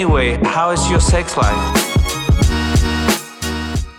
Anyway, 0.00 0.34
how 0.44 0.72
is 0.72 0.80
your 0.90 0.98
sex 0.98 1.36
life? 1.36 1.54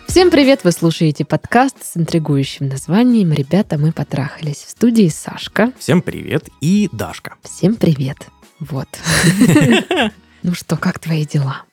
Всем 0.07 0.31
привет! 0.31 0.63
Вы 0.63 0.71
слушаете 0.71 1.25
подкаст 1.25 1.75
с 1.83 1.95
интригующим 1.95 2.69
названием 2.69 3.31
«Ребята, 3.31 3.77
мы 3.77 3.91
потрахались». 3.91 4.63
В 4.63 4.71
студии 4.71 5.09
Сашка. 5.09 5.71
Всем 5.77 6.01
привет 6.01 6.49
и 6.59 6.89
Дашка. 6.91 7.35
Всем 7.43 7.75
привет. 7.75 8.17
Вот. 8.59 8.87
Ну 10.41 10.55
что, 10.55 10.75
как 10.75 10.97
твои 10.97 11.23
дела? 11.23 11.65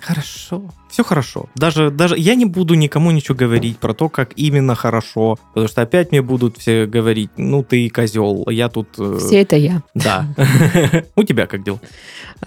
Хорошо. 0.00 0.62
Все 0.88 1.04
хорошо. 1.04 1.46
Даже, 1.54 1.90
даже 1.90 2.16
я 2.18 2.34
не 2.34 2.46
буду 2.46 2.74
никому 2.74 3.10
ничего 3.10 3.36
говорить 3.36 3.78
про 3.78 3.92
то, 3.94 4.08
как 4.08 4.32
именно 4.36 4.74
хорошо, 4.74 5.38
потому 5.52 5.68
что 5.68 5.82
опять 5.82 6.12
мне 6.12 6.22
будут 6.22 6.56
все 6.56 6.86
говорить, 6.86 7.30
ну 7.36 7.62
ты 7.62 7.88
козел, 7.90 8.46
я 8.48 8.68
тут... 8.68 8.88
э, 8.98 9.18
Все 9.20 9.42
это 9.42 9.56
я. 9.56 9.82
Да. 9.94 10.26
У 11.16 11.24
тебя 11.24 11.46
как 11.46 11.62
дела? 11.62 11.80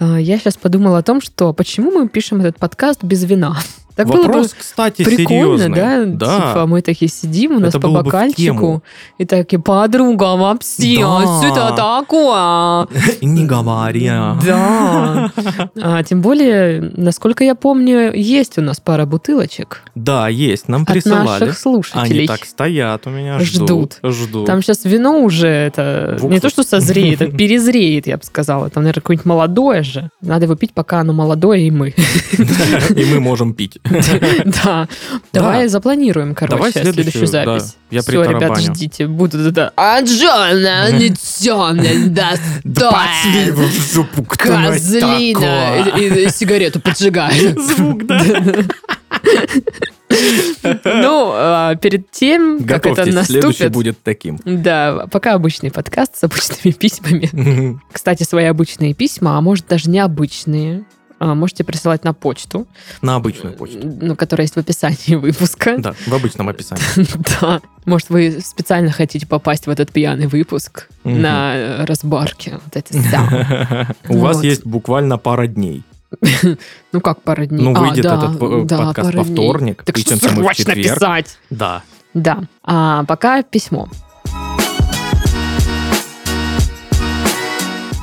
Я 0.00 0.38
сейчас 0.38 0.56
подумала 0.56 0.98
о 0.98 1.02
том, 1.02 1.20
что 1.20 1.52
почему 1.52 1.90
мы 1.92 2.08
пишем 2.08 2.40
этот 2.40 2.58
подкаст 2.58 3.04
без 3.04 3.22
вина? 3.24 3.58
Так 3.94 4.06
было 4.08 4.22
бы 4.22 4.26
Вопрос, 4.28 4.54
кстати, 4.58 5.02
прикольно, 5.04 5.58
серьезный. 5.58 5.74
да? 5.76 6.04
Да. 6.06 6.36
Типа 6.52 6.66
мы 6.66 6.80
такие 6.82 7.10
сидим, 7.10 7.56
у 7.56 7.58
нас 7.58 7.70
Это 7.70 7.80
по 7.80 7.88
бокальчику, 7.88 8.82
и 9.18 9.24
такие, 9.24 9.60
подруга, 9.60 10.36
вообще, 10.36 10.98
Да. 11.00 11.42
что 11.42 11.76
такое? 11.76 12.88
Не 13.20 13.44
говори. 13.46 14.06
Да. 14.06 15.30
А, 15.80 16.02
тем 16.02 16.22
более, 16.22 16.92
насколько 16.96 17.44
я 17.44 17.54
помню, 17.54 18.12
есть 18.14 18.58
у 18.58 18.62
нас 18.62 18.80
пара 18.80 19.04
бутылочек 19.06 19.82
Да, 19.94 20.28
есть, 20.28 20.68
нам 20.68 20.82
от 20.82 20.88
присылали. 20.88 21.40
наших 21.40 21.58
слушателей. 21.58 22.18
Они 22.20 22.26
так 22.26 22.44
стоят 22.44 23.06
у 23.06 23.10
меня, 23.10 23.38
Ждут. 23.40 23.98
ждут. 24.02 24.14
Ждут. 24.14 24.46
Там 24.46 24.62
сейчас 24.62 24.84
вино 24.84 25.20
уже 25.22 25.48
это 25.48 26.18
не 26.22 26.40
то, 26.40 26.48
что 26.48 26.62
созреет, 26.62 27.20
а 27.22 27.26
перезреет, 27.26 28.06
я 28.06 28.16
бы 28.16 28.24
сказала. 28.24 28.70
Там, 28.70 28.84
наверное, 28.84 29.02
какое-нибудь 29.02 29.26
молодое 29.26 29.82
же. 29.82 30.10
Надо 30.20 30.44
его 30.46 30.54
пить, 30.54 30.72
пока 30.72 31.00
оно 31.00 31.12
молодое, 31.12 31.66
и 31.66 31.70
мы. 31.70 31.94
И 32.96 33.04
мы 33.04 33.20
можем 33.20 33.54
пить. 33.54 33.78
Да. 34.64 34.88
Давай 35.32 35.68
запланируем, 35.68 36.34
короче, 36.34 36.56
Давай 36.56 36.72
следующую 36.72 37.26
запись. 37.26 37.76
Я 37.90 38.02
Все, 38.02 38.22
ребят, 38.22 38.58
ждите. 38.58 39.06
Буду 39.06 39.38
это... 39.38 39.72
А 39.76 40.00
Джона, 40.00 40.92
Нитсона, 40.98 41.82
достоин. 42.06 43.56
Козлина. 44.28 45.88
И 45.98 46.28
сигарету 46.30 46.80
поджигаю. 46.80 47.60
Звук, 47.60 48.06
да. 48.06 48.18
Ну, 50.84 51.30
а, 51.34 51.74
перед 51.76 52.10
тем, 52.10 52.64
как 52.64 52.86
это 52.86 53.04
Готовьтесь, 53.04 53.26
следующий 53.26 53.64
наступит... 53.64 53.72
будет 53.72 54.02
таким. 54.02 54.38
Да, 54.44 55.06
пока 55.10 55.34
обычный 55.34 55.70
подкаст 55.70 56.16
с 56.16 56.24
обычными 56.24 56.72
письмами. 56.72 57.78
Кстати, 57.90 58.22
свои 58.24 58.44
обычные 58.44 58.94
письма, 58.94 59.38
а 59.38 59.40
может 59.40 59.66
даже 59.66 59.88
необычные, 59.88 60.84
можете 61.34 61.64
присылать 61.64 62.04
на 62.04 62.12
почту, 62.12 62.66
На 63.00 63.16
обычную 63.16 63.54
почту. 63.56 63.78
ну, 63.82 64.16
которая 64.16 64.44
есть 64.44 64.54
в 64.54 64.58
описании 64.58 65.14
выпуска. 65.16 65.76
Да, 65.78 65.92
в 66.06 66.12
обычном 66.14 66.48
описании. 66.48 66.82
Да. 67.40 67.60
Может, 67.84 68.10
вы 68.10 68.40
специально 68.44 68.90
хотите 68.92 69.26
попасть 69.26 69.66
в 69.66 69.70
этот 69.70 69.90
пьяный 69.92 70.26
выпуск 70.26 70.88
на 71.04 71.54
э, 71.56 71.84
разбарке. 71.84 72.60
Вот 72.64 72.76
это. 72.76 73.96
У 74.08 74.18
вас 74.18 74.42
есть 74.42 74.64
буквально 74.64 75.18
пара 75.18 75.46
дней. 75.46 75.82
Ну, 76.92 77.00
как 77.00 77.22
пара 77.22 77.46
дней? 77.46 77.62
Ну, 77.62 77.74
А, 77.74 77.80
выйдет 77.80 78.04
этот 78.04 78.36
э, 78.36 78.66
подкаст 78.76 79.14
во 79.14 79.24
вторник, 79.24 79.82
Так 79.84 79.96
что 79.96 80.16
срочно 80.16 80.74
писать. 80.74 81.38
Да. 81.50 81.82
Да. 82.14 82.44
А 82.62 83.04
пока 83.04 83.42
письмо. 83.42 83.88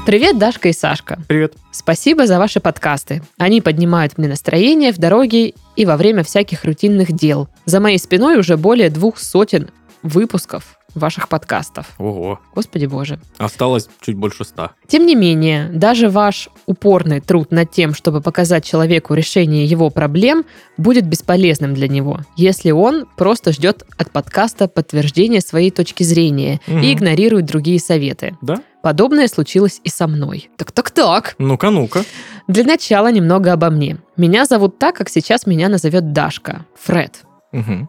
Привет, 0.10 0.40
Дашка 0.40 0.70
и 0.70 0.74
Сашка. 0.74 1.20
Привет. 1.28 1.54
Спасибо 1.70 2.26
за 2.26 2.40
ваши 2.40 2.60
подкасты. 2.60 3.22
Они 3.38 3.62
поднимают 3.62 4.18
мне 4.18 4.28
настроение 4.28 4.92
в 4.92 4.98
дороге 4.98 5.54
и 5.76 5.86
во 5.86 5.98
время 5.98 6.24
всяких 6.24 6.66
рутинных 6.66 7.12
дел. 7.12 7.48
За 7.66 7.80
моей 7.80 8.00
спиной 8.00 8.40
уже 8.40 8.58
более 8.58 8.90
двух 8.90 9.20
сотен 9.20 9.70
выпусков 10.02 10.79
ваших 10.96 11.30
подкастов. 11.30 11.88
Ого. 11.98 12.40
Господи 12.56 12.86
боже. 12.86 13.20
Осталось 13.38 13.90
чуть 14.02 14.16
больше 14.16 14.44
ста. 14.46 14.72
Тем 14.88 15.06
не 15.06 15.16
менее, 15.16 15.70
даже 15.74 16.10
ваш 16.10 16.50
упорный 16.66 17.20
труд 17.22 17.52
над 17.52 17.72
тем, 17.72 17.94
чтобы 17.94 18.22
показать 18.22 18.66
человеку 18.66 19.14
решение 19.14 19.66
его 19.66 19.90
проблем, 19.90 20.44
будет 20.78 21.06
бесполезным 21.08 21.74
для 21.74 21.88
него, 21.88 22.20
если 22.36 22.72
он 22.72 23.06
просто 23.18 23.52
ждет 23.52 23.84
от 23.98 24.12
подкаста 24.12 24.68
подтверждения 24.68 25.42
своей 25.42 25.72
точки 25.72 26.04
зрения 26.04 26.60
Мгм. 26.68 26.82
и 26.82 26.94
игнорирует 26.94 27.46
другие 27.46 27.80
советы. 27.80 28.38
Да? 28.42 28.62
Подобное 28.82 29.28
случилось 29.28 29.82
и 29.84 29.90
со 29.90 30.08
мной. 30.08 30.50
Так-так-так. 30.58 31.36
Ну-ка, 31.38 31.70
ну-ка. 31.70 32.04
Для 32.48 32.64
начала 32.64 33.12
немного 33.12 33.52
обо 33.54 33.70
мне. 33.70 33.98
Меня 34.16 34.46
зовут 34.46 34.80
так, 34.80 34.96
как 34.96 35.10
сейчас 35.10 35.46
меня 35.46 35.68
назовет 35.70 36.14
Дашка. 36.14 36.66
Фред. 36.82 37.24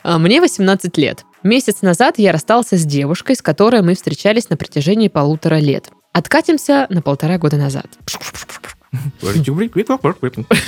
А 0.02 0.18
Мне 0.18 0.40
18 0.40 0.96
лет. 0.98 1.24
Месяц 1.42 1.80
назад 1.80 2.18
я 2.18 2.32
расстался 2.32 2.76
с 2.76 2.84
девушкой, 2.84 3.34
с 3.34 3.42
которой 3.42 3.80
мы 3.82 3.94
встречались 3.94 4.50
на 4.50 4.56
протяжении 4.56 5.08
полутора 5.08 5.56
лет. 5.56 5.88
Откатимся 6.12 6.86
на 6.90 7.00
полтора 7.00 7.38
года 7.38 7.56
назад. 7.56 7.86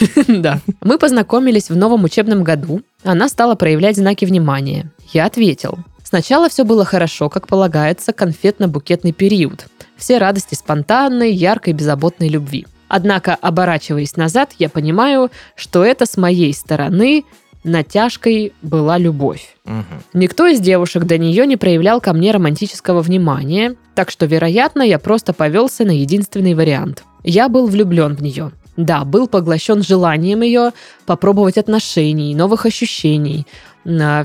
Да. 0.29 0.61
Мы 0.81 0.99
познакомились 0.99 1.69
в 1.69 1.77
новом 1.77 2.05
учебном 2.05 2.45
году. 2.45 2.83
Она 3.03 3.29
стала 3.29 3.57
проявлять 3.57 3.97
знаки 3.97 4.25
внимания. 4.25 4.91
Я 5.13 5.27
ответил. 5.27 5.79
Сначала 6.05 6.49
все 6.49 6.65
было 6.65 6.85
хорошо, 6.85 7.29
как 7.29 7.49
полагается, 7.49 8.13
конфетно-букетный 8.13 9.13
период. 9.13 9.67
Все 9.97 10.19
радости 10.19 10.55
спонтанной, 10.55 11.33
яркой, 11.33 11.73
беззаботной 11.73 12.29
любви. 12.29 12.67
Однако, 12.87 13.35
оборачиваясь 13.35 14.17
назад, 14.17 14.53
я 14.59 14.69
понимаю, 14.69 15.31
что 15.57 15.85
это 15.85 16.05
с 16.07 16.17
моей 16.17 16.53
стороны 16.53 17.25
натяжкой 17.65 18.53
была 18.63 18.99
любовь. 18.99 19.57
Мгм. 19.65 20.03
Никто 20.15 20.47
из 20.47 20.61
девушек 20.61 21.05
до 21.05 21.19
нее 21.19 21.47
не 21.47 21.57
проявлял 21.57 22.01
ко 22.01 22.13
мне 22.13 22.33
романтического 22.33 23.01
внимания, 23.01 23.77
так 23.95 24.11
что, 24.11 24.27
вероятно, 24.27 24.83
я 24.83 24.99
просто 24.99 25.33
повелся 25.33 25.85
на 25.85 25.93
единственный 25.93 26.55
вариант. 26.55 27.05
Я 27.25 27.49
был 27.49 27.67
влюблен 27.67 28.17
в 28.17 28.23
нее. 28.23 28.53
Да, 28.77 29.05
был 29.05 29.29
поглощен 29.29 29.83
желанием 29.83 30.43
ее 30.43 30.73
попробовать 31.05 31.59
отношений, 31.59 32.35
новых 32.35 32.65
ощущений, 32.65 33.47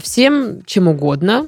всем 0.02 0.64
чем 0.66 0.88
угодно, 0.88 1.48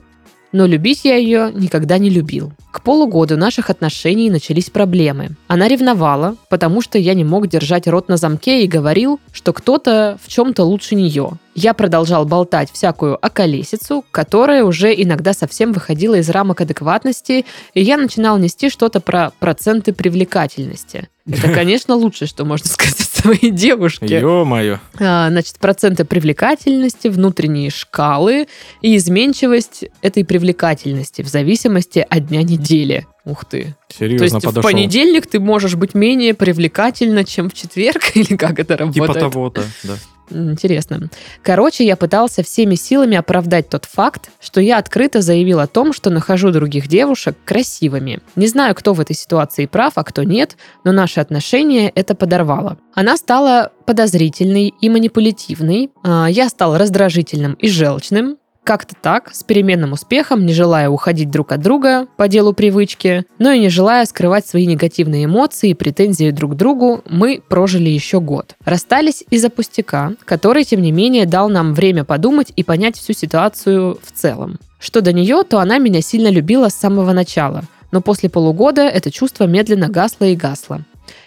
но 0.52 0.66
любить 0.66 1.06
я 1.06 1.16
ее 1.16 1.52
никогда 1.54 1.98
не 1.98 2.10
любил. 2.10 2.52
К 2.72 2.82
полугоду 2.82 3.38
наших 3.38 3.70
отношений 3.70 4.30
начались 4.30 4.70
проблемы. 4.70 5.30
Она 5.48 5.68
ревновала, 5.68 6.36
потому 6.50 6.82
что 6.82 6.98
я 6.98 7.14
не 7.14 7.24
мог 7.24 7.48
держать 7.48 7.88
рот 7.88 8.10
на 8.10 8.18
замке 8.18 8.64
и 8.64 8.68
говорил, 8.68 9.20
что 9.32 9.54
кто-то 9.54 10.18
в 10.22 10.28
чем-то 10.28 10.64
лучше 10.64 10.96
нее. 10.96 11.32
Я 11.62 11.74
продолжал 11.74 12.24
болтать 12.24 12.72
всякую 12.72 13.18
околесицу, 13.18 14.06
которая 14.12 14.64
уже 14.64 14.94
иногда 14.94 15.34
совсем 15.34 15.74
выходила 15.74 16.16
из 16.16 16.30
рамок 16.30 16.62
адекватности, 16.62 17.46
и 17.74 17.82
я 17.82 17.98
начинал 17.98 18.38
нести 18.38 18.70
что-то 18.70 19.02
про 19.02 19.34
проценты 19.40 19.92
привлекательности. 19.92 21.10
Это, 21.30 21.50
конечно, 21.54 21.96
лучшее, 21.96 22.30
что 22.30 22.46
можно 22.46 22.70
сказать 22.70 23.10
своей 23.20 23.52
девушке. 23.52 24.20
Ё-моё. 24.20 24.80
А, 25.00 25.30
Значит, 25.30 25.60
проценты 25.60 26.06
привлекательности, 26.06 27.10
внутренние 27.10 27.70
шкалы 27.70 28.48
и 28.82 28.96
изменчивость 28.96 29.86
этой 30.02 30.24
привлекательности 30.24 31.22
в 31.22 31.28
зависимости 31.28 32.06
от 32.10 32.28
дня 32.28 32.44
недели. 32.44 33.06
Ух 33.26 33.44
ты. 33.46 33.76
То 33.90 33.98
Серьезно 34.00 34.24
есть 34.24 34.36
в 34.38 34.42
подошел. 34.42 34.64
понедельник 34.64 35.28
ты 35.28 35.40
можешь 35.40 35.76
быть 35.76 35.94
менее 35.94 36.34
привлекательна, 36.34 37.26
чем 37.26 37.50
в 37.50 37.54
четверг? 37.54 38.12
Или 38.16 38.38
как 38.38 38.60
это 38.60 38.78
работает? 38.78 39.08
Типа 39.08 39.20
того-то, 39.20 39.64
да. 39.84 39.96
Интересно. 40.30 41.10
Короче, 41.44 41.86
я 41.86 41.96
пытался 41.96 42.44
всеми 42.44 42.76
силами 42.76 43.18
оправдать 43.18 43.70
тот 43.70 43.86
факт, 43.86 44.32
что 44.40 44.62
я 44.62 44.78
открыто 44.78 45.22
заявил 45.22 45.60
о 45.60 45.68
том, 45.68 45.94
что 45.94 46.10
нахожу 46.10 46.52
других 46.52 46.88
девушек 46.88 47.36
красивыми. 47.46 48.20
Не 48.36 48.48
знаю, 48.48 48.76
кто 48.76 48.94
в 48.94 49.00
этой 49.00 49.16
ситуации 49.16 49.66
прав, 49.66 49.94
а 49.96 50.04
кто 50.04 50.24
нет, 50.24 50.58
но 50.84 50.92
наши 50.92 51.20
отношения 51.20 51.90
это 51.90 52.16
подорвало. 52.16 52.78
Она 52.94 53.18
стала 53.18 53.72
подозрительной 53.86 54.74
и 54.82 54.90
манипулятивной, 54.90 55.90
а 56.04 56.28
я 56.28 56.50
стал 56.50 56.78
раздражительным 56.78 57.54
и 57.54 57.70
желчным, 57.70 58.38
как-то 58.70 58.94
так, 58.94 59.34
с 59.34 59.42
переменным 59.44 59.94
успехом, 59.94 60.46
не 60.46 60.54
желая 60.54 60.92
уходить 60.92 61.32
друг 61.32 61.54
от 61.54 61.60
друга 61.60 62.06
по 62.18 62.28
делу 62.28 62.54
привычки, 62.54 63.26
но 63.40 63.52
и 63.52 63.60
не 63.60 63.68
желая 63.68 64.06
скрывать 64.06 64.46
свои 64.46 64.68
негативные 64.68 65.26
эмоции 65.26 65.72
и 65.72 65.74
претензии 65.74 66.30
друг 66.30 66.52
к 66.52 66.56
другу, 66.56 67.02
мы 67.10 67.42
прожили 67.50 67.90
еще 67.90 68.20
год. 68.20 68.54
Расстались 68.64 69.24
из-за 69.32 69.50
пустяка, 69.50 70.14
который, 70.24 70.66
тем 70.66 70.84
не 70.84 70.92
менее, 70.92 71.26
дал 71.26 71.50
нам 71.50 71.74
время 71.74 72.04
подумать 72.04 72.54
и 72.56 72.64
понять 72.64 72.96
всю 72.96 73.14
ситуацию 73.14 73.98
в 74.04 74.12
целом. 74.12 74.60
Что 74.78 75.02
до 75.02 75.14
нее, 75.14 75.42
то 75.50 75.58
она 75.58 75.80
меня 75.80 76.02
сильно 76.02 76.28
любила 76.28 76.70
с 76.70 76.76
самого 76.76 77.12
начала, 77.12 77.64
но 77.92 78.02
после 78.02 78.30
полугода 78.30 78.84
это 78.84 79.10
чувство 79.10 79.46
медленно 79.46 79.90
гасло 79.90 80.26
и 80.26 80.36
гасло. 80.36 80.82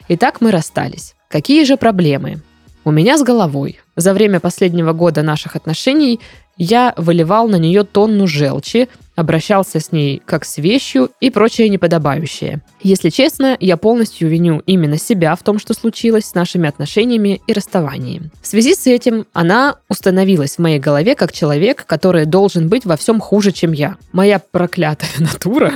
Итак, 0.06 0.40
мы 0.40 0.52
расстались. 0.52 1.16
Какие 1.28 1.64
же 1.64 1.76
проблемы? 1.76 2.40
У 2.84 2.92
меня 2.92 3.18
с 3.18 3.22
головой. 3.22 3.80
За 3.94 4.12
время 4.12 4.40
последнего 4.40 4.92
года 4.92 5.22
наших 5.22 5.54
отношений 5.54 6.18
я 6.62 6.94
выливал 6.96 7.48
на 7.48 7.56
нее 7.56 7.82
тонну 7.82 8.28
желчи 8.28 8.88
обращался 9.14 9.80
с 9.80 9.92
ней 9.92 10.22
как 10.24 10.44
с 10.44 10.58
вещью 10.58 11.10
и 11.20 11.30
прочее 11.30 11.68
неподобающее. 11.68 12.62
Если 12.82 13.10
честно, 13.10 13.56
я 13.60 13.76
полностью 13.76 14.28
виню 14.28 14.62
именно 14.66 14.98
себя 14.98 15.34
в 15.36 15.42
том, 15.42 15.58
что 15.58 15.74
случилось 15.74 16.26
с 16.26 16.34
нашими 16.34 16.68
отношениями 16.68 17.40
и 17.46 17.52
расставанием. 17.52 18.30
В 18.40 18.46
связи 18.46 18.74
с 18.74 18.86
этим 18.86 19.26
она 19.32 19.76
установилась 19.88 20.56
в 20.56 20.58
моей 20.58 20.78
голове 20.78 21.14
как 21.14 21.32
человек, 21.32 21.84
который 21.86 22.24
должен 22.24 22.68
быть 22.68 22.84
во 22.84 22.96
всем 22.96 23.20
хуже, 23.20 23.52
чем 23.52 23.72
я. 23.72 23.96
Моя 24.12 24.38
проклятая 24.38 25.10
натура, 25.18 25.72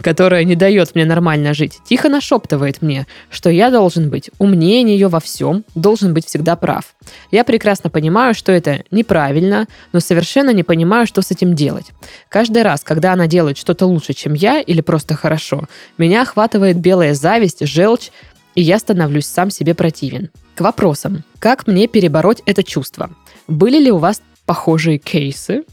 которая 0.00 0.44
не 0.44 0.54
дает 0.54 0.94
мне 0.94 1.04
нормально 1.04 1.54
жить, 1.54 1.78
тихо 1.84 2.08
нашептывает 2.08 2.82
мне, 2.82 3.06
что 3.30 3.50
я 3.50 3.70
должен 3.70 4.10
быть 4.10 4.30
умнее 4.38 4.82
нее 4.82 5.08
во 5.08 5.20
всем, 5.20 5.64
должен 5.74 6.14
быть 6.14 6.26
всегда 6.26 6.56
прав. 6.56 6.94
Я 7.30 7.44
прекрасно 7.44 7.90
понимаю, 7.90 8.34
что 8.34 8.52
это 8.52 8.84
неправильно, 8.90 9.66
но 9.92 10.00
совершенно 10.00 10.50
не 10.50 10.62
понимаю, 10.62 11.06
что 11.06 11.22
с 11.22 11.30
этим 11.30 11.54
делать. 11.54 11.86
Каждый 12.28 12.62
раз, 12.68 12.82
когда 12.84 13.14
она 13.14 13.26
делает 13.26 13.56
что-то 13.56 13.86
лучше, 13.86 14.12
чем 14.12 14.34
я, 14.34 14.60
или 14.60 14.82
просто 14.82 15.14
хорошо, 15.14 15.64
меня 15.96 16.22
охватывает 16.22 16.76
белая 16.78 17.14
зависть, 17.14 17.66
желчь, 17.66 18.10
и 18.54 18.60
я 18.60 18.78
становлюсь 18.78 19.26
сам 19.26 19.50
себе 19.50 19.74
противен. 19.74 20.28
К 20.54 20.60
вопросам. 20.60 21.24
Как 21.38 21.66
мне 21.66 21.86
перебороть 21.86 22.42
это 22.44 22.62
чувство? 22.62 23.10
Были 23.46 23.78
ли 23.78 23.90
у 23.90 23.96
вас 23.96 24.20
похожие 24.44 24.98
кейсы? 24.98 25.64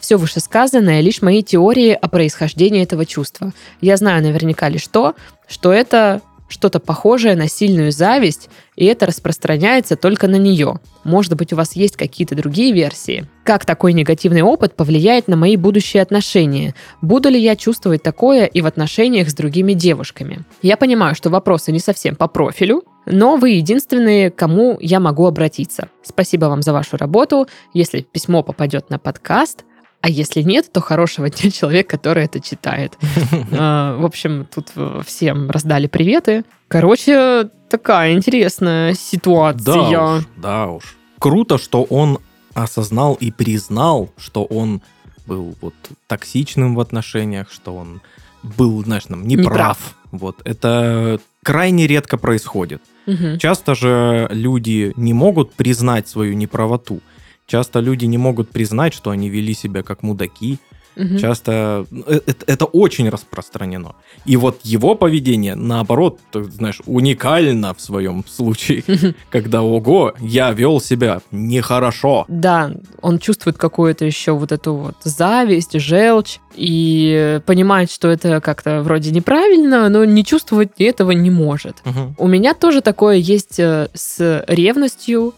Все 0.00 0.16
вышесказанное 0.16 1.02
лишь 1.02 1.20
мои 1.20 1.42
теории 1.42 1.92
о 1.92 2.08
происхождении 2.08 2.82
этого 2.82 3.04
чувства. 3.04 3.52
Я 3.82 3.96
знаю 3.98 4.22
наверняка 4.22 4.70
лишь 4.70 4.86
то, 4.86 5.14
что 5.48 5.70
это 5.70 6.22
что-то 6.48 6.80
похожее 6.80 7.36
на 7.36 7.48
сильную 7.48 7.92
зависть, 7.92 8.48
и 8.76 8.84
это 8.84 9.06
распространяется 9.06 9.96
только 9.96 10.28
на 10.28 10.36
нее. 10.36 10.80
Может 11.04 11.36
быть, 11.36 11.52
у 11.52 11.56
вас 11.56 11.76
есть 11.76 11.96
какие-то 11.96 12.34
другие 12.34 12.72
версии? 12.72 13.26
Как 13.44 13.64
такой 13.64 13.92
негативный 13.92 14.42
опыт 14.42 14.74
повлияет 14.74 15.28
на 15.28 15.36
мои 15.36 15.56
будущие 15.56 16.02
отношения? 16.02 16.74
Буду 17.02 17.28
ли 17.28 17.40
я 17.40 17.56
чувствовать 17.56 18.02
такое 18.02 18.46
и 18.46 18.60
в 18.60 18.66
отношениях 18.66 19.28
с 19.28 19.34
другими 19.34 19.72
девушками? 19.72 20.40
Я 20.62 20.76
понимаю, 20.76 21.14
что 21.14 21.30
вопросы 21.30 21.72
не 21.72 21.80
совсем 21.80 22.16
по 22.16 22.26
профилю, 22.26 22.84
но 23.06 23.36
вы 23.36 23.50
единственные, 23.50 24.30
кому 24.30 24.78
я 24.80 25.00
могу 25.00 25.26
обратиться. 25.26 25.88
Спасибо 26.02 26.46
вам 26.46 26.62
за 26.62 26.72
вашу 26.72 26.96
работу. 26.96 27.46
Если 27.72 28.00
письмо 28.00 28.42
попадет 28.42 28.90
на 28.90 28.98
подкаст, 28.98 29.64
а 30.04 30.08
если 30.10 30.42
нет, 30.42 30.70
то 30.70 30.82
хорошего 30.82 31.30
дня 31.30 31.50
человек, 31.60 31.88
который 31.88 32.24
это 32.24 32.38
читает. 32.40 32.98
А, 33.56 33.96
в 33.96 34.04
общем, 34.04 34.46
тут 34.54 34.68
э, 34.76 35.00
всем 35.06 35.50
раздали 35.50 35.86
приветы. 35.86 36.44
Короче, 36.68 37.48
такая 37.70 38.12
интересная 38.12 38.94
ситуация. 38.94 39.64
Да 39.64 40.16
уж, 40.16 40.24
да 40.36 40.66
уж. 40.66 40.96
Круто, 41.18 41.56
что 41.56 41.84
он 41.84 42.18
осознал 42.52 43.14
и 43.14 43.30
признал, 43.30 44.10
что 44.18 44.44
он 44.44 44.82
был 45.26 45.54
вот 45.62 45.74
токсичным 46.06 46.74
в 46.74 46.80
отношениях, 46.80 47.50
что 47.50 47.74
он 47.74 48.02
был, 48.42 48.84
знаешь, 48.84 49.08
нам 49.08 49.26
неправ. 49.26 49.46
неправ. 49.48 49.78
Вот 50.10 50.36
это 50.44 51.18
крайне 51.42 51.86
редко 51.86 52.18
происходит. 52.18 52.82
Угу. 53.06 53.38
Часто 53.38 53.74
же 53.74 54.28
люди 54.30 54.92
не 54.96 55.14
могут 55.14 55.54
признать 55.54 56.08
свою 56.08 56.34
неправоту. 56.34 57.00
Часто 57.46 57.80
люди 57.80 58.06
не 58.06 58.18
могут 58.18 58.50
признать, 58.50 58.94
что 58.94 59.10
они 59.10 59.28
вели 59.28 59.54
себя 59.54 59.82
как 59.82 60.02
мудаки. 60.02 60.58
Угу. 60.96 61.18
Часто 61.18 61.86
это, 62.06 62.30
э, 62.30 62.34
это 62.46 62.64
очень 62.66 63.08
распространено. 63.08 63.94
И 64.24 64.36
вот 64.36 64.60
его 64.62 64.94
поведение, 64.94 65.54
наоборот, 65.54 66.20
ты 66.30 66.44
знаешь, 66.44 66.80
уникально 66.86 67.74
в 67.74 67.80
своем 67.80 68.24
случае, 68.28 68.84
когда, 69.30 69.62
ого, 69.62 70.14
я 70.20 70.52
вел 70.52 70.80
себя 70.80 71.20
нехорошо. 71.32 72.24
Да, 72.28 72.70
он 73.02 73.18
чувствует 73.18 73.58
какую-то 73.58 74.04
еще 74.04 74.32
вот 74.32 74.52
эту 74.52 74.74
вот 74.74 74.96
зависть, 75.02 75.78
желчь, 75.80 76.38
и 76.54 77.40
понимает, 77.46 77.90
что 77.90 78.08
это 78.08 78.40
как-то 78.40 78.82
вроде 78.82 79.10
неправильно, 79.10 79.88
но 79.88 80.04
не 80.04 80.24
чувствовать 80.24 80.70
этого 80.78 81.10
не 81.10 81.30
может. 81.30 81.76
Угу. 81.84 82.14
У 82.18 82.28
меня 82.28 82.54
тоже 82.54 82.80
такое 82.80 83.16
есть 83.16 83.58
э, 83.58 83.88
с 83.94 84.44
ревностью, 84.46 85.34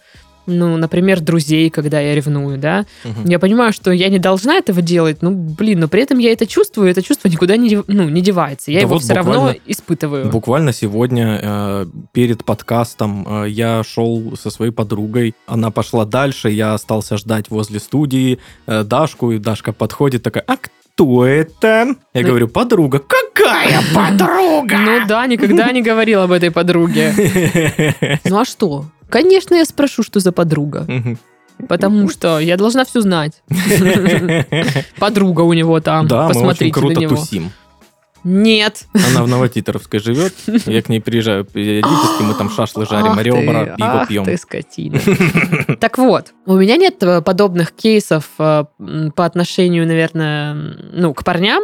ну, 0.47 0.77
например, 0.77 1.21
друзей, 1.21 1.71
когда 1.71 2.01
я 2.01 2.15
ревную, 2.15 2.59
да, 2.59 2.87
Угу. 3.05 3.29
я 3.29 3.39
понимаю, 3.39 3.73
что 3.73 3.91
я 3.91 4.09
не 4.09 4.19
должна 4.19 4.55
этого 4.57 4.83
делать, 4.83 5.19
ну, 5.23 5.31
блин, 5.33 5.81
но 5.81 5.89
при 5.89 6.03
этом 6.03 6.19
я 6.19 6.33
это 6.33 6.47
чувствую, 6.47 6.89
это 6.91 7.03
чувство 7.03 7.29
никуда 7.29 7.57
не, 7.57 7.79
ну, 7.87 8.09
не 8.09 8.21
девается, 8.21 8.71
я 8.71 8.79
Да 8.79 8.83
его 8.83 8.95
вот 8.95 9.03
все 9.03 9.15
равно 9.15 9.55
испытываю. 9.67 10.27
Буквально 10.31 10.73
сегодня 10.73 11.41
э, 11.43 11.87
перед 12.13 12.45
подкастом 12.45 13.27
э, 13.45 13.49
я 13.51 13.83
шел 13.85 14.37
со 14.37 14.51
своей 14.51 14.73
подругой, 14.73 15.35
она 15.47 15.71
пошла 15.71 16.05
дальше, 16.05 16.51
я 16.51 16.75
остался 16.75 17.17
ждать 17.17 17.51
возле 17.51 17.81
студии 17.81 18.39
э, 18.67 18.83
Дашку, 18.85 19.33
и 19.33 19.39
Дашка 19.39 19.73
подходит 19.73 20.23
такая, 20.23 20.45
а 20.47 20.57
кто 20.57 21.27
это? 21.27 21.95
Я 22.15 22.23
Ну- 22.23 22.29
говорю, 22.29 22.49
подруга. 22.49 23.01
Какая 23.01 23.81
подруга? 23.95 24.77
Ну 24.79 25.07
да, 25.07 25.27
никогда 25.27 25.71
не 25.73 25.83
говорил 25.83 26.23
об 26.23 26.33
этой 26.33 26.51
подруге. 26.51 27.13
Ну 28.25 28.39
а 28.39 28.45
что? 28.45 28.87
Конечно, 29.09 29.55
я 29.55 29.65
спрошу, 29.65 30.03
что 30.03 30.21
за 30.21 30.33
подруга. 30.33 30.87
Потому 31.69 32.09
что 32.11 32.39
я 32.39 32.57
должна 32.57 32.85
все 32.85 33.01
знать. 33.01 33.43
Подруга 34.99 35.41
у 35.41 35.53
него 35.55 35.81
там. 35.81 36.07
Да, 36.07 36.31
мы 36.35 36.49
очень 36.49 36.71
круто 36.71 37.01
тусим. 37.09 37.51
Нет. 38.29 38.87
Она 38.93 39.23
в 39.23 39.29
Новотитровской 39.29 40.01
живет, 40.01 40.35
я 40.67 40.83
к 40.83 40.89
ней 40.89 41.01
приезжаю 41.01 41.45
периодически, 41.45 42.23
мы 42.25 42.35
там 42.35 42.51
шашлы 42.51 42.85
жарим, 42.85 43.13
Ах 43.13 43.23
ребра, 43.23 43.67
ты, 43.67 43.77
пиво 43.77 44.01
ах 44.01 44.09
пьем. 44.09 44.25
ты 44.25 44.37
скотина. 44.37 45.01
Так 45.81 45.99
вот, 45.99 46.33
у 46.45 46.57
меня 46.57 46.77
нет 46.77 47.01
э, 47.03 47.23
подобных 47.23 47.71
кейсов 47.71 48.25
э, 48.41 48.65
по 49.15 49.25
отношению, 49.25 49.87
наверное, 49.87 50.55
ну, 50.93 51.15
к 51.15 51.23
парням, 51.23 51.63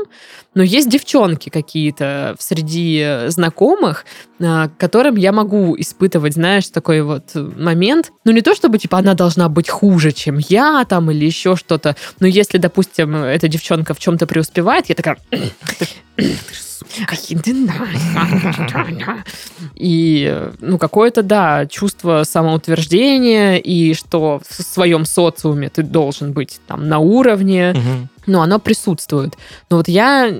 но 0.54 0.62
есть 0.62 0.88
девчонки 0.88 1.48
какие-то 1.48 2.36
среди 2.38 3.00
э, 3.04 3.30
знакомых, 3.30 4.04
которым 4.78 5.16
я 5.16 5.32
могу 5.32 5.74
испытывать, 5.78 6.34
знаешь, 6.34 6.68
такой 6.68 7.02
вот 7.02 7.34
момент. 7.34 8.12
Ну, 8.24 8.32
не 8.32 8.40
то 8.40 8.54
чтобы, 8.54 8.78
типа, 8.78 8.98
она 8.98 9.14
должна 9.14 9.48
быть 9.48 9.68
хуже, 9.68 10.12
чем 10.12 10.38
я 10.38 10.84
там 10.88 11.10
или 11.10 11.24
еще 11.24 11.56
что-то, 11.56 11.96
но 12.20 12.26
если, 12.26 12.58
допустим, 12.58 13.16
эта 13.16 13.48
девчонка 13.48 13.94
в 13.94 13.98
чем-то 13.98 14.26
преуспевает, 14.26 14.88
я 14.88 14.94
такая... 14.94 15.16
И, 19.74 20.48
ну, 20.60 20.78
какое-то, 20.78 21.22
да, 21.22 21.66
чувство 21.66 22.22
самоутверждения, 22.24 23.56
и 23.56 23.94
что 23.94 24.40
в 24.48 24.62
своем 24.62 25.04
социуме 25.04 25.68
ты 25.68 25.82
должен 25.82 26.32
быть 26.32 26.60
там 26.66 26.88
на 26.88 26.98
уровне, 26.98 27.72
Мгм. 27.72 28.08
ну, 28.26 28.40
оно 28.40 28.58
присутствует. 28.58 29.36
Но 29.70 29.76
вот 29.78 29.88
я, 29.88 30.32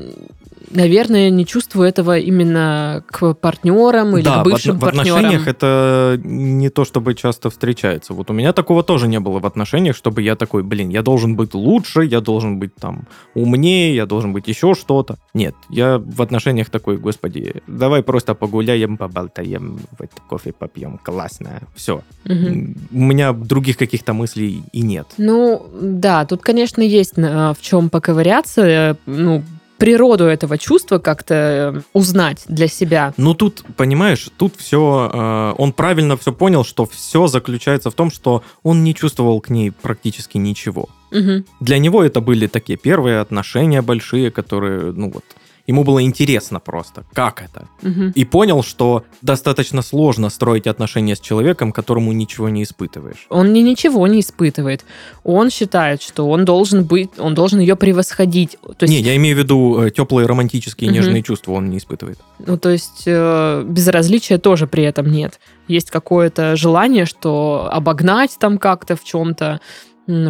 наверное, 0.70 1.30
не 1.30 1.46
чувствую 1.46 1.88
этого 1.88 2.18
именно 2.18 3.02
к 3.06 3.34
партнерам 3.34 4.16
или 4.16 4.24
да, 4.24 4.42
к 4.42 4.46
в 4.46 4.50
бывшим 4.50 4.76
отно- 4.76 4.80
в 4.80 4.84
отношениях 4.84 5.44
партнерам. 5.44 5.48
это 5.48 6.20
не 6.24 6.68
то, 6.70 6.84
чтобы 6.84 7.14
часто 7.14 7.50
встречается. 7.50 8.14
Вот 8.14 8.30
у 8.30 8.32
меня 8.32 8.52
такого 8.52 8.82
тоже 8.82 9.08
не 9.08 9.20
было 9.20 9.40
в 9.40 9.46
отношениях, 9.46 9.96
чтобы 9.96 10.22
я 10.22 10.36
такой, 10.36 10.62
блин, 10.62 10.88
я 10.88 11.02
должен 11.02 11.36
быть 11.36 11.54
лучше, 11.54 12.04
я 12.04 12.20
должен 12.20 12.58
быть 12.58 12.74
там 12.74 13.06
умнее, 13.34 13.94
я 13.94 14.06
должен 14.06 14.32
быть 14.32 14.48
еще 14.48 14.74
что-то. 14.74 15.16
Нет, 15.34 15.54
я 15.70 15.98
в 15.98 16.22
отношениях 16.22 16.70
такой, 16.70 16.96
господи, 16.98 17.62
давай 17.66 18.02
просто 18.02 18.34
погуляем, 18.34 18.96
поболтаем, 18.96 19.78
в 19.98 20.02
это 20.02 20.14
кофе 20.28 20.52
попьем, 20.52 20.98
классно, 21.02 21.60
все. 21.74 22.02
Мгм. 22.24 22.76
У 22.92 23.02
меня 23.02 23.32
других 23.32 23.76
каких-то 23.76 24.12
мыслей 24.12 24.62
и 24.72 24.82
нет. 24.82 25.06
Ну, 25.18 25.66
да, 25.80 26.24
тут, 26.24 26.42
конечно, 26.42 26.82
есть 26.82 27.14
э, 27.16 27.54
в 27.58 27.60
чем 27.60 27.90
поковыряться, 27.90 28.62
э, 28.62 28.94
ну, 29.06 29.42
природу 29.82 30.24
этого 30.26 30.58
чувства 30.58 30.98
как-то 30.98 31.34
э, 31.34 31.80
узнать 31.92 32.44
для 32.46 32.68
себя. 32.68 33.12
Ну 33.16 33.34
тут, 33.34 33.64
понимаешь, 33.76 34.28
тут 34.36 34.54
все, 34.56 35.54
он 35.58 35.72
правильно 35.72 36.16
все 36.16 36.32
понял, 36.32 36.64
что 36.64 36.86
все 36.86 37.26
заключается 37.26 37.90
в 37.90 37.94
том, 37.94 38.12
что 38.12 38.44
он 38.62 38.84
не 38.84 38.94
чувствовал 38.94 39.40
к 39.40 39.50
ней 39.50 39.72
практически 39.72 40.38
ничего. 40.38 40.88
Мгм. 41.10 41.44
Для 41.60 41.78
него 41.78 42.04
это 42.04 42.20
были 42.20 42.46
такие 42.46 42.78
первые 42.78 43.18
отношения 43.18 43.82
большие, 43.82 44.30
которые, 44.30 44.92
ну 44.92 45.10
вот, 45.10 45.24
ему 45.66 45.84
было 45.84 46.02
интересно 46.02 46.60
просто, 46.60 47.04
как 47.12 47.42
это. 47.42 47.66
Мгм. 47.82 48.12
И 48.14 48.24
понял, 48.24 48.62
что 48.62 49.04
достаточно 49.22 49.82
сложно 49.82 50.30
строить 50.30 50.66
отношения 50.66 51.14
с 51.16 51.20
человеком, 51.20 51.72
которому 51.72 52.12
ничего 52.12 52.48
не 52.48 52.62
испытываешь. 52.62 53.26
Он 53.30 53.52
ни 53.52 53.60
ничего 53.60 54.06
не 54.06 54.20
испытывает. 54.20 54.84
Он 55.24 55.50
считает, 55.50 56.02
что 56.02 56.28
он 56.28 56.44
должен 56.44 56.84
быть, 56.84 57.10
он 57.18 57.34
должен 57.34 57.60
ее 57.60 57.76
превосходить. 57.76 58.56
То 58.76 58.84
есть, 58.84 58.92
Не, 58.92 59.00
я 59.00 59.16
имею 59.16 59.36
в 59.36 59.38
виду 59.38 59.88
теплые 59.90 60.26
романтические 60.26 60.90
Мгм. 60.90 60.98
нежные 60.98 61.22
чувства 61.22 61.52
он 61.52 61.70
не 61.70 61.78
испытывает. 61.78 62.18
ну, 62.44 62.58
то 62.58 62.70
есть 62.70 63.04
э, 63.06 63.64
безразличия 63.66 64.38
тоже 64.38 64.66
при 64.66 64.82
этом 64.84 65.10
нет. 65.10 65.38
Есть 65.68 65.90
какое-то 65.90 66.56
желание, 66.56 67.06
что 67.06 67.68
обогнать 67.70 68.36
там 68.38 68.58
как-то 68.58 68.96
в 68.96 69.04
чем-то. 69.04 69.60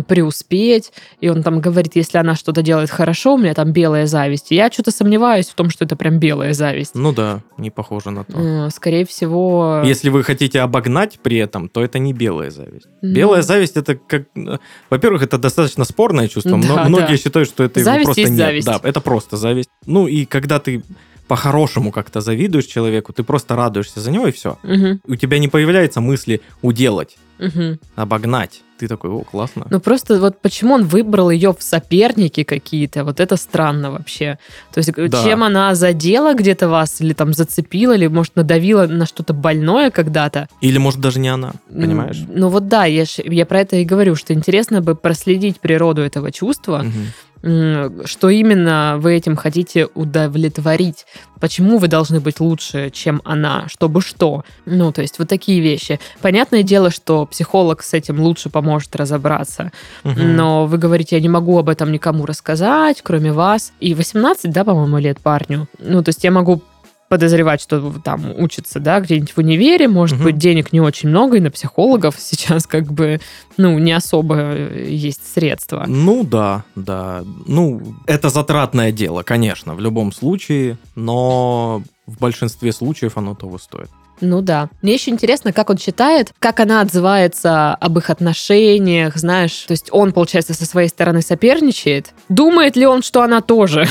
Преуспеть, 0.06 0.92
и 1.20 1.28
он 1.28 1.42
там 1.42 1.60
говорит, 1.60 1.96
если 1.96 2.18
она 2.18 2.34
что-то 2.34 2.62
делает 2.62 2.90
хорошо, 2.90 3.34
у 3.34 3.38
меня 3.38 3.54
там 3.54 3.72
белая 3.72 4.06
зависть. 4.06 4.50
Я 4.50 4.70
что-то 4.70 4.90
сомневаюсь 4.90 5.48
в 5.48 5.54
том, 5.54 5.70
что 5.70 5.84
это 5.84 5.96
прям 5.96 6.18
белая 6.18 6.52
зависть. 6.54 6.94
Ну 6.94 7.12
да, 7.12 7.40
не 7.58 7.70
похоже 7.70 8.10
на 8.10 8.24
то. 8.24 8.38
М, 8.38 8.70
Скорее 8.70 9.04
всего... 9.04 9.82
Если 9.84 10.08
вы 10.10 10.22
хотите 10.24 10.60
обогнать 10.60 11.18
при 11.22 11.36
этом, 11.38 11.68
то 11.68 11.82
это 11.82 11.98
не 11.98 12.12
белая 12.12 12.50
зависть. 12.50 12.86
ну, 13.02 13.12
Белая 13.14 13.42
зависть 13.42 13.76
это 13.76 13.94
как, 13.96 14.24
э, 14.36 14.58
во-первых, 14.90 15.22
это 15.22 15.38
достаточно 15.38 15.84
спорное 15.84 16.28
чувство. 16.28 16.50
Да, 16.52 16.56
Мно- 16.58 16.76
да. 16.76 16.88
Многие 16.88 17.16
считают, 17.16 17.48
что 17.48 17.64
это 17.64 17.80
его 17.80 17.84
Зависть 17.90 18.04
просто 18.06 18.20
есть 18.20 18.32
нет. 18.32 18.40
зависть. 18.40 18.66
Да, 18.66 18.80
это 18.82 19.00
просто 19.00 19.36
зависть. 19.36 19.68
Ну 19.86 20.06
и 20.06 20.24
когда 20.26 20.58
ты 20.58 20.82
по-хорошему 21.28 21.92
как-то 21.92 22.20
завидуешь 22.20 22.66
человеку, 22.66 23.12
ты 23.12 23.22
просто 23.22 23.56
радуешься 23.56 24.00
за 24.00 24.10
него 24.10 24.26
и 24.26 24.32
все. 24.32 24.58
мгм, 24.62 25.00
У 25.06 25.16
тебя 25.16 25.38
не 25.38 25.48
появляется 25.48 26.00
мысли 26.00 26.40
уделать, 26.60 27.16
мгм. 27.38 27.78
обогнать. 27.96 28.62
Ты 28.82 28.88
такой, 28.88 29.10
о, 29.10 29.20
классно. 29.22 29.64
Ну 29.70 29.78
просто 29.78 30.18
вот 30.18 30.40
почему 30.42 30.74
он 30.74 30.82
выбрал 30.84 31.30
ее 31.30 31.52
в 31.56 31.62
соперники 31.62 32.42
какие-то, 32.42 33.04
вот 33.04 33.20
это 33.20 33.36
странно 33.36 33.92
вообще. 33.92 34.38
То 34.74 34.78
есть 34.78 34.90
э, 34.96 35.06
Да. 35.06 35.22
чем 35.22 35.44
она 35.44 35.72
задела 35.76 36.34
где-то 36.34 36.68
вас, 36.68 37.00
или 37.00 37.12
там 37.12 37.32
зацепила, 37.32 37.92
или 37.94 38.08
может 38.08 38.34
надавила 38.34 38.88
на 38.88 39.06
что-то 39.06 39.34
больное 39.34 39.92
когда-то. 39.92 40.48
Или 40.60 40.78
может 40.78 41.00
даже 41.00 41.20
не 41.20 41.28
она, 41.28 41.52
понимаешь? 41.70 42.22
М, 42.22 42.40
Ну 42.40 42.48
вот 42.48 42.66
да, 42.66 42.84
я, 42.86 43.04
ж- 43.04 43.22
я 43.24 43.46
про 43.46 43.60
это 43.60 43.76
и 43.76 43.84
говорю, 43.84 44.16
что 44.16 44.34
интересно 44.34 44.80
бы 44.80 44.96
проследить 44.96 45.60
природу 45.60 46.02
этого 46.02 46.32
чувства, 46.32 46.78
Мгм. 46.78 47.06
Что 47.42 48.28
именно 48.30 48.96
вы 48.98 49.14
этим 49.14 49.34
хотите 49.36 49.88
удовлетворить, 49.94 51.06
почему 51.40 51.78
вы 51.78 51.88
должны 51.88 52.20
быть 52.20 52.38
лучше, 52.38 52.90
чем 52.90 53.20
она, 53.24 53.64
чтобы 53.68 54.00
что. 54.00 54.44
Ну, 54.64 54.92
то 54.92 55.02
есть 55.02 55.18
вот 55.18 55.28
такие 55.28 55.60
вещи. 55.60 55.98
Понятное 56.20 56.62
дело, 56.62 56.90
что 56.90 57.26
психолог 57.26 57.82
с 57.82 57.94
этим 57.94 58.20
лучше 58.20 58.48
поможет 58.48 58.94
разобраться, 58.94 59.72
Мгм. 60.04 60.36
но 60.36 60.66
вы 60.66 60.78
говорите, 60.78 61.16
я 61.16 61.22
не 61.22 61.28
могу 61.28 61.58
об 61.58 61.68
этом 61.68 61.90
никому 61.90 62.26
рассказать, 62.26 63.02
кроме 63.02 63.32
вас. 63.32 63.72
И 63.80 63.94
18, 63.94 64.52
да, 64.52 64.62
по-моему, 64.64 64.98
лет 64.98 65.18
парню. 65.20 65.66
Ну, 65.80 66.02
то 66.04 66.10
есть 66.10 66.22
я 66.22 66.30
могу 66.30 66.62
подозревать, 67.12 67.60
что 67.60 67.92
там 68.02 68.32
учится, 68.38 68.80
да, 68.80 68.98
где-нибудь 69.00 69.32
в 69.32 69.38
универе, 69.38 69.86
может 69.86 70.16
Мгм. 70.16 70.24
быть, 70.24 70.38
денег 70.38 70.72
не 70.72 70.80
очень 70.80 71.10
много, 71.10 71.36
и 71.36 71.40
на 71.40 71.50
психологов 71.50 72.16
сейчас 72.18 72.66
как 72.66 72.90
бы, 72.90 73.20
ну, 73.58 73.78
не 73.78 73.92
особо 73.92 74.36
э, 74.38 74.86
есть 74.88 75.20
средства. 75.34 75.84
Ну 75.86 76.24
да, 76.24 76.64
да. 76.74 77.22
Ну, 77.46 77.82
это 78.06 78.30
затратное 78.30 78.92
дело, 78.92 79.24
конечно, 79.24 79.74
в 79.74 79.80
любом 79.80 80.10
случае, 80.10 80.78
но 80.94 81.82
в 82.06 82.18
большинстве 82.18 82.72
случаев 82.72 83.18
оно 83.18 83.34
того 83.34 83.58
стоит. 83.58 83.90
Ну 84.22 84.40
да. 84.40 84.70
Мне 84.80 84.94
еще 84.94 85.10
интересно, 85.10 85.52
как 85.52 85.68
он 85.68 85.76
считает, 85.76 86.32
как 86.38 86.60
она 86.60 86.80
отзывается 86.80 87.74
об 87.74 87.98
их 87.98 88.08
отношениях, 88.08 89.16
знаешь. 89.16 89.52
То 89.66 89.72
есть 89.72 89.88
он, 89.92 90.12
получается, 90.12 90.54
со 90.54 90.64
своей 90.64 90.88
стороны 90.88 91.20
соперничает. 91.20 92.14
Думает 92.30 92.74
ли 92.76 92.86
он, 92.86 93.02
что 93.02 93.22
она 93.22 93.42
тоже 93.42 93.86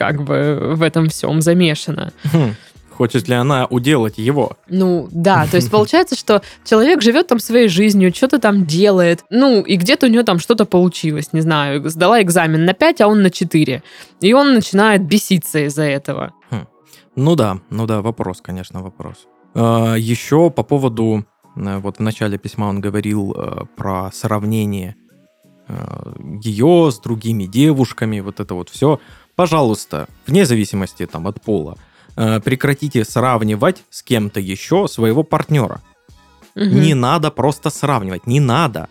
как 0.00 0.22
бы 0.22 0.72
в 0.76 0.82
этом 0.82 1.10
всем 1.10 1.42
замешана? 1.42 2.14
Хм. 2.32 2.54
Хочет 2.90 3.28
ли 3.28 3.34
она 3.34 3.66
уделать 3.66 4.16
его? 4.16 4.52
Ну, 4.66 5.08
да, 5.10 5.46
то 5.46 5.56
есть 5.56 5.70
получается, 5.70 6.16
что 6.16 6.40
человек 6.64 7.02
живет 7.02 7.26
там 7.26 7.38
своей 7.38 7.68
жизнью, 7.68 8.10
что-то 8.14 8.38
там 8.38 8.64
делает, 8.64 9.24
ну, 9.28 9.60
и 9.60 9.76
где-то 9.76 10.06
у 10.06 10.08
него 10.08 10.22
там 10.22 10.38
что-то 10.38 10.64
получилось, 10.64 11.34
не 11.34 11.42
знаю, 11.42 11.86
сдала 11.90 12.22
экзамен 12.22 12.64
на 12.64 12.72
5, 12.72 13.02
а 13.02 13.08
он 13.08 13.22
на 13.22 13.30
4. 13.30 13.82
И 14.22 14.32
он 14.32 14.54
начинает 14.54 15.02
беситься 15.02 15.66
из-за 15.66 15.82
этого. 15.82 16.32
Ну 17.14 17.36
да, 17.36 17.58
ну 17.68 17.86
да, 17.86 18.00
вопрос, 18.00 18.40
конечно, 18.40 18.80
вопрос. 18.80 19.26
А, 19.54 19.96
Еще 19.96 20.50
по 20.50 20.62
поводу, 20.62 21.26
э, 21.56 21.78
вот 21.78 21.98
в 21.98 22.00
начале 22.00 22.38
письма 22.38 22.68
он 22.68 22.80
говорил 22.80 23.34
э, 23.36 23.64
про 23.76 24.10
сравнение 24.12 24.96
ее 26.42 26.90
с 26.90 26.98
другими 26.98 27.44
девушками, 27.44 28.20
вот 28.20 28.40
это 28.40 28.54
вот 28.54 28.68
все. 28.68 29.00
Пожалуйста, 29.40 30.06
вне 30.26 30.44
зависимости 30.44 31.06
там 31.06 31.26
от 31.26 31.40
пола, 31.40 31.78
э, 32.14 32.40
прекратите 32.40 33.06
сравнивать 33.06 33.84
с 33.88 34.02
кем-то 34.02 34.38
еще 34.38 34.86
своего 34.86 35.22
партнера. 35.22 35.80
Мгм. 36.54 36.82
Не 36.82 36.92
надо 36.92 37.30
просто 37.30 37.70
сравнивать, 37.70 38.26
не 38.26 38.38
надо. 38.38 38.90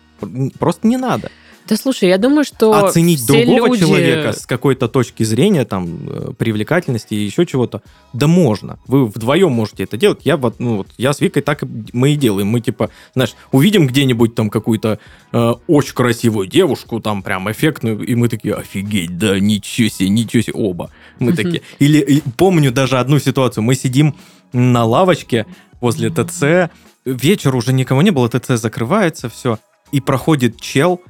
Просто 0.58 0.88
не 0.88 0.96
надо. 0.96 1.30
Да 1.68 1.76
слушай, 1.76 2.08
я 2.08 2.18
думаю, 2.18 2.44
что 2.44 2.72
Оценить 2.72 3.20
все 3.20 3.44
другого 3.44 3.74
люди- 3.74 3.80
человека 3.80 4.32
с 4.32 4.46
какой-то 4.46 4.88
точки 4.88 5.22
зрения, 5.22 5.64
там, 5.64 5.98
э, 6.08 6.32
привлекательности 6.36 7.14
и 7.14 7.24
еще 7.24 7.46
чего-то, 7.46 7.82
да 8.12 8.26
можно. 8.26 8.78
Вы 8.86 9.06
вдвоем 9.06 9.52
можете 9.52 9.84
это 9.84 9.96
делать. 9.96 10.20
Я 10.24 10.36
вот, 10.36 10.58
ну, 10.58 10.78
вот, 10.78 10.88
я 10.98 11.12
с 11.12 11.20
Викой 11.20 11.42
так 11.42 11.62
мы 11.92 12.12
и 12.12 12.16
делаем. 12.16 12.48
Мы, 12.48 12.60
типа, 12.60 12.90
знаешь, 13.14 13.34
увидим 13.52 13.86
где-нибудь 13.86 14.34
там 14.34 14.50
какую-то 14.50 14.98
э, 15.32 15.54
очень 15.66 15.94
красивую 15.94 16.48
девушку, 16.48 17.00
там, 17.00 17.22
прям 17.22 17.50
эффектную, 17.50 18.04
и 18.04 18.14
мы 18.14 18.28
такие, 18.28 18.54
офигеть, 18.54 19.16
да, 19.18 19.38
ничего 19.38 19.88
себе, 19.88 20.08
ничего 20.08 20.42
себе, 20.42 20.54
оба. 20.54 20.90
Мы 21.18 21.34
такие. 21.34 21.62
Или 21.78 22.22
помню 22.36 22.72
даже 22.72 22.98
одну 22.98 23.18
ситуацию. 23.18 23.62
Мы 23.62 23.74
сидим 23.74 24.16
на 24.52 24.84
лавочке 24.84 25.46
возле 25.80 26.10
ТЦ, 26.10 26.70
вечер 27.04 27.54
уже 27.54 27.72
никого 27.72 28.02
не 28.02 28.10
было, 28.10 28.28
ТЦ 28.28 28.60
закрывается, 28.60 29.28
все, 29.28 29.58
и 29.92 30.00
проходит 30.00 30.60
чел, 30.60 31.00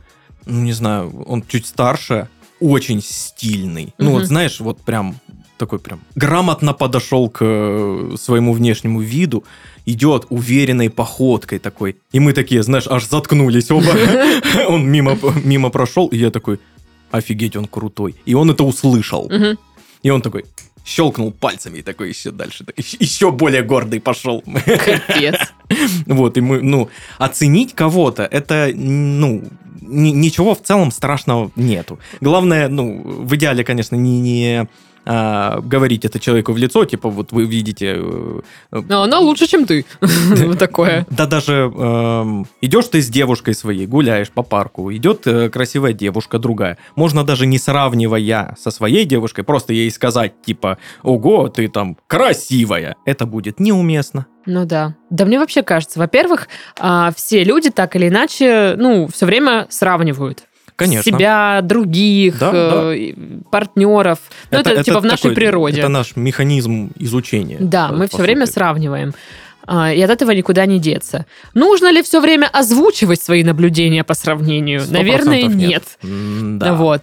ну, 0.46 0.62
не 0.62 0.72
знаю, 0.72 1.24
он 1.26 1.42
чуть 1.48 1.66
старше, 1.66 2.28
очень 2.60 3.00
стильный. 3.02 3.94
Ну, 3.98 4.06
Мгм. 4.10 4.14
вот 4.14 4.24
знаешь, 4.26 4.60
вот 4.60 4.80
прям 4.80 5.16
такой 5.58 5.78
прям 5.78 6.00
грамотно 6.14 6.72
подошел 6.72 7.28
к 7.28 7.38
э, 7.42 8.16
своему 8.18 8.52
внешнему 8.54 9.00
виду, 9.00 9.44
идет 9.86 10.26
уверенной 10.30 10.88
походкой 10.90 11.58
такой. 11.58 11.96
И 12.12 12.20
мы 12.20 12.32
такие, 12.32 12.62
знаешь, 12.62 12.86
аж 12.88 13.06
заткнулись 13.08 13.70
оба. 13.70 13.94
Он 14.68 14.86
мимо, 14.90 15.18
мимо 15.44 15.70
прошел, 15.70 16.06
и 16.08 16.16
я 16.18 16.30
такой, 16.30 16.58
офигеть, 17.10 17.56
он 17.56 17.66
крутой. 17.66 18.14
И 18.24 18.34
он 18.34 18.50
это 18.50 18.62
услышал. 18.64 19.30
И 20.02 20.10
он 20.10 20.22
такой 20.22 20.44
щелкнул 20.84 21.30
пальцами 21.32 21.78
и 21.78 21.82
такой 21.82 22.08
еще 22.08 22.30
дальше. 22.30 22.64
еще- 22.76 23.30
более 23.30 23.62
гордый 23.62 24.00
пошел. 24.00 24.42
Капец. 24.42 25.36
Вот, 26.06 26.36
и 26.36 26.40
мы, 26.40 26.62
ну, 26.62 26.88
оценить 27.18 27.74
кого-то, 27.74 28.24
это, 28.24 28.70
ну, 28.74 29.44
ничего 29.80 30.54
в 30.54 30.62
целом 30.62 30.90
страшного 30.90 31.50
нету. 31.56 31.98
Главное, 32.20 32.68
ну, 32.68 33.02
в 33.02 33.34
идеале, 33.36 33.64
конечно, 33.64 33.96
не, 33.96 34.20
не 34.20 34.68
а, 35.06 35.60
говорить 35.60 36.04
это 36.04 36.20
человеку 36.20 36.52
в 36.52 36.58
лицо, 36.58 36.84
типа, 36.84 37.08
вот 37.08 37.32
вы 37.32 37.46
видите... 37.46 37.96
э, 37.98 38.40
Но 38.70 39.02
она 39.02 39.18
лучше, 39.18 39.46
чем 39.46 39.66
ты. 39.66 39.86
Вот 40.00 40.58
такое. 40.58 41.06
да 41.10 41.26
даже 41.26 41.72
эм, 41.74 42.46
идешь 42.60 42.86
ты 42.86 43.00
с 43.00 43.08
девушкой 43.08 43.54
своей, 43.54 43.86
гуляешь 43.86 44.30
по 44.30 44.42
парку, 44.42 44.92
идет 44.92 45.26
э, 45.26 45.48
красивая 45.48 45.94
девушка 45.94 46.38
другая. 46.38 46.76
Можно 46.96 47.24
даже 47.24 47.46
не 47.46 47.58
сравнивая 47.58 48.56
со 48.60 48.70
своей 48.70 49.04
девушкой, 49.04 49.42
просто 49.42 49.72
ей 49.72 49.90
сказать, 49.90 50.42
типа, 50.42 50.78
ого, 51.02 51.48
ты 51.48 51.68
там 51.68 51.96
красивая. 52.06 52.96
Это 53.06 53.26
будет 53.26 53.58
неуместно. 53.58 54.26
Ну 54.52 54.64
да. 54.66 54.94
Да 55.10 55.24
мне 55.26 55.38
вообще 55.38 55.62
кажется, 55.62 56.00
во-первых, 56.00 56.48
а, 56.78 57.12
все 57.16 57.44
люди 57.44 57.70
так 57.70 57.94
или 57.94 58.08
иначе, 58.08 58.74
ну, 58.76 59.06
все 59.06 59.24
время 59.26 59.66
сравнивают. 59.70 60.42
Конечно. 60.74 61.04
Себя, 61.12 61.60
других, 61.62 62.38
Да, 62.38 62.50
э, 62.92 62.96
и 62.96 63.14
партнеров. 63.50 64.18
Ну, 64.50 64.58
это, 64.58 64.82
типа 64.82 64.98
в 65.00 65.04
нашей 65.04 65.22
такой- 65.22 65.34
природе. 65.36 65.78
Это 65.80 65.88
наш 65.88 66.16
механизм 66.16 66.90
изучения. 66.98 67.58
Да, 67.60 67.88
по- 67.88 67.94
мы 67.94 68.08
по 68.08 68.14
все 68.16 68.22
время 68.22 68.46
сути. 68.46 68.54
сравниваем. 68.56 69.14
А, 69.66 69.92
И 69.92 70.00
от 70.00 70.10
этого 70.10 70.32
никуда 70.32 70.66
не 70.66 70.80
деться. 70.80 71.26
Нужно 71.54 71.92
ли 71.92 72.02
все 72.02 72.20
время 72.20 72.48
озвучивать 72.52 73.20
свои 73.22 73.44
наблюдения 73.44 74.02
по 74.02 74.14
сравнению? 74.14 74.82
Наверное, 74.88 75.42
процентов 75.44 75.54
нет. 75.54 75.84
М-да. 76.02 76.72
Вот. 76.74 77.02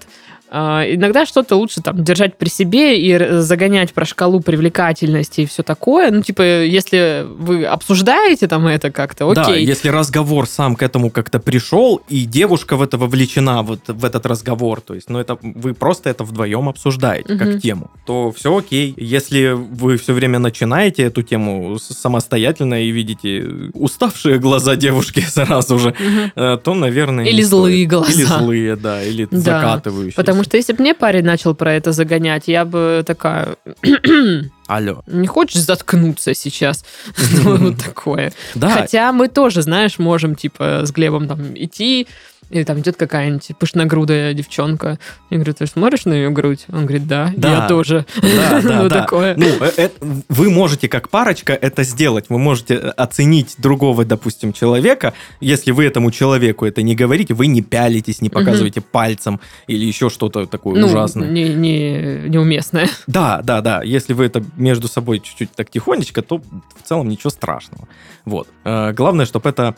А, 0.49 0.83
Иногда 0.87 1.25
что-то 1.25 1.55
лучше 1.55 1.81
там 1.81 2.03
держать 2.03 2.37
при 2.37 2.49
себе 2.49 2.99
и 3.01 3.39
загонять 3.41 3.93
про 3.93 4.05
шкалу 4.05 4.39
привлекательности 4.39 5.41
и 5.41 5.45
все 5.45 5.63
такое. 5.63 6.11
Ну, 6.11 6.21
типа, 6.21 6.41
если 6.63 7.25
вы 7.27 7.65
обсуждаете 7.65 8.47
там 8.47 8.65
это 8.67 8.91
как-то, 8.91 9.33
Да, 9.33 9.41
окей. 9.43 9.65
если 9.65 9.89
разговор 9.89 10.47
сам 10.47 10.75
к 10.75 10.83
этому 10.83 11.09
как-то 11.11 11.39
пришел, 11.39 12.01
и 12.09 12.25
девушка 12.25 12.75
в 12.77 12.81
это 12.81 12.97
вовлечена, 12.97 13.63
вот 13.63 13.79
в 13.87 14.05
этот 14.05 14.25
разговор, 14.25 14.81
то 14.81 14.93
есть, 14.93 15.09
ну, 15.09 15.19
это 15.19 15.37
вы 15.41 15.73
просто 15.73 16.09
это 16.09 16.23
вдвоем 16.23 16.69
обсуждаете 16.69 17.33
Мгм. 17.33 17.39
как 17.39 17.61
тему, 17.61 17.91
то 18.05 18.31
все 18.31 18.55
окей. 18.57 18.93
Если 18.97 19.51
вы 19.53 19.97
все 19.97 20.13
время 20.13 20.39
начинаете 20.39 21.03
эту 21.03 21.23
тему 21.23 21.77
самостоятельно 21.79 22.83
и 22.83 22.89
видите 22.91 23.45
уставшие 23.73 24.39
глаза 24.39 24.75
девушки 24.75 25.19
сразу 25.27 25.79
же, 25.79 25.93
э, 26.35 26.57
то, 26.63 26.73
наверное, 26.73 27.25
Или 27.25 27.41
злые 27.41 27.85
стоит. 27.87 27.89
глаза. 27.89 28.11
Или 28.13 28.23
злые, 28.25 28.75
да, 28.75 29.03
или 29.03 29.27
Да, 29.29 29.37
закатывающиеся. 29.37 30.15
Потому 30.15 30.36
что 30.43 30.57
если 30.57 30.73
бы 30.73 30.81
мне 30.81 30.93
парень 30.93 31.23
начал 31.23 31.55
про 31.55 31.73
это 31.73 31.91
загонять, 31.91 32.47
я 32.47 32.65
бы 32.65 33.03
такая, 33.05 33.55
Алло. 34.67 35.03
не 35.07 35.27
хочешь 35.27 35.61
заткнуться 35.61 36.33
сейчас? 36.33 36.83
Ну, 37.43 37.57
Вот 37.57 37.77
такое. 37.83 38.33
Да, 38.55 38.69
Хотя 38.69 39.11
мы 39.11 39.27
тоже, 39.27 39.61
знаешь, 39.61 39.99
можем, 39.99 40.35
типа, 40.35 40.85
с 40.85 40.91
Глебом 40.91 41.27
там 41.27 41.53
идти, 41.55 42.07
Или 42.49 42.63
там 42.63 42.79
идет 42.79 42.95
какая-нибудь 42.95 43.51
пышногрудая 43.59 44.33
девчонка. 44.33 44.99
Я 45.29 45.37
говорю, 45.37 45.53
ты 45.53 45.67
смотришь 45.67 46.05
на 46.05 46.13
ее 46.13 46.29
грудь? 46.29 46.65
Он 46.71 46.85
говорит, 46.85 47.07
да, 47.07 47.33
Да. 47.35 47.49
я 47.63 47.67
тоже. 47.67 48.05
Да, 48.21 48.61
да, 48.61 48.81
Ну, 48.83 48.89
да. 48.89 49.01
такое. 49.01 49.35
Ну, 49.35 49.45
э, 49.45 49.71
э, 49.77 49.89
вы 50.29 50.49
можете 50.49 50.87
как 50.87 51.09
парочка 51.09 51.53
это 51.53 51.83
сделать. 51.83 52.25
Вы 52.29 52.37
можете 52.39 52.75
э, 52.75 52.87
оценить 52.89 53.55
другого, 53.57 54.05
допустим, 54.05 54.53
человека. 54.53 55.13
Если 55.41 55.71
вы 55.71 55.85
этому 55.85 56.09
человеку 56.11 56.65
это 56.65 56.81
не 56.83 56.95
говорите, 56.95 57.33
вы 57.33 57.47
не 57.47 57.61
пялитесь, 57.61 58.21
не 58.21 58.29
показываете 58.29 58.79
пальцем 58.81 59.39
или 59.67 59.85
еще 59.85 60.09
что-то 60.09 60.45
такое 60.45 60.79
Ну, 60.79 60.87
ужасное. 60.87 61.27
не, 61.29 61.49
не, 61.49 62.29
неуместное. 62.29 62.87
Да, 63.07 63.41
да, 63.43 63.61
да. 63.61 63.81
Если 63.83 64.13
вы 64.13 64.25
это 64.25 64.43
между 64.55 64.87
собой 64.87 65.19
чуть-чуть 65.19 65.51
так 65.51 65.69
тихонечко, 65.69 66.21
то 66.21 66.37
в 66.39 66.87
целом 66.87 67.09
ничего 67.09 67.29
страшного. 67.29 67.87
Вот. 68.25 68.47
Э, 68.63 68.93
Главное, 68.93 69.25
чтобы 69.25 69.49
это 69.49 69.75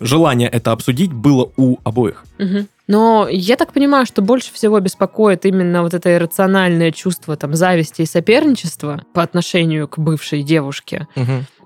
желание 0.00 0.48
это 0.48 0.72
обсудить 0.72 1.12
было 1.12 1.50
у 1.56 1.78
обоих. 1.84 2.24
Мгм. 2.38 2.68
Но 2.88 3.28
я 3.30 3.56
так 3.56 3.72
понимаю, 3.72 4.06
что 4.06 4.22
больше 4.22 4.52
всего 4.52 4.78
беспокоит 4.80 5.46
именно 5.46 5.82
вот 5.82 5.94
это 5.94 6.12
иррациональное 6.12 6.90
чувство 6.90 7.36
там 7.36 7.54
зависти 7.54 8.02
и 8.02 8.06
соперничества 8.06 9.02
по 9.14 9.22
отношению 9.22 9.88
к 9.88 9.98
бывшей 9.98 10.42
девушке. 10.42 11.06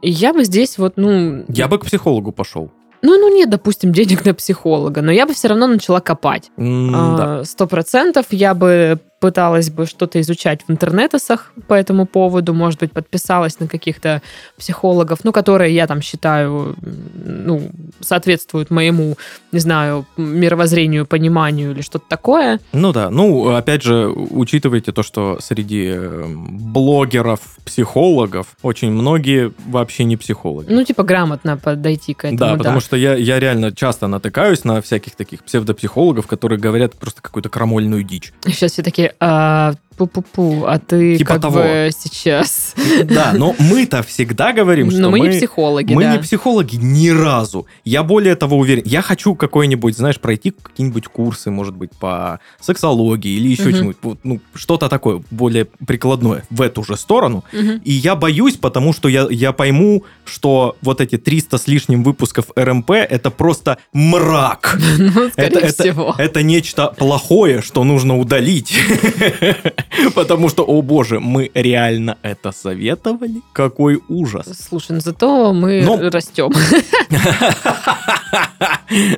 И 0.03 0.11
я 0.11 0.33
бы 0.33 0.45
здесь 0.45 0.79
вот, 0.79 0.95
ну... 0.97 1.45
Я 1.49 1.69
бы 1.69 1.79
к 1.79 1.87
психологу 1.87 2.33
пошел. 2.33 2.71
Ну, 3.03 3.19
ну 3.19 3.35
нет, 3.35 3.51
допустим, 3.51 3.93
денег 3.93 4.25
на 4.25 4.35
психолога, 4.35 5.03
но 5.03 5.13
я 5.13 5.27
бы 5.27 5.35
все 5.35 5.49
равно 5.49 5.67
начала 5.67 6.01
копать. 6.01 6.51
Да. 6.57 6.65
А, 6.65 7.43
Сто 7.45 7.67
процентов 7.67 8.27
я 8.31 8.55
бы 8.55 8.99
пыталась 9.27 9.71
бы 9.71 9.87
что-то 9.87 10.21
изучать 10.21 10.61
в 10.69 10.71
интернетосах 10.71 11.53
по 11.67 11.75
этому 11.75 12.07
поводу, 12.07 12.55
может 12.55 12.79
быть, 12.79 12.93
подписалась 12.93 13.59
на 13.59 13.67
каких-то 13.67 14.23
психологов, 14.57 15.25
ну, 15.25 15.33
которые 15.33 15.75
я 15.75 15.89
там 15.89 16.01
считаю, 16.01 16.77
ну, 17.25 17.69
соответствуют 18.01 18.71
моему, 18.71 19.17
не 19.51 19.59
знаю, 19.59 20.07
мировоззрению, 20.17 21.07
пониманию 21.07 21.73
или 21.73 21.83
что-то 21.83 22.05
такое. 22.09 22.61
Ну 22.73 22.93
да, 22.93 23.11
ну 23.11 23.57
опять 23.57 23.83
же, 23.83 24.07
учитывайте 24.07 24.93
то, 24.93 25.03
что 25.03 25.39
среди 25.41 25.87
э, 25.89 26.25
блогеров, 26.29 27.41
психологов 27.65 28.47
очень 28.63 28.93
многие 28.93 29.53
вообще 29.67 30.05
не 30.05 30.17
психологи. 30.17 30.71
Ну, 30.71 30.85
типа, 30.85 31.03
грамотно 31.03 31.57
подойти 31.57 32.15
к 32.15 32.27
этому. 32.27 32.39
да, 32.39 32.55
потому 32.55 32.79
что 32.79 32.97
я, 32.97 33.17
я 33.17 33.41
реально 33.41 33.73
часто 33.73 34.07
натыкаюсь 34.07 34.63
на 34.63 34.81
всяких 34.81 35.17
таких 35.17 35.43
псевдопсихологов, 35.43 36.29
которые 36.29 36.61
говорят 36.61 36.95
просто 36.95 37.23
какую-то 37.23 37.49
крамольную 37.49 38.05
дичь. 38.05 38.33
Сейчас 38.45 38.71
все 38.71 38.85
такие, 38.85 39.16
а, 39.21 39.75
пу-пу-пу, 39.97 40.65
а 40.67 40.79
ты 40.79 41.17
Типа 41.17 41.35
как 41.35 41.43
того. 41.43 41.59
бы 41.63 41.91
сейчас... 41.99 42.75
Да, 43.05 43.33
но 43.35 43.55
мы-то 43.59 44.03
всегда 44.03 44.53
говорим, 44.53 44.91
что 44.91 45.01
Но 45.01 45.11
мы 45.11 45.21
не 45.21 45.31
психологи, 45.31 45.93
мы 45.95 46.03
да. 46.05 46.13
не 46.13 46.19
психологи 46.19 46.77
ни 46.77 47.09
разу. 47.11 47.67
Я 47.85 48.03
более 48.03 48.35
того 48.37 48.57
уверен. 48.59 48.83
Я 48.85 49.03
хочу 49.03 49.35
какой-нибудь, 49.35 49.97
знаешь, 49.97 50.19
пройти 50.21 50.51
какие-нибудь 50.51 51.07
курсы, 51.09 51.51
может 51.51 51.75
быть, 51.75 51.91
по 51.99 52.41
сексологии 52.61 53.33
или 53.37 53.49
еще 53.49 53.65
Мгм. 53.65 53.73
чему-нибудь. 53.73 53.97
Вот, 54.03 54.19
Ну, 54.25 54.41
что-то 54.55 54.89
такое 54.89 55.23
более 55.31 55.67
прикладное 55.87 56.45
в 56.51 56.61
эту 56.63 56.83
же 56.85 56.97
сторону. 56.97 57.45
Мгм. 57.53 57.81
И 57.85 57.93
я 57.93 58.15
боюсь, 58.17 58.57
потому 58.57 58.93
что 58.93 59.09
я, 59.09 59.27
я 59.31 59.53
пойму, 59.53 60.05
что 60.25 60.77
вот 60.83 61.01
эти 61.01 61.17
300 61.19 61.59
с 61.59 61.67
лишним 61.69 62.03
выпусков 62.03 62.47
РМП 62.57 62.91
это 62.93 63.31
просто 63.31 63.79
мрак. 63.93 64.79
Ну, 64.99 65.31
Это, 65.37 65.61
это- 65.61 66.15
это 66.19 66.43
нечто 66.43 66.89
плохое, 66.97 67.63
что 67.63 67.85
нужно 67.85 68.19
удалить. 68.19 68.75
Потому 70.15 70.49
что, 70.49 70.65
о 70.65 70.83
боже, 70.83 71.21
мы 71.21 71.51
реально 71.55 72.17
это 72.23 72.53
советовали? 72.53 73.41
Какой 73.53 74.01
ужас. 74.09 74.47
Слушай, 74.69 74.93
ну 74.93 75.01
зато 75.01 75.53
мы 75.53 75.83
Ну. 75.83 76.11
растем. 76.11 76.53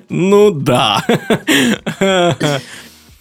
Ну 0.08 0.50
да. 0.50 1.04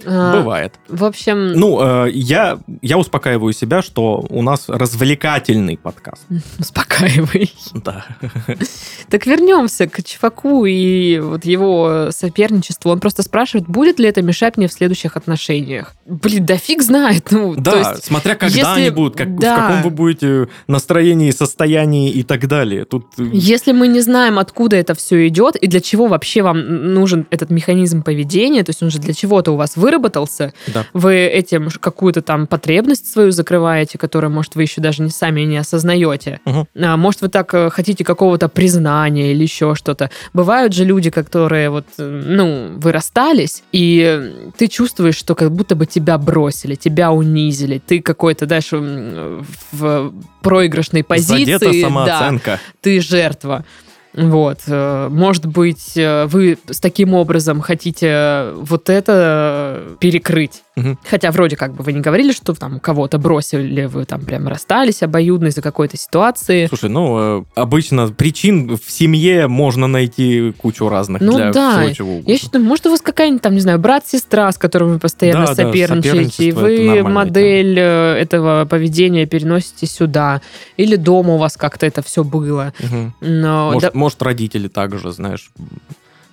А, 0.05 0.37
Бывает. 0.37 0.73
В 0.87 1.03
общем, 1.05 1.53
Ну, 1.53 2.05
э, 2.05 2.11
я, 2.11 2.59
я 2.81 2.97
успокаиваю 2.97 3.51
себя, 3.53 3.81
что 3.81 4.25
у 4.29 4.41
нас 4.41 4.65
развлекательный 4.69 5.77
подкаст. 5.77 6.23
успокаивай. 6.59 7.51
Да. 7.73 8.05
Так 9.09 9.25
вернемся 9.25 9.87
к 9.87 10.03
чуваку 10.03 10.65
и 10.65 11.19
вот 11.19 11.45
его 11.45 12.09
соперничеству. 12.11 12.91
Он 12.91 12.99
просто 12.99 13.23
спрашивает, 13.23 13.67
будет 13.69 13.99
ли 13.99 14.07
это 14.09 14.21
мешать 14.21 14.57
мне 14.57 14.67
в 14.67 14.73
следующих 14.73 15.15
отношениях. 15.15 15.95
Блин, 16.05 16.45
да 16.45 16.57
фиг 16.57 16.81
знает. 16.83 17.31
Ну, 17.31 17.55
то 17.55 17.61
Да, 17.61 17.91
есть, 17.91 18.03
смотря 18.05 18.35
когда 18.35 18.55
если- 18.57 18.81
они 18.81 18.89
будут, 18.89 19.15
как, 19.15 19.39
да. 19.39 19.55
в 19.55 19.59
каком 19.67 19.81
вы 19.83 19.89
будете 19.91 20.49
настроении, 20.67 21.31
состоянии 21.31 22.11
и 22.11 22.23
так 22.23 22.47
далее. 22.47 22.83
Тут 22.83 23.05
э, 23.17 23.29
если 23.31 23.71
мы 23.71 23.87
не 23.87 24.01
знаем, 24.01 24.39
откуда 24.39 24.75
это 24.75 24.93
все 24.93 25.25
идет 25.29 25.55
и 25.55 25.67
для 25.67 25.79
чего 25.79 26.07
вообще 26.07 26.41
вам 26.41 26.93
нужен 26.93 27.25
этот 27.29 27.49
механизм 27.49 28.03
поведения, 28.03 28.63
то 28.65 28.71
есть 28.71 28.83
он 28.83 28.89
же 28.89 28.99
для 28.99 29.13
чего-то 29.13 29.51
у 29.53 29.55
вас 29.55 29.77
выработался, 29.87 30.51
да. 30.67 30.85
вы 30.93 31.15
этим 31.15 31.69
какую-то 31.79 32.21
там 32.21 32.45
потребность 32.45 33.09
свою 33.09 33.31
закрываете, 33.31 33.97
которую, 33.97 34.31
может, 34.31 34.55
вы 34.55 34.63
еще 34.63 34.81
даже 34.81 35.01
не 35.01 35.09
сами 35.09 35.41
не 35.41 35.57
осознаете. 35.57 36.41
Мгм. 36.43 36.67
А, 36.75 36.97
может, 36.97 37.21
вы 37.21 37.29
так 37.29 37.53
э, 37.53 37.69
хотите 37.69 38.03
какого-то 38.03 38.49
признания 38.49 39.31
или 39.31 39.43
еще 39.43 39.75
что-то. 39.75 40.09
Бывают 40.33 40.73
же 40.73 40.83
люди, 40.83 41.09
которые 41.09 41.69
вот, 41.69 41.85
э, 41.97 42.23
ну, 42.25 42.73
вы 42.77 42.91
расстались, 42.91 43.63
и 43.71 44.51
ты 44.57 44.67
чувствуешь, 44.67 45.15
что 45.15 45.35
как 45.35 45.51
будто 45.51 45.75
бы 45.75 45.85
тебя 45.85 46.17
бросили, 46.17 46.75
тебя 46.75 47.11
унизили. 47.11 47.81
Ты 47.85 48.01
какой-то, 48.01 48.45
знаешь, 48.45 48.73
м, 48.73 49.45
в 49.71 50.13
проигрышной 50.41 51.03
позиции. 51.03 51.45
Задета 51.45 51.71
да, 51.71 51.81
самооценка. 51.81 52.59
ты 52.81 52.99
жертва. 52.99 53.63
Вот. 54.17 54.61
э, 54.65 55.09
Может 55.11 55.45
быть, 55.45 55.95
э, 55.95 56.25
вы 56.25 56.57
с 56.67 56.79
таким 56.79 57.13
образом 57.13 57.61
хотите 57.61 58.51
вот 58.55 58.89
это 58.89 59.13
э, 59.91 59.95
перекрыть. 59.99 60.63
Хотя 61.09 61.31
вроде 61.31 61.55
как 61.55 61.73
бы 61.73 61.83
вы 61.83 61.93
не 61.93 62.01
говорили, 62.01 62.31
что 62.31 62.53
там 62.53 62.79
кого-то 62.79 63.17
бросили, 63.17 63.85
вы 63.85 64.05
там 64.05 64.21
прям 64.25 64.47
расстались 64.47 65.03
обоюдно 65.03 65.47
из-за 65.47 65.61
какой-то 65.61 65.97
ситуации. 65.97 66.67
Слушай, 66.67 66.89
ну, 66.89 67.41
э, 67.41 67.43
обычно 67.55 68.07
причин 68.09 68.77
в 68.77 68.91
семье 68.91 69.47
можно 69.47 69.87
найти 69.87 70.53
кучу 70.57 70.87
разных 70.89 71.21
Ну 71.21 71.35
для 71.35 71.51
да, 71.51 71.79
всего 71.81 71.93
чего 71.93 72.11
угодно. 72.13 72.31
Я 72.31 72.37
считаю, 72.37 72.63
может, 72.63 72.85
у 72.87 72.91
вас 72.91 73.01
какая-нибудь 73.01 73.41
там, 73.41 73.53
не 73.55 73.61
знаю, 73.61 73.79
брат-сестра, 73.79 74.51
с 74.51 74.57
которым 74.57 74.93
вы 74.93 74.99
постоянно 74.99 75.47
Да, 75.47 75.55
да, 75.55 75.65
соперничаете, 75.65 76.47
и 76.47 76.51
соперничество 76.51 76.61
вы 76.61 77.03
модель 77.03 77.77
э, 77.79 78.13
этого 78.15 78.65
поведения 78.65 79.25
переносите 79.25 79.85
сюда. 79.87 80.41
Или 80.77 80.95
дома 80.95 81.35
у 81.35 81.37
вас 81.37 81.57
как-то 81.57 81.85
это 81.85 82.01
все 82.01 82.23
было. 82.23 82.73
Мгм. 82.79 83.13
Но 83.21 83.71
Может, 83.73 83.93
да- 83.93 83.99
может, 83.99 84.21
родители 84.21 84.67
также, 84.67 85.11
знаешь, 85.11 85.49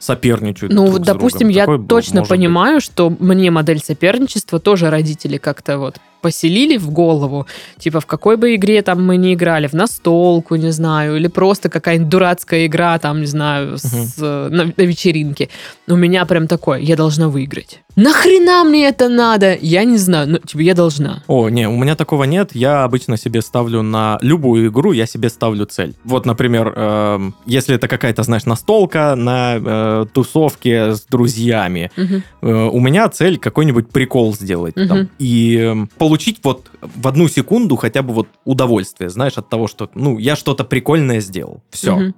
соперничают 0.05 0.73
Ну, 0.73 0.83
друг 0.83 0.99
вот, 0.99 1.03
допустим, 1.03 1.49
я 1.49 1.63
Такое 1.67 1.79
точно 1.87 2.21
может 2.21 2.31
быть. 2.31 2.39
понимаю, 2.39 2.81
что 2.81 3.11
мне 3.11 3.51
модель 3.51 3.81
соперничества 3.83 4.61
тоже 4.61 4.91
родители 4.91 5.39
как-то 5.39 5.79
вот 5.79 5.97
поселили 6.25 6.79
в 6.79 6.91
голову. 6.91 7.47
Типа, 7.79 8.01
в 8.01 8.07
какой 8.07 8.37
бы 8.37 8.55
игре 8.55 8.81
там 8.83 9.05
мы 9.05 9.19
не 9.19 9.35
играли, 9.35 9.67
в 9.67 9.75
настолку, 9.75 10.57
не 10.57 10.73
знаю, 10.73 11.17
или 11.17 11.29
просто 11.29 11.69
какая-нибудь 11.69 12.09
дурацкая 12.09 12.65
игра, 12.67 12.99
там, 12.99 13.21
не 13.21 13.27
знаю, 13.27 13.77
с- 13.77 14.17
на, 14.51 14.65
на 14.77 14.83
вечеринке. 14.87 15.49
У 15.87 15.97
меня 15.97 16.25
прям 16.25 16.47
такое, 16.47 16.79
я 16.81 16.97
должна 16.97 17.29
выиграть. 17.29 17.81
Нахрена 17.97 18.65
мне 18.65 18.89
это 18.89 19.09
надо? 19.09 19.55
Я 19.61 19.85
не 19.85 19.99
знаю, 19.99 20.29
ну, 20.29 20.39
типа, 20.39 20.63
я 20.63 20.75
должна. 20.75 21.23
О, 21.29 21.49
не, 21.51 21.69
у 21.69 21.77
меня 21.77 21.95
такого 21.95 22.25
нет. 22.25 22.51
Я 22.55 22.85
обычно 22.85 23.17
себе 23.19 23.43
ставлю 23.43 23.83
на 23.83 24.19
любую 24.23 24.69
игру, 24.69 24.93
я 24.93 25.07
себе 25.07 25.29
ставлю 25.29 25.67
цель. 25.67 25.93
Вот, 26.05 26.27
например, 26.27 26.73
эм, 26.77 27.35
если 27.47 27.75
это 27.77 27.87
какая-то, 27.89 28.23
знаешь, 28.23 28.47
настолка 28.47 29.15
на 29.15 29.57
э, 29.59 30.07
тусовке 30.13 30.95
с 30.95 31.05
друзьями, 31.11 31.91
Мгм. 31.97 32.23
э, 32.43 32.69
у 32.73 32.81
меня 32.81 33.09
цель 33.09 33.39
какой-нибудь 33.39 33.89
прикол 33.91 34.35
сделать 34.35 34.75
там, 34.75 34.99
Мгм. 34.99 35.09
и 35.21 35.57
эм, 35.59 35.89
получить 36.15 36.39
вот 36.45 36.71
в 36.81 37.09
одну 37.09 37.27
секунду 37.27 37.75
хотя 37.75 38.03
бы 38.03 38.15
вот 38.15 38.29
удовольствие, 38.45 39.11
знаешь, 39.11 39.37
от 39.37 39.49
того, 39.49 39.67
что, 39.67 39.91
ну, 39.95 40.17
я 40.19 40.37
что-то 40.37 40.63
прикольное 40.63 41.19
сделал. 41.19 41.61
Все. 41.71 41.97
Мгм. 41.97 42.15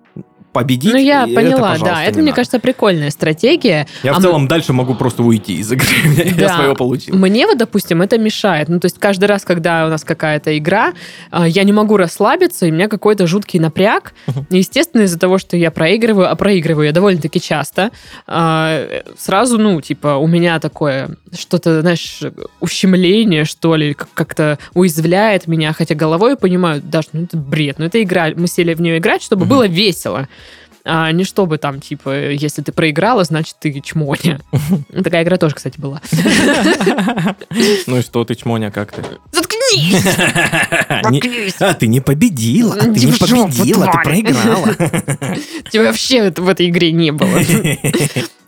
Победить. 0.56 0.90
Ну, 0.92 0.98
я 0.98 1.24
это, 1.24 1.34
поняла, 1.34 1.60
пожалуйста, 1.72 1.84
да. 1.86 2.02
Это, 2.04 2.12
не 2.16 2.22
мне 2.22 2.30
надо. 2.30 2.36
кажется, 2.36 2.58
прикольная 2.58 3.10
стратегия. 3.10 3.86
Я 4.02 4.12
а 4.12 4.14
в 4.14 4.16
мы- 4.16 4.22
целом 4.22 4.48
дальше 4.48 4.72
могу 4.72 4.94
просто 4.94 5.22
уйти 5.22 5.56
из 5.56 5.70
игры. 5.70 5.86
Я 6.16 6.48
Да. 6.48 6.54
свое 6.56 6.74
получил. 6.74 7.14
Мне 7.14 7.46
вот, 7.46 7.58
допустим, 7.58 8.00
это 8.00 8.16
мешает. 8.16 8.68
Ну, 8.68 8.80
то 8.80 8.86
есть 8.86 8.98
каждый 8.98 9.26
раз, 9.26 9.44
когда 9.44 9.84
у 9.86 9.90
нас 9.90 10.02
какая-то 10.02 10.56
игра, 10.56 10.94
а, 11.30 11.46
я 11.46 11.62
не 11.64 11.72
могу 11.72 11.96
расслабиться, 11.98 12.64
и 12.66 12.70
у 12.70 12.74
меня 12.74 12.88
какой-то 12.88 13.26
жуткий 13.26 13.60
напряг. 13.60 14.14
Естественно, 14.50 15.02
из-за 15.02 15.18
того, 15.18 15.36
что 15.38 15.56
я 15.58 15.70
проигрываю, 15.70 16.30
а 16.30 16.34
проигрываю 16.36 16.86
я 16.86 16.92
довольно-таки 16.92 17.38
часто, 17.40 17.90
а, 18.26 18.82
сразу, 19.18 19.58
ну, 19.58 19.80
типа, 19.82 20.16
у 20.16 20.26
меня 20.26 20.58
такое 20.58 21.16
что-то, 21.38 21.82
знаешь, 21.82 22.20
ущемление, 22.60 23.44
что 23.44 23.76
ли, 23.76 23.94
как- 23.94 24.08
как-то 24.14 24.58
уязвляет 24.74 25.46
меня, 25.46 25.72
хотя 25.72 25.94
головой 25.94 26.30
я 26.30 26.36
понимаю, 26.36 26.80
Даш, 26.82 27.06
ну 27.12 27.24
это 27.24 27.36
бред, 27.36 27.78
ну 27.78 27.84
это 27.84 28.02
игра, 28.02 28.28
мы 28.34 28.46
сели 28.46 28.74
в 28.74 28.80
нее 28.80 28.98
играть, 28.98 29.22
чтобы 29.22 29.42
Мгм. 29.44 29.48
было 29.50 29.66
весело. 29.66 30.28
А 30.88 31.10
не 31.10 31.24
чтобы 31.24 31.58
там, 31.58 31.80
типа, 31.80 32.30
если 32.30 32.62
ты 32.62 32.70
проиграла, 32.70 33.24
значит, 33.24 33.56
ты 33.58 33.80
чмоня. 33.80 34.38
Такая 35.04 35.24
игра 35.24 35.36
тоже, 35.36 35.56
кстати, 35.56 35.80
была. 35.80 36.00
Ну 37.86 37.96
и 37.96 38.02
что 38.02 38.24
ты, 38.24 38.36
чмоня, 38.36 38.70
как 38.70 38.92
ты? 38.92 39.02
Заткнись! 39.32 39.56
А, 41.58 41.74
ты 41.74 41.88
не 41.88 42.00
победила, 42.00 42.76
ты 42.76 42.88
не 42.88 43.12
жопу, 43.12 43.50
победила, 43.52 43.86
ты 43.86 43.98
проиграла. 44.04 44.74
Тебя 45.70 45.84
вообще 45.84 46.30
в 46.30 46.48
этой 46.48 46.68
игре 46.68 46.92
не 46.92 47.10
было. 47.10 47.40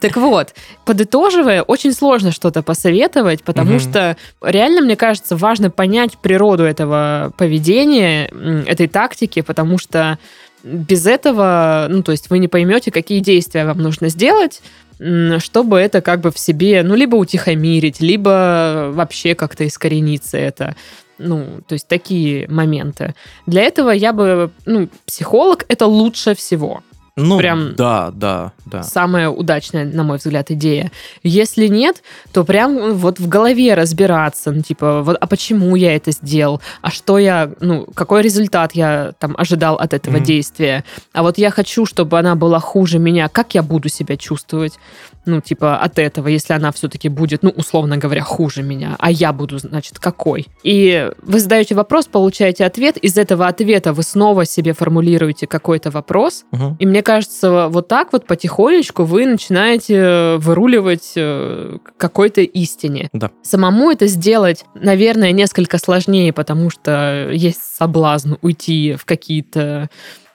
Так 0.01 0.17
вот, 0.17 0.55
подытоживая, 0.85 1.63
очень 1.63 1.93
сложно 1.93 2.31
что-то 2.31 2.63
посоветовать, 2.63 3.43
потому 3.43 3.73
Мгм. 3.73 3.81
что 3.81 4.17
реально, 4.43 4.83
мне 4.83 4.95
кажется, 4.95 5.37
важно 5.37 5.71
понять 5.71 6.19
природу 6.19 6.63
этого 6.63 7.33
поведения, 7.37 8.27
этой 8.67 8.87
тактики, 8.87 9.41
потому 9.41 9.79
что 9.79 10.19
без 10.63 11.07
этого, 11.07 11.87
ну, 11.89 12.03
то 12.03 12.13
есть 12.13 12.31
вы 12.31 12.39
не 12.39 12.49
поймете, 12.49 12.91
какие 12.91 13.21
действия 13.21 13.65
вам 13.65 13.79
нужно 13.79 14.09
сделать, 14.09 14.61
чтобы 15.39 15.79
это 15.79 16.01
как 16.01 16.21
бы 16.21 16.31
в 16.31 16.39
себе, 16.39 16.83
ну, 16.83 16.95
либо 16.95 17.17
утихомирить, 17.17 18.01
либо 18.01 18.91
вообще 18.93 19.35
как-то 19.35 19.67
искорениться 19.67 20.37
это. 20.37 20.75
Ну, 21.19 21.61
то 21.67 21.73
есть 21.73 21.89
такие 21.89 22.47
моменты. 22.49 23.15
Для 23.47 23.63
этого 23.63 23.91
я 23.91 24.13
бы, 24.13 24.51
ну, 24.67 24.89
психолог 25.07 25.65
это 25.69 25.87
лучше 25.87 26.35
всего. 26.35 26.83
Ну, 27.21 27.37
Прям- 27.39 27.75
да, 27.75 28.11
да, 28.15 28.53
да. 28.65 28.83
Самая 28.85 29.29
удачная, 29.29 29.85
на 29.85 30.05
мой 30.05 30.19
взгляд, 30.19 30.51
идея. 30.53 30.93
Если 31.25 31.67
нет, 31.67 32.03
то 32.33 32.45
прям 32.45 32.75
ну, 32.75 32.95
вот 32.95 33.19
в 33.19 33.29
голове 33.29 33.75
разбираться, 33.75 34.53
ну, 34.53 34.63
типа, 34.63 35.03
вот, 35.03 35.17
а 35.21 35.27
почему 35.27 35.75
я 35.77 35.97
это 35.97 36.13
сделал, 36.13 36.61
а 36.81 36.91
что 36.91 37.19
я, 37.19 37.51
ну, 37.61 37.87
какой 37.95 38.23
результат 38.23 38.73
я 38.75 39.13
там 39.19 39.35
ожидал 39.37 39.75
от 39.77 39.93
этого 39.95 40.17
Мгм. 40.17 40.25
действия, 40.25 40.85
а 41.13 41.23
вот 41.23 41.39
я 41.39 41.51
хочу, 41.51 41.87
чтобы 41.87 42.19
она 42.19 42.37
была 42.37 42.61
хуже 42.61 42.99
меня, 42.99 43.29
как 43.29 43.55
я 43.55 43.63
буду 43.63 43.89
себя 43.89 44.17
чувствовать, 44.17 44.79
ну, 45.27 45.41
типа, 45.41 45.77
от 45.77 45.99
этого, 45.99 46.29
если 46.29 46.55
она 46.55 46.71
все-таки 46.73 47.09
будет, 47.11 47.43
ну, 47.43 47.51
условно 47.51 47.97
говоря, 47.99 48.23
хуже 48.23 48.63
меня, 48.63 48.97
а 48.99 49.11
я 49.11 49.33
буду, 49.33 49.59
значит, 49.59 49.99
какой? 49.99 50.47
И 50.63 51.11
вы 51.23 51.41
задаете 51.41 51.75
вопрос, 51.75 52.07
получаете 52.07 52.65
ответ, 52.65 52.97
из 52.97 53.19
этого 53.19 53.47
ответа 53.47 53.93
вы 53.93 54.03
снова 54.05 54.47
себе 54.47 54.73
формулируете 54.73 55.47
какой-то 55.47 55.91
вопрос, 55.91 56.45
Мгм. 56.53 56.77
и 56.79 56.87
мне 56.87 57.03
кажется, 57.09 57.69
вот 57.69 57.89
так 57.89 58.13
вот 58.13 58.27
потихонечку 58.27 59.05
вы 59.05 59.25
начинаете 59.25 60.37
выруливать 60.37 61.13
э, 61.17 61.79
какой-то 61.97 62.43
истине. 62.43 63.09
Да. 63.15 63.31
Самому 63.43 63.91
это 63.91 64.07
сделать, 64.09 64.67
наверное, 64.75 65.33
несколько 65.33 65.79
сложнее, 65.79 66.35
потому 66.35 66.69
что 66.69 67.31
есть 67.33 67.63
соблазн 67.63 68.35
уйти 68.43 68.95
в 68.95 69.07
какие-то 69.07 69.89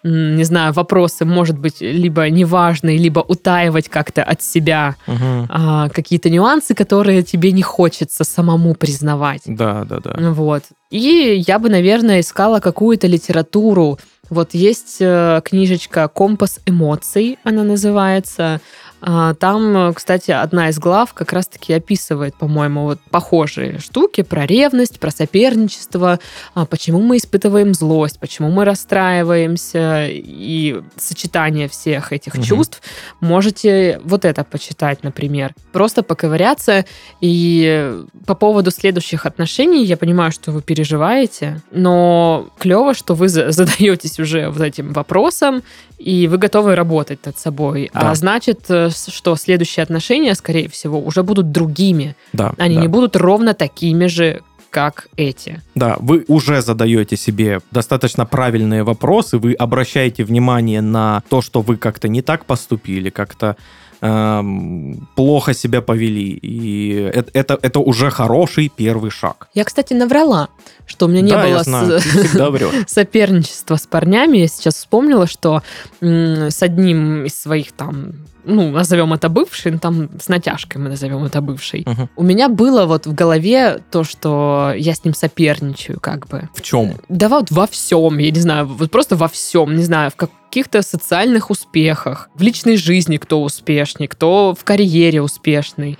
не 0.04 0.44
знаю, 0.44 0.74
вопросы, 0.74 1.26
может 1.26 1.58
быть, 1.58 1.82
либо 1.82 2.30
неважные, 2.30 2.98
либо 2.98 3.20
утаивать 3.20 3.90
как-то 3.90 4.24
от 4.24 4.42
себя 4.42 4.96
Мгм. 5.08 5.48
а, 5.50 5.90
какие-то 5.90 6.30
нюансы, 6.30 6.74
которые 6.76 7.24
тебе 7.24 7.52
не 7.52 7.62
хочется 7.62 8.24
самому 8.24 8.76
признавать. 8.76 9.42
Да, 9.46 9.86
да, 9.86 10.00
да. 10.00 10.32
Вот. 10.32 10.64
И 10.92 11.44
я 11.48 11.58
бы, 11.60 11.70
наверное, 11.70 12.20
искала 12.20 12.60
какую-то 12.60 13.08
литературу. 13.08 13.98
Вот 14.30 14.54
есть 14.54 14.98
э, 15.00 15.42
книжечка 15.44 16.08
«Компас 16.08 16.60
эмоций», 16.66 17.38
она 17.44 17.64
называется. 17.64 18.62
А, 19.06 19.34
Там, 19.34 19.76
э, 19.90 19.94
кстати, 19.94 20.32
одна 20.32 20.70
из 20.70 20.80
глав 20.80 21.14
как 21.14 21.34
раз-таки 21.34 21.74
описывает, 21.74 22.36
по-моему, 22.36 22.84
вот 22.84 23.00
похожие 23.12 23.80
штуки 23.80 24.22
про 24.24 24.46
ревность, 24.46 24.98
про 25.00 25.12
соперничество, 25.12 26.20
а, 26.54 26.66
почему 26.66 27.02
мы 27.02 27.18
испытываем 27.18 27.74
злость, 27.74 28.18
почему 28.22 28.50
мы 28.50 28.64
расстраиваемся, 28.64 30.08
и 30.10 30.82
сочетание 30.96 31.68
всех 31.68 32.14
этих 32.14 32.36
Мгм. 32.36 32.44
чувств. 32.44 32.82
Можете 33.20 34.00
вот 34.06 34.24
это 34.24 34.44
почитать, 34.46 35.04
например. 35.04 35.54
Просто 35.74 36.02
поковыряться. 36.04 36.86
И 37.20 37.94
по 38.26 38.36
поводу 38.36 38.72
следующих 38.72 39.26
отношений, 39.26 39.84
я 39.84 39.98
понимаю, 39.98 40.32
что 40.32 40.52
вы 40.52 40.62
переживаете, 40.62 41.62
но 41.72 42.48
клево, 42.58 42.94
что 42.94 43.16
вы 43.16 43.28
за- 43.28 43.52
задаетесь 43.52 44.20
уже 44.20 44.48
вот 44.50 44.62
этим 44.62 44.94
вопросом, 44.94 45.62
и 45.98 46.28
вы 46.28 46.38
готовы 46.38 46.76
работать 46.76 47.26
над 47.26 47.38
собой. 47.38 47.90
Да. 47.94 48.12
А 48.12 48.16
значит, 48.16 48.66
э, 48.70 48.90
что 48.94 49.36
следующие 49.36 49.84
отношения, 49.84 50.36
скорее 50.36 50.70
всего, 50.70 51.00
уже 51.00 51.24
будут 51.24 51.52
другими. 51.52 52.16
Да, 52.34 52.54
Они 52.58 52.76
да. 52.76 52.82
не 52.82 52.88
будут 52.88 53.16
ровно 53.16 53.54
такими 53.54 54.08
же, 54.08 54.42
как 54.70 55.08
эти. 55.18 55.62
Да, 55.76 55.98
вы 56.00 56.26
уже 56.28 56.62
задаете 56.62 57.16
себе 57.16 57.60
достаточно 57.72 58.26
правильные 58.26 58.84
вопросы, 58.84 59.38
вы 59.38 59.54
обращаете 59.54 60.24
внимание 60.24 60.82
на 60.82 61.22
то, 61.30 61.42
что 61.44 61.62
вы 61.62 61.78
как-то 61.78 62.08
не 62.08 62.22
так 62.24 62.46
поступили, 62.46 63.12
как-то 63.12 63.56
эм, 64.02 65.08
плохо 65.16 65.54
себя 65.54 65.82
повели. 65.82 66.30
И 66.32 66.90
это, 66.92 67.30
это, 67.34 67.60
это 67.62 67.80
уже 67.80 68.10
хороший 68.10 68.72
первый 68.76 69.12
шаг. 69.12 69.48
Я, 69.54 69.64
кстати, 69.64 69.94
наврала, 69.94 70.50
что 70.88 71.06
у 71.06 71.10
меня 71.10 71.22
не 71.22 71.32
да, 71.32 71.44
было 71.44 71.58
я 71.58 71.64
знаю, 71.64 72.00
с- 72.00 72.86
соперничество 72.88 73.76
с 73.76 73.86
парнями. 73.88 74.40
Я 74.40 74.48
сейчас 74.48 74.76
вспомнила, 74.76 75.28
что 75.28 75.62
с 76.02 76.64
одним 76.64 77.26
из 77.26 77.40
своих 77.40 77.72
там, 77.74 78.14
ну, 78.46 78.72
назовем 78.72 79.14
это 79.14 79.30
бывший, 79.30 79.72
ну, 79.72 79.80
там 79.80 80.10
с 80.20 80.28
натяжкой 80.28 80.82
мы 80.82 80.90
назовем 80.90 81.24
это 81.24 81.42
бывший. 81.42 81.84
Мгм. 81.86 82.10
У 82.16 82.24
меня 82.24 82.50
было 82.50 82.86
вот 82.86 83.06
в 83.06 83.14
голове 83.14 83.80
то, 83.92 84.04
что 84.04 84.74
я 84.76 84.94
с 84.94 85.04
ним 85.04 85.14
соперничаю, 85.14 86.00
как 86.00 86.28
бы. 86.28 86.50
В 86.54 86.62
чем? 86.62 86.96
Да 87.10 87.30
вот 87.30 87.52
во 87.52 87.68
всем, 87.68 88.18
я 88.18 88.32
не 88.32 88.40
знаю, 88.40 88.68
вот 88.68 88.92
просто 88.92 89.16
во 89.16 89.28
всем, 89.28 89.76
не 89.76 89.84
знаю, 89.84 90.12
в 90.12 90.16
каких-то 90.16 90.82
социальных 90.82 91.50
успехах, 91.50 92.30
в 92.36 92.42
личной 92.42 92.78
жизни 92.78 93.18
кто 93.18 93.42
успешней, 93.42 94.08
кто 94.08 94.56
в 94.60 94.64
карьере 94.64 95.22
успешный, 95.22 95.98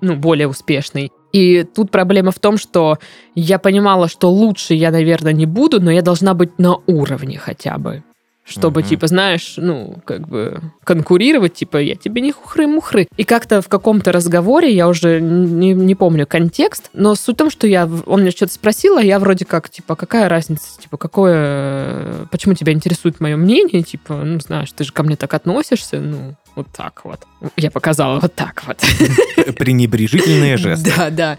ну, 0.00 0.16
более 0.16 0.48
успешный. 0.48 1.12
И 1.32 1.64
тут 1.64 1.90
проблема 1.90 2.30
в 2.30 2.38
том, 2.38 2.56
что 2.56 2.98
я 3.34 3.58
понимала, 3.58 4.08
что 4.08 4.30
лучше 4.30 4.74
я, 4.74 4.90
наверное, 4.90 5.32
не 5.32 5.46
буду, 5.46 5.80
но 5.80 5.90
я 5.90 6.02
должна 6.02 6.34
быть 6.34 6.58
на 6.58 6.76
уровне 6.86 7.38
хотя 7.38 7.78
бы. 7.78 8.02
Чтобы, 8.48 8.80
Мгм. 8.80 8.90
типа, 8.90 9.08
знаешь, 9.08 9.54
ну, 9.56 9.96
как 10.04 10.28
бы 10.28 10.60
конкурировать, 10.84 11.54
типа, 11.54 11.78
я 11.78 11.96
тебе 11.96 12.20
не 12.20 12.30
хухры-мухры. 12.30 13.08
И 13.16 13.24
как-то 13.24 13.60
в 13.60 13.68
каком-то 13.68 14.12
разговоре, 14.12 14.72
я 14.72 14.86
уже 14.86 15.20
не, 15.20 15.72
не 15.72 15.96
помню 15.96 16.28
контекст, 16.28 16.90
но 16.92 17.16
суть 17.16 17.34
в 17.34 17.38
том, 17.38 17.50
что 17.50 17.66
я, 17.66 17.90
он 18.06 18.22
мне 18.22 18.30
что-то 18.30 18.52
спросил, 18.52 18.98
а 18.98 19.02
я 19.02 19.18
вроде 19.18 19.44
как, 19.44 19.68
типа, 19.68 19.96
какая 19.96 20.28
разница, 20.28 20.80
типа, 20.80 20.96
какое, 20.96 22.26
почему 22.30 22.54
тебя 22.54 22.72
интересует 22.72 23.18
мое 23.18 23.36
мнение, 23.36 23.82
типа, 23.82 24.14
ну, 24.14 24.38
знаешь, 24.38 24.70
ты 24.70 24.84
же 24.84 24.92
ко 24.92 25.02
мне 25.02 25.16
так 25.16 25.34
относишься, 25.34 25.98
ну, 25.98 26.36
вот 26.54 26.68
так 26.74 27.04
вот. 27.04 27.20
Я 27.56 27.72
показала 27.72 28.20
вот 28.20 28.34
так 28.34 28.62
вот. 28.66 28.78
Пренебрежительные 29.56 30.56
жесты. 30.56 30.92
Да, 30.96 31.10
да. 31.10 31.38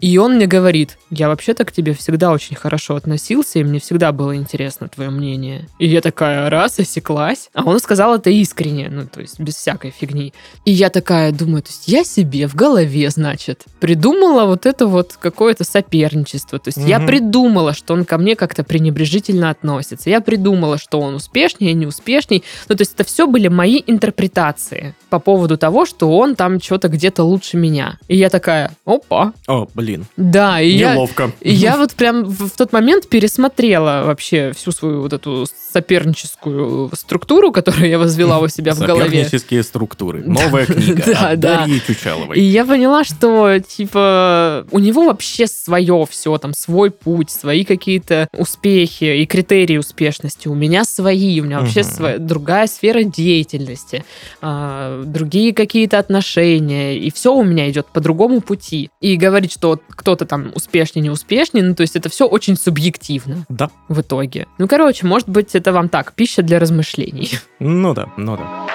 И 0.00 0.18
он 0.18 0.34
мне 0.34 0.46
говорит, 0.46 0.98
я 1.10 1.28
вообще-то 1.28 1.64
к 1.64 1.72
тебе 1.72 1.94
всегда 1.94 2.30
очень 2.32 2.56
хорошо 2.56 2.96
относился, 2.96 3.58
и 3.58 3.64
мне 3.64 3.78
всегда 3.80 4.12
было 4.12 4.36
интересно 4.36 4.88
твое 4.88 5.08
мнение. 5.10 5.66
И 5.78 5.86
я 5.86 6.00
такая 6.00 6.50
раз 6.50 6.78
осеклась, 6.78 7.48
а 7.54 7.62
он 7.64 7.78
сказал 7.80 8.14
это 8.16 8.28
искренне, 8.28 8.88
ну, 8.90 9.06
то 9.06 9.20
есть 9.20 9.40
без 9.40 9.54
всякой 9.54 9.90
фигни. 9.90 10.34
И 10.64 10.72
я 10.72 10.90
такая 10.90 11.32
думаю, 11.32 11.62
то 11.62 11.70
есть 11.70 11.88
я 11.88 12.04
себе 12.04 12.46
в 12.48 12.54
голове, 12.54 13.08
значит, 13.10 13.64
придумала 13.80 14.44
вот 14.44 14.66
это 14.66 14.86
вот 14.86 15.16
какое-то 15.18 15.64
соперничество. 15.64 16.58
То 16.58 16.68
есть 16.68 16.86
я 16.86 16.98
Мгм. 16.98 17.06
придумала, 17.06 17.72
что 17.72 17.94
он 17.94 18.04
ко 18.04 18.18
мне 18.18 18.36
как-то 18.36 18.62
пренебрежительно 18.64 19.50
относится. 19.50 20.10
Я 20.10 20.20
придумала, 20.20 20.76
что 20.76 21.00
он 21.00 21.14
успешнее, 21.14 21.72
не 21.72 21.86
успешней. 21.86 22.42
Ну, 22.68 22.74
то 22.76 22.82
есть 22.82 22.94
это 22.94 23.04
все 23.04 23.26
были 23.26 23.48
мои 23.48 23.80
интерпретации 23.86 24.94
по 25.10 25.18
поводу 25.18 25.56
того, 25.56 25.86
что 25.86 26.10
он 26.16 26.34
там 26.34 26.60
что-то 26.60 26.88
где-то 26.88 27.22
лучше 27.24 27.56
меня. 27.56 27.98
И 28.08 28.16
я 28.16 28.28
такая, 28.30 28.70
опа, 28.84 29.32
О, 29.46 29.66
блин, 29.74 29.83
да, 30.16 30.60
и 30.60 30.70
я, 30.70 30.94
неловко. 30.94 31.32
и 31.40 31.52
я 31.52 31.76
вот 31.76 31.92
прям 31.94 32.24
в, 32.24 32.50
тот 32.50 32.72
момент 32.72 33.08
пересмотрела 33.08 34.02
вообще 34.04 34.52
всю 34.54 34.72
свою 34.72 35.02
вот 35.02 35.12
эту 35.12 35.46
соперническую 35.72 36.90
структуру, 36.94 37.50
которую 37.50 37.88
я 37.88 37.98
возвела 37.98 38.38
у 38.38 38.48
себя 38.48 38.74
в 38.74 38.78
голове. 38.78 39.04
Сопернические 39.06 39.62
структуры. 39.62 40.22
Новая 40.24 40.66
книга 40.66 41.02
Да, 41.06 41.36
да. 41.36 41.58
Дарьи 41.58 41.76
И 41.76 41.80
Чучаловой. 41.80 42.40
я 42.40 42.64
поняла, 42.64 43.04
что, 43.04 43.58
типа, 43.58 44.66
у 44.70 44.78
него 44.78 45.06
вообще 45.06 45.46
свое 45.46 46.06
все, 46.08 46.38
там, 46.38 46.54
свой 46.54 46.90
путь, 46.90 47.30
свои 47.30 47.64
какие-то 47.64 48.28
успехи 48.36 49.04
и 49.04 49.26
критерии 49.26 49.76
успешности. 49.76 50.48
У 50.48 50.54
меня 50.54 50.84
свои, 50.84 51.40
у 51.40 51.44
меня 51.44 51.60
вообще 51.60 51.82
своя, 51.82 52.18
другая 52.18 52.66
сфера 52.66 53.02
деятельности, 53.02 54.04
а, 54.40 55.02
другие 55.04 55.52
какие-то 55.52 55.98
отношения, 55.98 56.96
и 56.96 57.10
все 57.10 57.34
у 57.34 57.42
меня 57.42 57.68
идет 57.70 57.86
по 57.88 58.00
другому 58.00 58.40
пути. 58.40 58.90
И 59.00 59.16
говорить, 59.16 59.52
что 59.52 59.73
кто-то 59.90 60.24
там 60.26 60.50
успешнее, 60.54 61.02
не 61.02 61.10
успешнее, 61.10 61.64
ну, 61.64 61.74
то 61.74 61.82
есть 61.82 61.96
это 61.96 62.08
все 62.08 62.26
очень 62.26 62.56
субъективно 62.56 63.44
Да. 63.48 63.70
в 63.88 64.00
итоге. 64.00 64.46
Ну, 64.58 64.68
короче, 64.68 65.06
может 65.06 65.28
быть, 65.28 65.54
это 65.54 65.72
вам 65.72 65.88
так, 65.88 66.12
пища 66.14 66.42
для 66.42 66.58
размышлений. 66.58 67.30
Ну 67.60 67.94
да, 67.94 68.08
ну 68.16 68.36
да. 68.36 68.66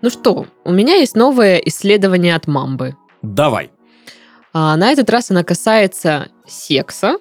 Ну 0.00 0.10
что, 0.10 0.46
у 0.64 0.72
меня 0.72 0.94
есть 0.94 1.16
новое 1.16 1.56
исследование 1.58 2.34
от 2.34 2.46
Мамбы. 2.46 2.96
Давай. 3.22 3.70
А 4.52 4.76
на 4.76 4.90
этот 4.92 5.10
раз 5.10 5.30
она 5.30 5.42
касается 5.44 6.28
секса 6.46 7.18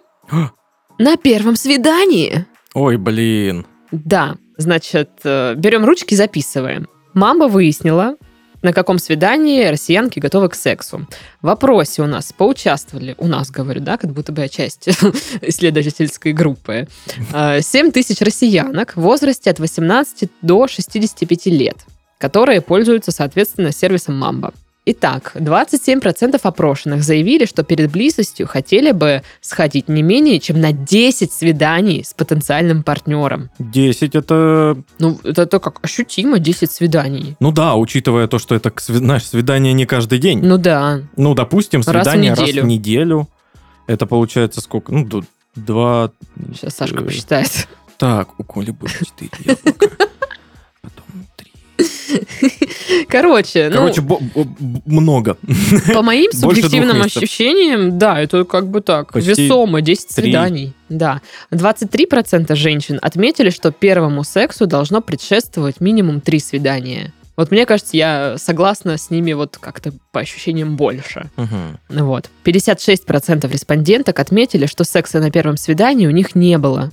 на 1.00 1.18
первом 1.18 1.56
свидании. 1.56 2.46
Ой, 2.74 2.98
блин. 2.98 3.66
Да, 3.92 4.36
значит, 4.58 5.10
э, 5.24 5.56
берем 5.56 5.86
ручки, 5.86 6.13
записываем. 6.16 6.88
Мамба 7.13 7.46
выяснила, 7.46 8.16
На 8.62 8.74
каком 8.74 8.98
свидании 8.98 9.65
россиянки 9.65 10.20
готовы 10.20 10.50
к 10.50 10.56
сексу? 10.56 11.08
В 11.41 11.46
вопросе 11.46 12.02
у 12.02 12.08
нас 12.08 12.34
поучаствовали, 12.34 13.15
у 13.20 13.28
нас, 13.28 13.52
говорю, 13.52 13.82
да, 13.82 13.98
как 13.98 14.12
будто 14.12 14.32
бы 14.32 14.41
я 14.41 14.50
часть 14.50 14.88
исследовательской 15.41 16.34
группы, 16.34 16.88
7 17.32 17.91
тысяч 17.91 18.20
россиянок 18.22 18.96
в 18.96 19.02
возрасте 19.02 19.52
от 19.52 19.60
18 19.60 20.30
до 20.41 20.67
65 20.67 21.46
лет, 21.48 21.78
которые 22.17 22.62
пользуются, 22.62 23.12
соответственно, 23.12 23.72
сервисом 23.72 24.17
Мамба. 24.17 24.54
Итак, 24.89 25.34
27% 25.36 26.39
опрошенных 26.41 27.04
заявили, 27.04 27.45
что 27.45 27.63
перед 27.63 27.91
близостью 27.91 28.47
хотели 28.47 28.91
бы 28.91 29.21
сходить 29.41 29.89
не 29.89 30.02
менее 30.02 30.39
чем 30.39 30.62
на 30.62 30.71
10 30.71 31.34
свиданий 31.34 32.06
с 32.06 32.13
потенциальным 32.13 32.84
партнером. 32.84 33.50
10 33.60 34.15
это... 34.15 34.78
Ну, 35.00 35.19
это, 35.26 35.41
это 35.41 35.60
как 35.60 35.84
ощутимо 35.84 36.39
10 36.39 36.71
свиданий. 36.71 37.36
Ну 37.41 37.52
да, 37.52 37.76
учитывая 37.76 38.28
то, 38.28 38.39
что 38.39 38.56
это, 38.56 38.71
знаешь, 38.78 39.28
свидание 39.28 39.73
не 39.73 39.86
каждый 39.86 40.19
день. 40.19 40.39
Ну 40.41 40.58
да. 40.58 41.02
Ну, 41.17 41.36
допустим, 41.36 41.82
Раз 41.82 41.88
в 41.88 41.89
свидание 41.91 42.30
раз 42.32 42.39
в 42.39 42.43
неделю. 42.43 42.65
неделю. 42.65 43.28
Это 43.88 44.06
получается 44.06 44.62
сколько? 44.62 44.93
Ну, 44.93 45.06
два... 45.56 46.12
Сейчас 46.54 46.76
Сашка 46.76 47.04
посчитает. 47.04 47.67
Так, 47.97 48.39
у 48.39 48.43
Коли 48.45 48.71
было 48.71 48.89
4 48.89 49.32
яблока. 49.43 49.89
3. 51.78 53.06
Короче, 53.10 53.70
Короче, 53.70 54.02
ну, 54.02 54.48
много. 54.86 55.38
по 55.94 56.02
моим 56.02 56.32
субъективным 56.32 57.02
ощущениям, 57.02 57.98
да, 57.98 58.20
это 58.20 58.44
как 58.46 58.68
бы 58.68 58.82
так, 58.82 59.13
Почти 59.13 59.30
весомо, 59.30 59.82
10 59.82 60.08
три. 60.16 60.24
свиданий. 60.24 60.74
Да. 60.90 61.22
23% 61.52 62.56
женщин 62.56 63.00
отметили, 63.02 63.50
что 63.50 63.72
первому 63.72 64.24
сексу 64.24 64.68
должно 64.68 65.02
предшествовать 65.02 65.80
минимум 65.82 66.22
3 66.22 66.40
свидания. 66.40 67.13
Вот 67.36 67.52
мне 67.52 67.68
кажется, 67.68 67.96
я 67.96 68.36
согласна 68.40 68.98
с 68.98 69.12
ними 69.12 69.34
вот 69.34 69.58
как-то 69.60 69.94
по 70.12 70.22
ощущениям 70.22 70.76
больше. 70.76 71.30
Мгм. 71.38 71.78
Вот. 71.90 72.32
56% 72.44 73.52
респонденток 73.52 74.20
отметили, 74.20 74.66
что 74.66 74.84
секса 74.84 75.20
на 75.20 75.30
первом 75.30 75.56
свидании 75.56 76.08
у 76.08 76.12
них 76.12 76.34
не 76.34 76.58
было. 76.58 76.92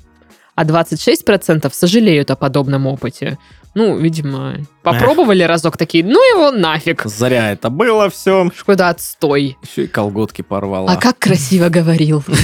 А 0.55 0.64
26% 0.64 1.69
сожалеют 1.73 2.31
о 2.31 2.37
подобном 2.37 2.87
опыте. 2.87 3.38
Ну, 3.75 3.97
видимо, 3.99 4.59
попробовали 4.85 5.43
разок 5.43 5.77
такие, 5.77 6.05
ну 6.05 6.12
его 6.12 6.53
нафиг. 6.53 7.03
Зря 7.07 7.51
это 7.51 7.71
было 7.71 8.09
все. 8.09 8.49
Какой-то 8.57 8.88
отстой. 8.88 9.59
Еще 9.69 9.85
и 9.85 9.87
колготки 9.88 10.43
порвала. 10.43 10.93
А 10.93 10.97
как 10.97 11.19
красиво 11.19 11.69
говорил. 11.69 12.23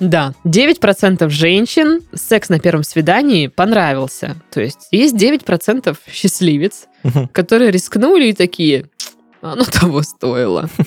Да, 0.00 0.34
9% 0.44 1.28
женщин 1.28 2.00
секс 2.14 2.48
на 2.48 2.58
первом 2.58 2.82
свидании 2.82 3.46
понравился. 3.46 4.36
То 4.50 4.60
есть 4.60 4.88
есть 4.90 5.14
9% 5.14 5.96
счастливец, 6.10 6.86
которые 7.32 7.70
рискнули 7.70 8.28
и 8.28 8.32
такие, 8.32 8.86
оно 9.42 9.64
того 9.64 10.02
стоило. 10.02 10.68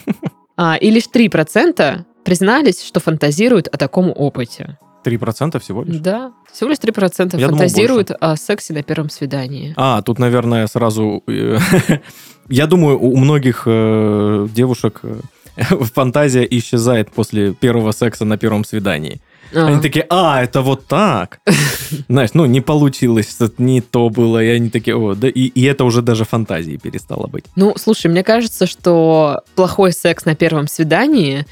А, 0.56 0.76
и 0.76 0.92
лишь 0.92 1.06
3% 1.12 2.06
признались, 2.24 2.84
что 2.84 3.00
фантазируют 3.00 3.68
о 3.70 3.78
таком 3.78 4.14
опыте. 4.16 4.78
3% 5.06 5.60
всего 5.60 5.84
лишь? 5.84 5.98
Да, 5.98 6.32
всего 6.52 6.70
лишь 6.70 6.80
3% 6.80 7.40
Я 7.40 7.48
думал, 7.48 7.60
фантазируют 7.60 8.12
о 8.12 8.36
сексе 8.36 8.74
на 8.74 8.84
первом 8.84 9.10
свидании. 9.10 9.74
А, 9.78 10.02
тут, 10.02 10.20
наверное, 10.20 10.68
сразу... 10.68 11.24
э, 11.28 11.58
Я 12.50 12.68
думаю, 12.68 13.00
у 13.00 13.16
многих 13.16 13.64
э, 13.66 14.48
девушек 14.54 15.00
э, 15.04 15.16
фантазия 15.94 16.46
исчезает 16.50 17.12
после 17.12 17.54
первого 17.54 17.92
секса 17.92 18.26
на 18.26 18.38
первом 18.38 18.66
свидании. 18.66 19.22
А, 19.56 19.68
Они 19.68 19.82
такие, 19.82 20.06
а, 20.10 20.44
это 20.44 20.62
вот 20.62 20.88
так. 20.88 21.40
Знаешь, 22.10 22.32
ну, 22.34 22.46
не 22.46 22.62
получилось, 22.62 23.38
не 23.58 23.82
то 23.82 24.10
было. 24.10 24.44
И 24.44 24.48
они 24.48 24.70
такие, 24.70 24.96
о, 24.96 25.14
да, 25.14 25.28
и, 25.28 25.42
и 25.42 25.64
это 25.64 25.84
уже 25.84 26.02
даже 26.02 26.26
фантазией 26.26 26.78
перестало 26.78 27.28
быть. 27.28 27.46
Ну, 27.56 27.74
слушай, 27.78 28.08
мне 28.08 28.24
кажется, 28.24 28.66
что 28.66 29.42
плохой 29.56 29.94
секс 29.94 30.26
на 30.26 30.36
первом 30.36 30.68
свидании, 30.68 31.46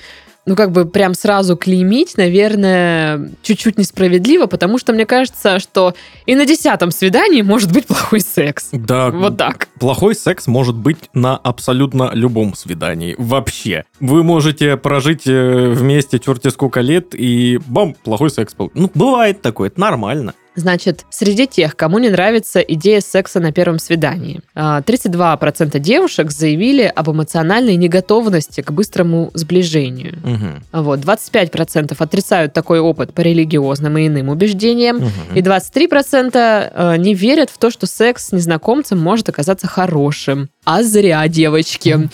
ну, 0.45 0.56
как 0.56 0.71
бы 0.71 0.86
прям 0.86 1.13
сразу 1.13 1.56
клеймить, 1.56 2.17
наверное, 2.17 3.32
чуть-чуть 3.43 3.77
несправедливо, 3.77 4.47
потому 4.47 4.77
что 4.80 4.93
мне 4.93 5.06
кажется, 5.06 5.60
что 5.60 5.93
и 6.25 6.36
на 6.36 6.45
десятом 6.45 6.91
свидании 6.91 7.41
может 7.41 7.71
быть 7.71 7.86
плохой 7.88 8.21
секс. 8.21 8.69
Да, 8.71 9.10
Вот 9.12 9.38
так. 9.38 9.67
плохой 9.80 10.15
секс 10.15 10.47
может 10.47 10.75
быть 10.75 10.97
на 11.13 11.38
абсолютно 11.38 12.12
любом 12.13 12.56
свидании. 12.56 13.15
Вообще. 13.17 13.86
Вы 13.99 14.23
можете 14.23 14.77
прожить 14.77 15.27
э, 15.27 15.69
вместе 15.69 16.19
черти 16.19 16.49
сколько 16.49 16.82
лет, 16.82 17.13
и 17.13 17.60
бам, 17.67 17.93
плохой 18.04 18.30
секс 18.30 18.56
был. 18.56 18.71
Ну, 18.73 18.89
бывает 18.93 19.41
такое, 19.41 19.67
это 19.69 19.80
нормально. 19.80 20.34
Значит, 20.56 21.06
среди 21.10 21.48
тех, 21.48 21.78
кому 21.78 21.98
не 22.00 22.10
нравится 22.10 22.60
идея 22.60 23.00
секса 23.00 23.40
на 23.40 23.54
первом 23.54 23.80
свидании, 23.80 24.42
а, 24.54 24.82
32% 24.82 25.80
девушек 25.80 26.32
заявили 26.32 26.92
об 26.94 27.10
эмоциональной 27.10 27.78
неготовности 27.78 28.62
к 28.62 28.72
быстрому 28.72 29.32
сближению. 29.34 30.18
Мгм. 30.24 30.64
Вот, 30.74 31.00
25% 31.00 32.02
отрицают 32.02 32.54
такой 32.54 32.80
опыт 32.80 33.14
по 33.14 33.22
религиозным 33.22 33.98
и 33.98 34.08
иным 34.08 34.30
убеждениям. 34.30 34.98
Мгм. 34.98 35.12
И 35.36 35.42
23% 35.42 36.72
э, 36.74 36.98
не 36.98 37.14
верят 37.14 37.50
в 37.50 37.58
то, 37.58 37.72
что 37.72 37.86
секс 37.86 38.28
с 38.28 38.32
незнакомцем 38.34 39.00
может 39.00 39.30
оказаться 39.30 39.68
хорошим. 39.68 40.50
А 40.66 40.84
зря, 40.84 41.28
девочки. 41.28 42.10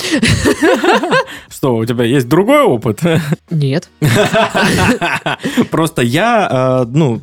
Что, 1.49 1.75
у 1.75 1.85
тебя 1.85 2.05
есть 2.05 2.29
другой 2.29 2.61
опыт? 2.61 3.01
Нет. 3.49 3.89
Просто 5.71 6.01
я, 6.01 6.85
э, 6.85 6.89
ну, 6.89 7.21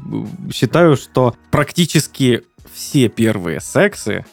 считаю, 0.53 0.97
что 1.05 1.37
практически 1.51 2.43
все 2.73 3.09
первые 3.09 3.61
сексы 3.61 4.25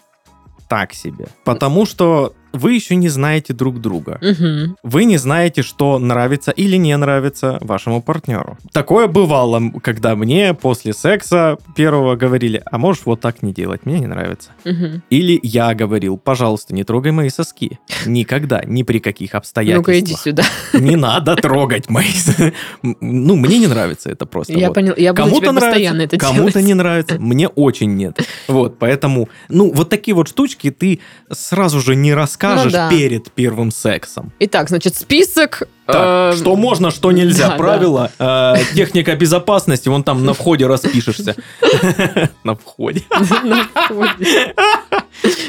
так 0.67 0.93
себе. 0.93 1.27
Потому 1.43 1.85
что 1.85 2.33
вы 2.53 2.73
еще 2.73 2.95
не 2.95 3.09
знаете 3.09 3.53
друг 3.53 3.79
друга. 3.81 4.19
Мгм. 4.21 4.77
Вы 4.83 5.05
не 5.05 5.17
знаете, 5.17 5.61
что 5.61 5.99
нравится 5.99 6.51
или 6.51 6.77
не 6.77 6.95
нравится 6.97 7.57
вашему 7.61 8.01
партнеру. 8.01 8.57
Такое 8.71 9.07
бывало, 9.07 9.61
когда 9.81 10.15
мне 10.15 10.53
после 10.53 10.93
секса 10.93 11.57
первого 11.75 12.15
говорили, 12.15 12.61
а 12.65 12.77
можешь 12.77 13.03
вот 13.05 13.21
так 13.21 13.43
не 13.43 13.53
делать, 13.53 13.85
мне 13.85 13.99
не 13.99 14.07
нравится. 14.07 14.51
Мгм. 14.65 15.03
Или 15.09 15.39
я 15.43 15.73
говорил, 15.73 16.17
пожалуйста, 16.17 16.73
не 16.73 16.83
трогай 16.83 17.11
мои 17.11 17.29
соски. 17.29 17.79
Никогда, 18.05 18.63
ни 18.65 18.83
при 18.83 18.99
каких 18.99 19.35
обстоятельствах. 19.35 19.87
Ну-ка, 19.87 19.99
иди 19.99 20.15
сюда. 20.15 20.43
Не 20.73 20.95
надо 20.95 21.35
трогать 21.35 21.89
мои... 21.89 22.07
Ну, 22.81 23.35
мне 23.35 23.59
не 23.59 23.67
нравится 23.67 24.09
это 24.09 24.25
просто. 24.25 24.53
Я 24.53 24.67
вот. 24.67 24.75
понял. 24.75 24.93
Я 24.97 25.13
буду 25.13 25.23
Кому-то 25.23 25.53
постоянно 25.53 26.01
это 26.01 26.17
кому-то 26.17 26.61
не 26.61 26.73
нравится, 26.73 27.19
мне 27.19 27.47
очень 27.47 27.95
нет. 27.95 28.19
Вот, 28.47 28.79
поэтому, 28.79 29.29
ну, 29.49 29.71
вот 29.71 29.89
такие 29.89 30.15
вот 30.15 30.27
штучки 30.27 30.71
ты 30.71 30.99
сразу 31.31 31.79
же 31.79 31.95
не 31.95 32.13
расскажешь 32.43 32.65
Ну 32.65 32.71
да. 32.71 32.89
перед 32.89 33.31
первым 33.31 33.71
сексом. 33.71 34.31
Итак, 34.39 34.69
значит, 34.69 34.95
список... 34.95 35.63
Так, 35.91 36.33
э, 36.33 36.37
что 36.37 36.55
можно, 36.55 36.91
что 36.91 37.11
нельзя. 37.11 37.49
да, 37.49 37.55
Правила, 37.57 38.11
э, 38.19 38.55
техника 38.75 39.15
безопасности, 39.15 39.89
вон 39.89 40.03
там 40.03 40.25
на 40.25 40.33
входе 40.33 40.67
распишешься. 40.67 41.35
На 42.43 42.55
входе. 42.55 43.03
на 43.43 43.63
входе. 43.73 44.53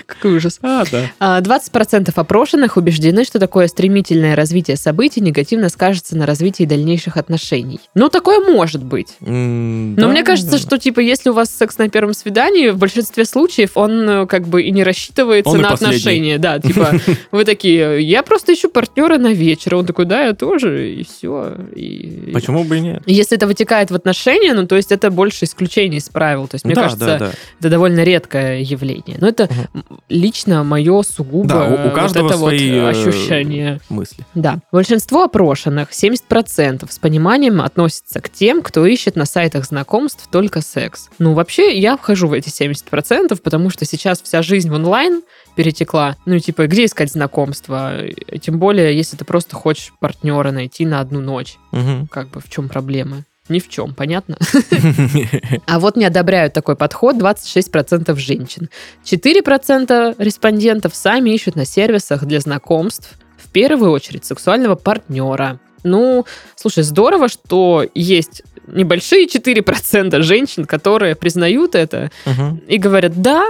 Какой 0.07 0.37
ужас. 0.37 0.59
А, 0.62 0.85
да. 0.90 1.11
А, 1.18 1.40
20% 1.40 2.11
опрошенных 2.14 2.76
убеждены, 2.76 3.24
что 3.24 3.38
такое 3.38 3.68
стремительное 3.68 4.37
развитие 4.37 4.76
событий 4.76 5.20
негативно 5.20 5.68
скажется 5.68 6.16
на 6.16 6.26
развитии 6.26 6.64
дальнейших 6.64 7.16
отношений. 7.16 7.81
Ну, 7.94 8.09
такое 8.09 8.40
может 8.40 8.83
быть. 8.85 9.16
М, 9.20 9.94
Но 9.94 10.02
да, 10.02 10.09
мне 10.09 10.22
кажется, 10.22 10.52
да. 10.52 10.59
что, 10.59 10.78
типа, 10.78 11.00
если 11.00 11.31
у 11.31 11.33
вас 11.33 11.50
секс 11.50 11.78
на 11.78 11.88
первом 11.88 12.12
свидании, 12.14 12.68
в 12.70 12.76
большинстве 12.78 13.24
случаев 13.24 13.70
он 13.76 14.09
э, 14.09 14.26
как 14.26 14.46
бы 14.46 14.62
и 14.62 14.70
не 14.70 14.83
рассчитывается 14.85 15.50
Он 15.50 15.61
на 15.61 15.70
отношения. 15.70 16.38
Да, 16.38 16.59
типа, 16.59 16.94
вы 17.31 17.44
такие, 17.44 18.02
я 18.02 18.22
просто 18.22 18.52
ищу 18.55 18.68
партнера 18.68 19.16
на 19.18 19.33
вечер. 19.33 19.74
Он 19.76 19.87
такой, 19.87 20.05
да, 20.05 20.32
я 20.33 20.37
тоже, 20.37 20.92
и 20.92 21.05
все. 21.05 21.55
И... 21.75 22.31
Почему 22.33 22.64
бы 22.64 22.79
и 22.79 22.81
нет? 22.81 23.03
Если 23.07 23.37
это 23.37 23.47
вытекает 23.47 23.90
в 23.90 23.95
отношения, 23.95 24.55
ну, 24.55 24.66
то 24.66 24.77
есть 24.77 24.92
это 24.92 25.11
больше 25.11 25.45
исключение 25.45 25.99
из 25.99 26.09
правил. 26.09 26.49
То 26.49 26.57
есть, 26.57 26.64
мне 26.64 26.75
да, 26.75 26.83
кажется, 26.83 27.07
да, 27.07 27.18
да. 27.18 27.33
это 27.61 27.71
довольно 27.71 28.03
редкое 28.03 28.61
явление. 28.61 29.16
Но 29.21 29.29
это 29.29 29.49
м, 29.75 29.85
лично 30.09 30.64
мое 30.64 31.03
сугубо 31.03 31.49
Да, 31.49 31.64
у- 31.66 31.75
у 31.75 31.77
вот 31.85 31.95
каждого 31.95 32.29
это 32.29 32.37
вот 32.37 32.49
свои, 32.49 32.71
э, 32.71 32.88
ощущение. 32.88 33.81
Мысли. 33.88 34.25
Да. 34.35 34.61
Большинство 34.73 35.25
опрошенных, 35.25 35.90
70%, 35.90 36.90
с 36.90 36.99
пониманием 36.99 37.61
относятся 37.61 38.21
к 38.21 38.31
тем, 38.31 38.62
кто 38.62 38.87
ищет 38.87 39.16
на 39.16 39.25
сайтах 39.27 39.64
знакомств 39.66 40.29
только 40.31 40.61
секс. 40.61 41.09
Ну, 41.18 41.35
вообще, 41.35 41.79
я 41.79 41.97
вхожу 41.97 42.29
в 42.29 42.33
эти 42.33 42.49
70%, 42.49 43.40
потому 43.42 43.71
что 43.71 43.85
сейчас 43.85 44.21
вся 44.23 44.42
жизнь 44.42 44.71
в 44.71 44.75
онлайн 44.75 45.23
перетекла. 45.54 46.16
Ну, 46.26 46.38
типа, 46.38 46.66
где 46.66 46.84
искать 46.84 47.10
знакомства? 47.12 47.92
Тем 48.40 48.58
более, 48.58 48.96
если 48.96 49.16
ты 49.16 49.24
просто 49.24 49.56
хочешь 49.56 49.92
партнера 50.00 50.50
найти 50.50 50.86
на 50.86 51.00
одну 51.00 51.20
ночь. 51.20 51.56
Мгм. 51.72 52.06
Как 52.08 52.28
бы 52.28 52.40
в 52.40 52.48
чем 52.48 52.68
проблема? 52.68 53.24
Ни 53.48 53.58
в 53.58 53.68
чем, 53.68 53.94
понятно? 53.94 54.36
А 55.66 55.78
вот 55.78 55.96
не 55.96 56.04
одобряют 56.04 56.52
такой 56.52 56.76
подход 56.76 57.16
26% 57.16 58.14
женщин. 58.16 58.68
4% 59.04 60.14
респондентов 60.18 60.94
сами 60.94 61.30
ищут 61.30 61.56
на 61.56 61.64
сервисах 61.64 62.24
для 62.24 62.40
знакомств 62.40 63.14
в 63.36 63.50
первую 63.50 63.90
очередь 63.90 64.24
сексуального 64.24 64.74
партнера. 64.76 65.60
Ну, 65.84 66.24
слушай, 66.54 66.84
здорово, 66.84 67.28
что 67.28 67.84
есть 67.94 68.42
небольшие 68.68 69.26
4% 69.26 70.22
женщин, 70.22 70.64
которые 70.64 71.16
признают 71.16 71.74
это 71.74 72.10
Мгм. 72.24 72.58
и 72.68 72.78
говорят, 72.78 73.20
да, 73.20 73.46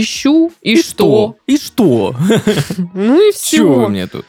ищу, 0.00 0.52
и, 0.62 0.76
что? 0.76 1.36
И 1.46 1.56
что? 1.56 2.14
Ну 2.94 3.28
и 3.28 3.32
Чего 3.36 3.74
вы 3.74 3.80
все. 3.82 3.88
мне 3.88 4.06
тут? 4.06 4.24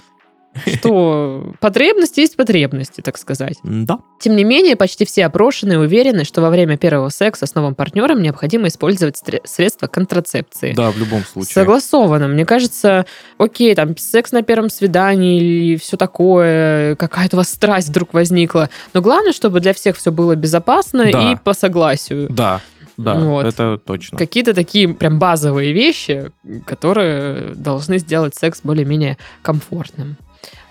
Что 0.65 1.53
потребности 1.59 2.19
есть 2.21 2.35
потребности, 2.35 3.01
так 3.01 3.19
сказать. 3.19 3.57
Да. 3.63 3.99
Тем 4.19 4.35
не 4.35 4.43
менее, 4.43 4.75
почти 4.75 5.05
все 5.05 5.25
опрошенные 5.27 5.77
уверены, 5.79 6.23
что 6.23 6.41
во 6.41 6.49
время 6.49 6.77
первого 6.77 7.09
секса 7.09 7.45
с 7.45 7.53
новым 7.53 7.75
партнером 7.75 8.23
необходимо 8.23 8.67
использовать 8.67 9.21
средства 9.45 9.85
контрацепции. 9.85 10.73
Да, 10.73 10.89
в 10.89 10.97
любом 10.97 11.23
случае. 11.23 11.53
Согласовано. 11.53 12.27
Мне 12.27 12.43
кажется, 12.43 13.05
окей, 13.37 13.75
там 13.75 13.95
секс 13.97 14.31
на 14.31 14.41
первом 14.41 14.71
свидании 14.71 15.37
или 15.39 15.75
все 15.77 15.95
такое, 15.95 16.95
какая-то 16.95 17.35
у 17.35 17.39
вас 17.39 17.49
страсть 17.49 17.89
вдруг 17.89 18.13
возникла. 18.15 18.71
Но 18.95 19.01
главное, 19.01 19.33
чтобы 19.33 19.59
для 19.59 19.73
всех 19.75 19.95
все 19.95 20.11
было 20.11 20.35
безопасно 20.35 21.11
Да. 21.11 21.31
и 21.33 21.35
по 21.35 21.53
согласию. 21.53 22.27
Да, 22.31 22.61
да, 22.97 23.15
Вот. 23.19 23.45
это 23.45 23.77
точно. 23.77 24.17
Какие-то 24.17 24.53
такие 24.53 24.87
прям 24.93 25.19
базовые 25.19 25.71
вещи, 25.73 26.31
которые 26.65 27.53
должны 27.55 27.99
сделать 27.99 28.35
секс 28.35 28.61
более-менее 28.63 29.17
комфортным. 29.41 30.17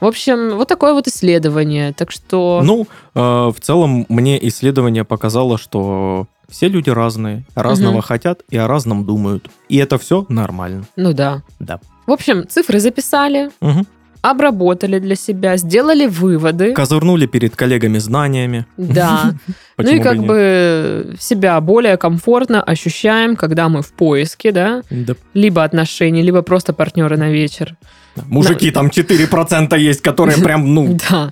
В 0.01 0.05
общем, 0.07 0.57
вот 0.57 0.69
такое 0.69 0.93
вот 0.93 1.07
исследование. 1.09 1.93
Так 1.93 2.11
что... 2.11 2.61
Ну, 2.65 2.87
э, 3.15 3.19
в 3.21 3.57
целом, 3.61 4.07
мне 4.09 4.39
исследование 4.49 5.05
показало, 5.05 5.59
что 5.59 6.27
все 6.49 6.69
люди 6.69 6.91
разные, 6.91 7.45
разного 7.55 7.95
Мгм. 7.95 8.03
хотят 8.03 8.43
и 8.51 8.57
о 8.57 8.69
разном 8.69 9.05
думают. 9.05 9.51
И 9.69 9.77
это 9.79 9.99
все 9.99 10.25
нормально. 10.29 10.85
Ну 10.97 11.13
да. 11.13 11.43
Да. 11.59 11.81
В 12.07 12.13
общем, 12.13 12.47
цифры 12.49 12.79
записали, 12.79 13.51
Мгм. 13.61 13.87
Обработали 14.31 14.99
для 14.99 15.17
себя, 15.17 15.57
сделали 15.57 16.07
выводы. 16.07 16.73
Козырнули 16.73 17.27
перед 17.27 17.57
коллегами 17.57 17.99
знаниями. 17.99 18.67
Да. 18.77 19.35
Ну 19.79 19.91
и 19.91 19.99
как 19.99 20.25
бы 20.25 21.17
себя 21.21 21.61
более 21.61 21.99
комфортно 21.99 22.63
ощущаем, 22.63 23.37
когда 23.37 23.69
мы 23.69 23.83
в 23.83 23.93
поиске, 23.93 24.51
да, 24.51 24.81
Да. 24.89 25.15
либо 25.35 25.63
отношений, 25.65 26.23
либо 26.23 26.41
просто 26.41 26.73
партнеры 26.73 27.19
на 27.19 27.29
вечер. 27.31 27.77
Мужики, 28.25 28.71
там 28.71 28.87
4% 28.89 29.79
есть, 29.79 30.01
которые 30.01 30.39
прям, 30.39 30.75
ну... 30.75 30.97
Да. 31.11 31.31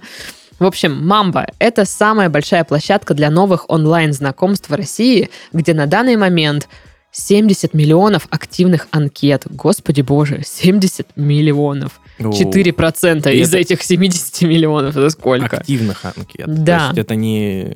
В 0.59 0.65
общем, 0.67 1.07
Мамба– 1.07 1.47
это 1.59 1.85
самая 1.85 2.29
большая 2.29 2.65
площадка 2.65 3.15
для 3.15 3.31
новых 3.31 3.71
онлайн-знакомств 3.71 4.69
в 4.69 4.75
России, 4.75 5.31
где 5.53 5.75
на 5.75 5.87
данный 5.87 6.17
момент 6.17 6.69
70 7.15 7.75
миллионов 7.75 8.27
активных 8.31 8.89
анкет. 8.91 9.45
Господи 9.49 10.01
боже, 10.03 10.43
70 10.45 11.07
миллионов. 11.17 12.01
о, 12.19 12.31
4% 12.31 13.33
И 13.33 13.39
из 13.41 13.49
это- 13.49 13.59
этих 13.59 13.83
70 13.83 14.43
миллионов. 14.43 14.97
Это 14.97 15.09
сколько? 15.11 15.59
Активных 15.59 16.05
анкет. 16.05 16.45
Да. 16.47 16.79
То 16.79 16.85
есть 16.89 16.99
это 16.99 17.15
не... 17.15 17.73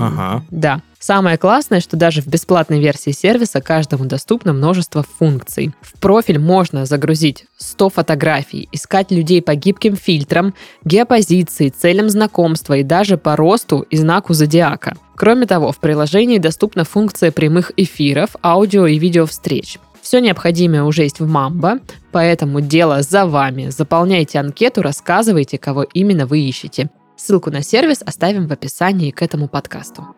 Ага. 0.00 0.44
Да. 0.50 0.82
Самое 1.02 1.38
классное, 1.38 1.80
что 1.80 1.96
даже 1.96 2.20
в 2.20 2.26
бесплатной 2.26 2.78
версии 2.78 3.10
сервиса 3.10 3.62
каждому 3.62 4.04
доступно 4.04 4.52
множество 4.52 5.02
функций. 5.02 5.72
В 5.80 5.98
профиль 5.98 6.38
можно 6.38 6.84
загрузить 6.84 7.46
100 7.56 7.88
фотографий, 7.88 8.68
искать 8.70 9.10
людей 9.10 9.40
по 9.40 9.54
гибким 9.54 9.96
фильтрам, 9.96 10.54
геопозиции, 10.84 11.70
целям 11.70 12.10
знакомства 12.10 12.74
и 12.74 12.82
даже 12.82 13.16
по 13.16 13.34
росту 13.34 13.80
и 13.88 13.96
знаку 13.96 14.34
зодиака. 14.34 14.94
Кроме 15.16 15.46
того, 15.46 15.72
в 15.72 15.78
приложении 15.78 16.36
доступна 16.36 16.84
функция 16.84 17.32
прямых 17.32 17.72
эфиров, 17.78 18.36
аудио 18.42 18.86
и 18.86 18.98
видео 18.98 19.24
встреч. 19.24 19.78
Все 20.02 20.18
необходимое 20.18 20.82
уже 20.82 21.04
есть 21.04 21.20
в 21.20 21.26
Мамбо, 21.26 21.78
поэтому 22.12 22.60
дело 22.60 23.00
за 23.00 23.24
вами. 23.24 23.70
Заполняйте 23.70 24.38
анкету, 24.38 24.82
рассказывайте, 24.82 25.56
кого 25.56 25.82
именно 25.82 26.26
вы 26.26 26.40
ищете. 26.40 26.90
Ссылку 27.16 27.50
на 27.50 27.62
сервис 27.62 28.02
оставим 28.04 28.48
в 28.48 28.52
описании 28.52 29.12
к 29.12 29.22
этому 29.22 29.48
подкасту. 29.48 30.14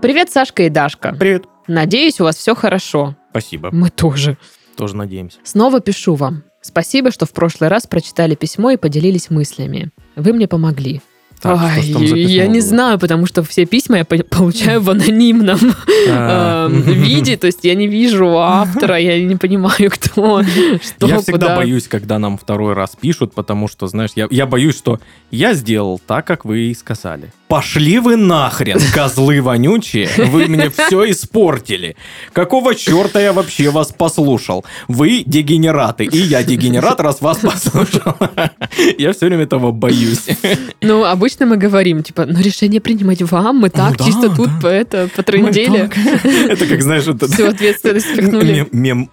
Привет, 0.00 0.30
Сашка 0.30 0.62
и 0.64 0.70
Дашка. 0.70 1.14
Привет. 1.18 1.44
Надеюсь, 1.66 2.20
у 2.20 2.24
вас 2.24 2.36
все 2.36 2.54
хорошо. 2.54 3.16
Спасибо. 3.30 3.70
Мы 3.72 3.90
тоже. 3.90 4.38
Тоже 4.76 4.96
надеемся. 4.96 5.38
Снова 5.44 5.80
пишу 5.80 6.14
вам. 6.14 6.42
Спасибо, 6.62 7.10
что 7.10 7.26
в 7.26 7.32
прошлый 7.32 7.68
раз 7.68 7.86
прочитали 7.86 8.34
письмо 8.34 8.70
и 8.70 8.76
поделились 8.76 9.30
мыслями. 9.30 9.90
Вы 10.16 10.32
мне 10.32 10.48
помогли. 10.48 11.00
Так, 11.40 11.58
Ой, 11.58 11.82
я 11.86 11.98
письмо 11.98 12.52
не 12.52 12.60
было? 12.60 12.60
знаю, 12.60 12.98
потому 12.98 13.24
что 13.24 13.42
все 13.42 13.64
письма 13.64 13.98
я 13.98 14.04
по- 14.04 14.18
получаю 14.18 14.82
в 14.82 14.90
анонимном 14.90 15.58
А. 16.10 16.66
эм, 16.66 16.82
виде, 16.82 17.38
то 17.38 17.46
есть 17.46 17.64
я 17.64 17.74
не 17.74 17.86
вижу 17.86 18.36
автора, 18.36 18.98
я 18.98 19.22
не 19.24 19.36
понимаю, 19.36 19.90
кто, 19.90 20.42
что, 20.42 21.06
Я 21.08 21.18
всегда 21.20 21.56
боюсь, 21.56 21.88
когда 21.88 22.18
нам 22.18 22.36
второй 22.36 22.74
раз 22.74 22.94
пишут, 23.00 23.32
потому 23.32 23.68
что, 23.68 23.86
знаешь, 23.86 24.10
я 24.14 24.46
боюсь, 24.46 24.76
что 24.76 25.00
я 25.30 25.54
сделал 25.54 25.98
так, 26.06 26.26
как 26.26 26.44
вы 26.44 26.58
и 26.70 26.74
сказали. 26.74 27.32
Пошли 27.50 27.98
вы 27.98 28.14
нахрен, 28.14 28.78
козлы 28.94 29.42
вонючие, 29.42 30.08
вы 30.28 30.46
мне 30.46 30.70
все 30.70 31.10
испортили. 31.10 31.96
Какого 32.32 32.76
черта 32.76 33.20
я 33.20 33.32
вообще 33.32 33.70
вас 33.70 33.88
послушал? 33.88 34.64
Вы 34.86 35.24
дегенераты, 35.26 36.04
и 36.04 36.16
я 36.16 36.44
дегенерат, 36.44 37.00
раз 37.00 37.20
вас 37.20 37.38
послушал. 37.38 38.14
Я 38.98 39.12
все 39.12 39.26
время 39.26 39.42
этого 39.42 39.72
боюсь. 39.72 40.28
Ну, 40.80 41.04
обычно 41.04 41.44
мы 41.46 41.56
говорим, 41.56 42.04
типа, 42.04 42.24
ну, 42.24 42.40
решение 42.40 42.80
принимать 42.80 43.20
вам, 43.20 43.56
мы 43.56 43.68
так 43.68 43.96
да, 43.96 44.04
чисто 44.04 44.30
тут 44.30 44.46
да. 44.46 44.60
по 44.62 44.66
это, 44.68 45.08
по 45.16 45.24
трындели. 45.24 45.90
Это 46.48 46.66
как, 46.66 46.82
знаешь, 46.82 47.08
это- 47.08 47.26
Всю 47.26 47.48
ответственность 47.48 48.06
впихнули. 48.06 48.68
Мем, 48.70 49.10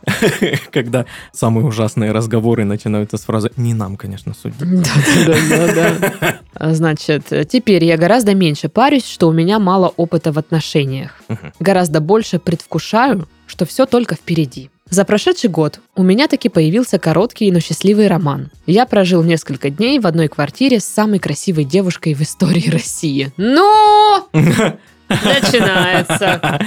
когда 0.71 1.07
самые 1.33 1.65
ужасные 1.65 2.11
разговоры 2.11 2.65
начинаются 2.65 3.17
с 3.17 3.21
фразы 3.21 3.49
«не 3.57 3.73
нам, 3.73 3.97
конечно, 3.97 4.35
судить». 4.39 4.59
Да, 4.59 4.93
да, 5.25 5.37
да, 5.49 5.73
да. 5.73 6.13
А, 6.21 6.37
Значит, 6.59 7.31
теперь 7.49 7.83
я 7.85 7.97
гораздо 7.97 8.33
меньше 8.33 8.69
парюсь, 8.69 9.05
что 9.05 9.27
у 9.27 9.31
меня 9.31 9.59
мало 9.59 9.93
опыта 9.97 10.31
в 10.31 10.39
отношениях. 10.39 11.11
Мгм. 11.27 11.53
Гораздо 11.59 12.01
больше 12.01 12.39
предвкушаю, 12.39 13.27
что 13.47 13.65
все 13.65 13.85
только 13.85 14.15
впереди. 14.15 14.69
За 14.89 15.03
прошедший 15.03 15.49
год 15.49 15.81
у 15.95 16.03
меня 16.03 16.27
таки 16.27 16.47
появился 16.47 16.97
короткий, 16.97 17.51
но 17.51 17.59
счастливый 17.59 18.07
роман. 18.07 18.51
Я 18.65 18.85
прожил 18.85 19.21
несколько 19.21 19.69
дней 19.69 19.99
в 19.99 20.07
одной 20.07 20.29
квартире 20.29 20.79
с 20.79 20.85
самой 20.85 21.19
красивой 21.19 21.65
девушкой 21.65 22.13
в 22.13 22.21
истории 22.21 22.69
России. 22.69 23.33
Ну, 23.35 24.27
начинается. 25.09 26.59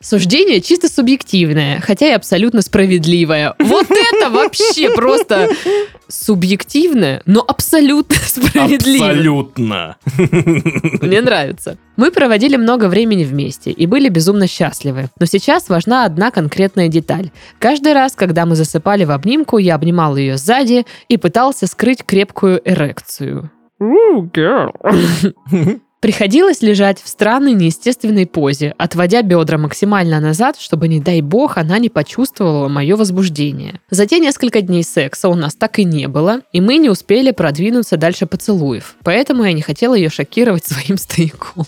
Суждение 0.00 0.60
чисто 0.60 0.88
субъективное, 0.88 1.80
хотя 1.80 2.08
и 2.08 2.12
абсолютно 2.12 2.62
справедливое. 2.62 3.54
Вот 3.58 3.86
это 3.90 4.30
вообще 4.30 4.90
просто 4.94 5.48
субъективное, 6.08 7.22
но 7.26 7.44
абсолютно 7.46 8.16
справедливое. 8.24 9.10
Абсолютно. 9.10 9.96
Мне 11.02 11.20
нравится. 11.20 11.78
Мы 11.96 12.12
проводили 12.12 12.56
много 12.56 12.88
времени 12.88 13.24
вместе 13.24 13.70
и 13.72 13.86
были 13.86 14.08
безумно 14.08 14.46
счастливы. 14.46 15.08
Но 15.18 15.26
сейчас 15.26 15.68
важна 15.68 16.04
одна 16.04 16.30
конкретная 16.30 16.88
деталь. 16.88 17.30
Каждый 17.58 17.92
раз, 17.92 18.14
когда 18.14 18.46
мы 18.46 18.54
засыпали 18.54 19.04
в 19.04 19.10
обнимку, 19.10 19.58
я 19.58 19.74
обнимал 19.74 20.16
ее 20.16 20.36
сзади 20.36 20.86
и 21.08 21.16
пытался 21.16 21.66
скрыть 21.66 22.04
крепкую 22.04 22.60
эрекцию. 22.64 23.50
Ooh, 23.80 24.30
girl. 24.32 24.72
Приходилось 26.00 26.62
лежать 26.62 27.02
в 27.02 27.08
странной 27.08 27.54
неестественной 27.54 28.24
позе, 28.24 28.72
отводя 28.78 29.22
бедра 29.22 29.58
максимально 29.58 30.20
назад, 30.20 30.56
чтобы, 30.60 30.86
не 30.86 31.00
дай 31.00 31.22
бог, 31.22 31.58
она 31.58 31.78
не 31.80 31.88
почувствовала 31.88 32.68
мое 32.68 32.94
возбуждение. 32.94 33.80
За 33.90 34.06
те 34.06 34.20
несколько 34.20 34.60
дней 34.60 34.84
секса 34.84 35.28
у 35.28 35.34
нас 35.34 35.56
так 35.56 35.80
и 35.80 35.84
не 35.84 36.06
было, 36.06 36.42
и 36.52 36.60
мы 36.60 36.76
не 36.76 36.88
успели 36.88 37.32
продвинуться 37.32 37.96
дальше 37.96 38.26
поцелуев. 38.26 38.94
Поэтому 39.02 39.42
я 39.42 39.52
не 39.52 39.62
хотела 39.62 39.94
ее 39.94 40.08
шокировать 40.08 40.64
своим 40.66 40.98
стояком. 40.98 41.66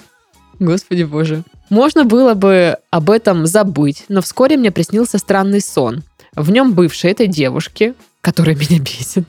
Господи 0.60 1.02
боже. 1.02 1.42
Можно 1.68 2.04
было 2.04 2.34
бы 2.34 2.76
об 2.90 3.10
этом 3.10 3.46
забыть, 3.46 4.04
но 4.08 4.22
вскоре 4.22 4.56
мне 4.56 4.70
приснился 4.70 5.18
странный 5.18 5.60
сон. 5.60 6.04
В 6.36 6.52
нем 6.52 6.74
бывшей 6.74 7.10
этой 7.10 7.26
девушки, 7.26 7.94
которая 8.20 8.54
меня 8.54 8.78
бесит, 8.78 9.24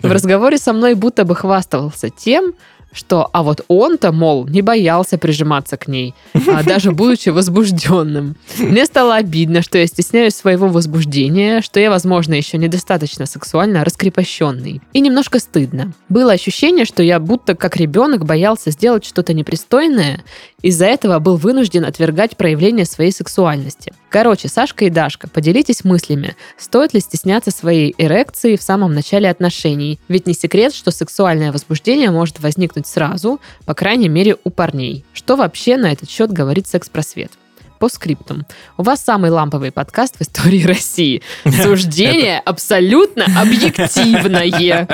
в 0.00 0.12
разговоре 0.12 0.58
со 0.58 0.72
мной 0.72 0.94
будто 0.94 1.24
бы 1.24 1.34
хвастался 1.34 2.10
тем, 2.10 2.54
что, 2.96 3.28
а 3.32 3.42
вот 3.42 3.64
он-то, 3.68 4.12
мол, 4.12 4.46
не 4.46 4.62
боялся 4.62 5.18
прижиматься 5.18 5.76
к 5.76 5.86
ней, 5.86 6.14
а 6.34 6.62
даже 6.64 6.92
будучи 6.92 7.28
возбужденным. 7.28 8.36
Мне 8.58 8.86
стало 8.86 9.16
обидно, 9.16 9.62
что 9.62 9.78
я 9.78 9.86
стесняюсь 9.86 10.34
своего 10.34 10.68
возбуждения, 10.68 11.60
что 11.60 11.78
я, 11.78 11.90
возможно, 11.90 12.34
еще 12.34 12.58
недостаточно 12.58 13.26
сексуально 13.26 13.84
раскрепощенный. 13.84 14.80
И 14.92 15.00
немножко 15.00 15.38
стыдно. 15.38 15.92
Было 16.08 16.32
ощущение, 16.32 16.84
что 16.84 17.02
я 17.02 17.20
будто 17.20 17.54
как 17.54 17.76
ребенок 17.76 18.24
боялся 18.24 18.70
сделать 18.70 19.04
что-то 19.04 19.32
непристойное, 19.34 20.24
из-за 20.62 20.86
этого 20.86 21.18
был 21.18 21.36
вынужден 21.36 21.84
отвергать 21.84 22.36
проявление 22.36 22.86
своей 22.86 23.12
сексуальности. 23.12 23.92
Короче, 24.16 24.48
Сашка 24.48 24.86
и 24.86 24.88
Дашка, 24.88 25.28
поделитесь 25.28 25.84
мыслями, 25.84 26.36
стоит 26.56 26.94
ли 26.94 27.00
стесняться 27.00 27.50
своей 27.50 27.94
эрекции 27.98 28.56
в 28.56 28.62
самом 28.62 28.94
начале 28.94 29.28
отношений, 29.28 30.00
ведь 30.08 30.26
не 30.26 30.32
секрет, 30.32 30.72
что 30.74 30.90
сексуальное 30.90 31.52
возбуждение 31.52 32.10
может 32.10 32.40
возникнуть 32.40 32.86
сразу, 32.86 33.42
по 33.66 33.74
крайней 33.74 34.08
мере 34.08 34.38
у 34.42 34.48
парней. 34.48 35.04
Что 35.12 35.36
вообще 35.36 35.76
на 35.76 35.92
этот 35.92 36.08
счет 36.08 36.32
говорит 36.32 36.66
секс-просвет? 36.66 37.30
По 37.78 37.88
скриптум. 37.88 38.46
У 38.78 38.82
вас 38.82 39.02
самый 39.02 39.30
ламповый 39.30 39.70
подкаст 39.70 40.16
в 40.16 40.22
истории 40.22 40.62
России. 40.66 41.22
Суждение 41.44 42.38
абсолютно 42.38 43.26
объективное. 43.38 44.88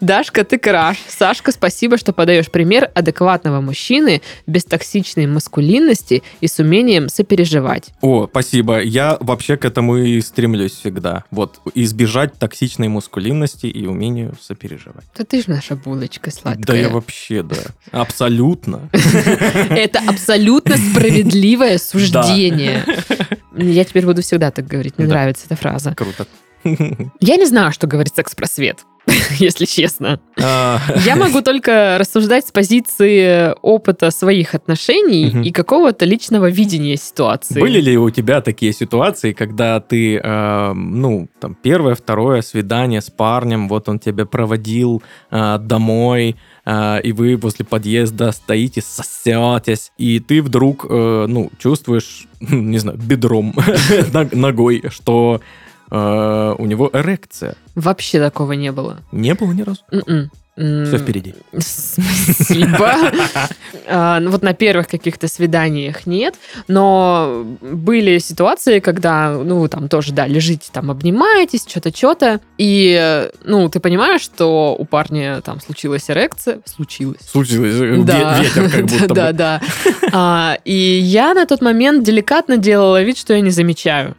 Дашка, 0.00 0.44
ты 0.44 0.58
краш. 0.58 0.98
Сашка, 1.08 1.52
спасибо, 1.52 1.98
что 1.98 2.12
подаешь 2.12 2.50
пример 2.50 2.90
адекватного 2.94 3.60
мужчины 3.60 4.22
без 4.46 4.64
токсичной 4.64 5.26
маскулинности 5.26 6.22
и 6.40 6.46
с 6.46 6.58
умением 6.58 7.08
сопереживать. 7.08 7.90
О, 8.00 8.28
спасибо. 8.28 8.80
Я 8.80 9.16
вообще 9.20 9.56
к 9.56 9.64
этому 9.64 9.96
и 9.96 10.20
стремлюсь 10.20 10.72
всегда. 10.72 11.24
Вот, 11.30 11.60
избежать 11.74 12.38
токсичной 12.38 12.88
маскулинности 12.88 13.66
и 13.66 13.86
умению 13.86 14.36
сопереживать. 14.40 15.04
Да 15.16 15.24
ты 15.24 15.42
же 15.42 15.50
наша 15.50 15.74
булочка 15.74 16.30
сладкая. 16.30 16.64
Да 16.64 16.74
я 16.76 16.88
вообще, 16.88 17.42
да. 17.42 17.56
Абсолютно. 17.90 18.88
Это 19.76 20.00
абсолютно 20.06 20.76
справедливое 20.76 21.78
суждение. 21.78 22.84
Я 23.56 23.84
теперь 23.84 24.06
буду 24.06 24.22
всегда 24.22 24.50
так 24.50 24.66
говорить. 24.66 24.94
Мне 24.98 25.06
нравится 25.06 25.44
эта 25.46 25.56
фраза. 25.56 25.94
Круто. 25.94 26.26
Я 26.64 27.36
не 27.36 27.46
знаю, 27.46 27.72
что 27.72 27.86
говорит 27.88 28.14
секс-просвет, 28.14 28.78
если 29.38 29.64
честно. 29.64 30.20
А, 30.40 30.78
Я 31.04 31.16
могу 31.16 31.42
только 31.42 31.96
рассуждать 31.98 32.46
с 32.46 32.52
позиции 32.52 33.52
опыта 33.62 34.12
своих 34.12 34.54
отношений 34.54 35.42
и 35.44 35.50
какого-то 35.50 36.04
личного 36.04 36.48
видения 36.50 36.96
ситуации. 36.96 37.60
Были 37.60 37.80
ли 37.80 37.98
у 37.98 38.10
тебя 38.10 38.40
такие 38.40 38.72
ситуации, 38.72 39.32
когда 39.32 39.80
ты, 39.80 40.18
э, 40.22 40.72
ну, 40.72 41.28
там, 41.40 41.56
первое, 41.60 41.96
второе 41.96 42.42
свидание 42.42 43.00
с 43.00 43.10
парнем, 43.10 43.68
вот 43.68 43.88
он 43.88 43.98
тебя 43.98 44.24
проводил 44.24 45.02
э, 45.32 45.58
домой, 45.58 46.36
э, 46.64 47.00
и 47.02 47.12
вы 47.12 47.36
после 47.38 47.64
подъезда 47.64 48.32
стоите, 48.32 48.82
сосетесь, 48.82 49.92
и 49.98 50.20
ты 50.20 50.42
вдруг, 50.42 50.86
э, 50.88 51.26
ну, 51.28 51.50
чувствуешь, 51.58 52.26
не 52.40 52.78
знаю, 52.78 52.98
бедром, 52.98 53.54
ног- 54.12 54.34
ногой, 54.34 54.82
что 54.90 55.40
э, 55.90 56.54
у 56.58 56.66
него 56.66 56.90
эрекция. 56.92 57.56
Вообще 57.74 58.18
такого 58.20 58.52
не 58.52 58.72
было. 58.72 59.00
Не 59.12 59.34
было 59.34 59.52
ни 59.52 59.62
разу. 59.62 59.80
М-м. 59.90 60.30
Все 60.56 60.98
впереди. 60.98 61.34
Спасибо. 61.58 62.94
А, 63.88 64.20
ну 64.20 64.30
Вот 64.30 64.42
на 64.42 64.54
первых 64.54 64.86
каких-то 64.86 65.26
свиданиях 65.26 66.06
нет, 66.06 66.36
но 66.68 67.44
были 67.60 68.18
ситуации, 68.18 68.78
когда, 68.78 69.32
ну, 69.32 69.66
там 69.66 69.88
тоже, 69.88 70.12
да, 70.12 70.26
лежите, 70.28 70.68
там, 70.72 70.90
обнимаетесь, 70.90 71.64
что-то, 71.66 71.94
что-то, 71.94 72.40
и, 72.58 73.28
ну, 73.44 73.68
ты 73.68 73.80
понимаешь, 73.80 74.20
что 74.20 74.76
у 74.78 74.84
парня 74.84 75.40
там 75.40 75.60
случилась 75.60 76.08
эрекция, 76.08 76.60
случилась. 76.64 77.22
Случилось, 77.28 77.74
э, 77.74 78.02
Да. 78.04 78.40
ветер 78.40 78.70
как 78.70 78.86
будто 78.86 79.08
бы. 79.08 79.14
Да, 79.14 79.32
да. 79.32 79.60
А, 80.12 80.58
И 80.64 80.72
я 81.00 81.34
на 81.34 81.44
тот 81.46 81.60
момент 81.60 82.04
деликатно 82.04 82.56
делала 82.56 83.02
вид, 83.02 83.18
что 83.18 83.34
я 83.34 83.40
не 83.40 83.50
замечаю. 83.50 84.14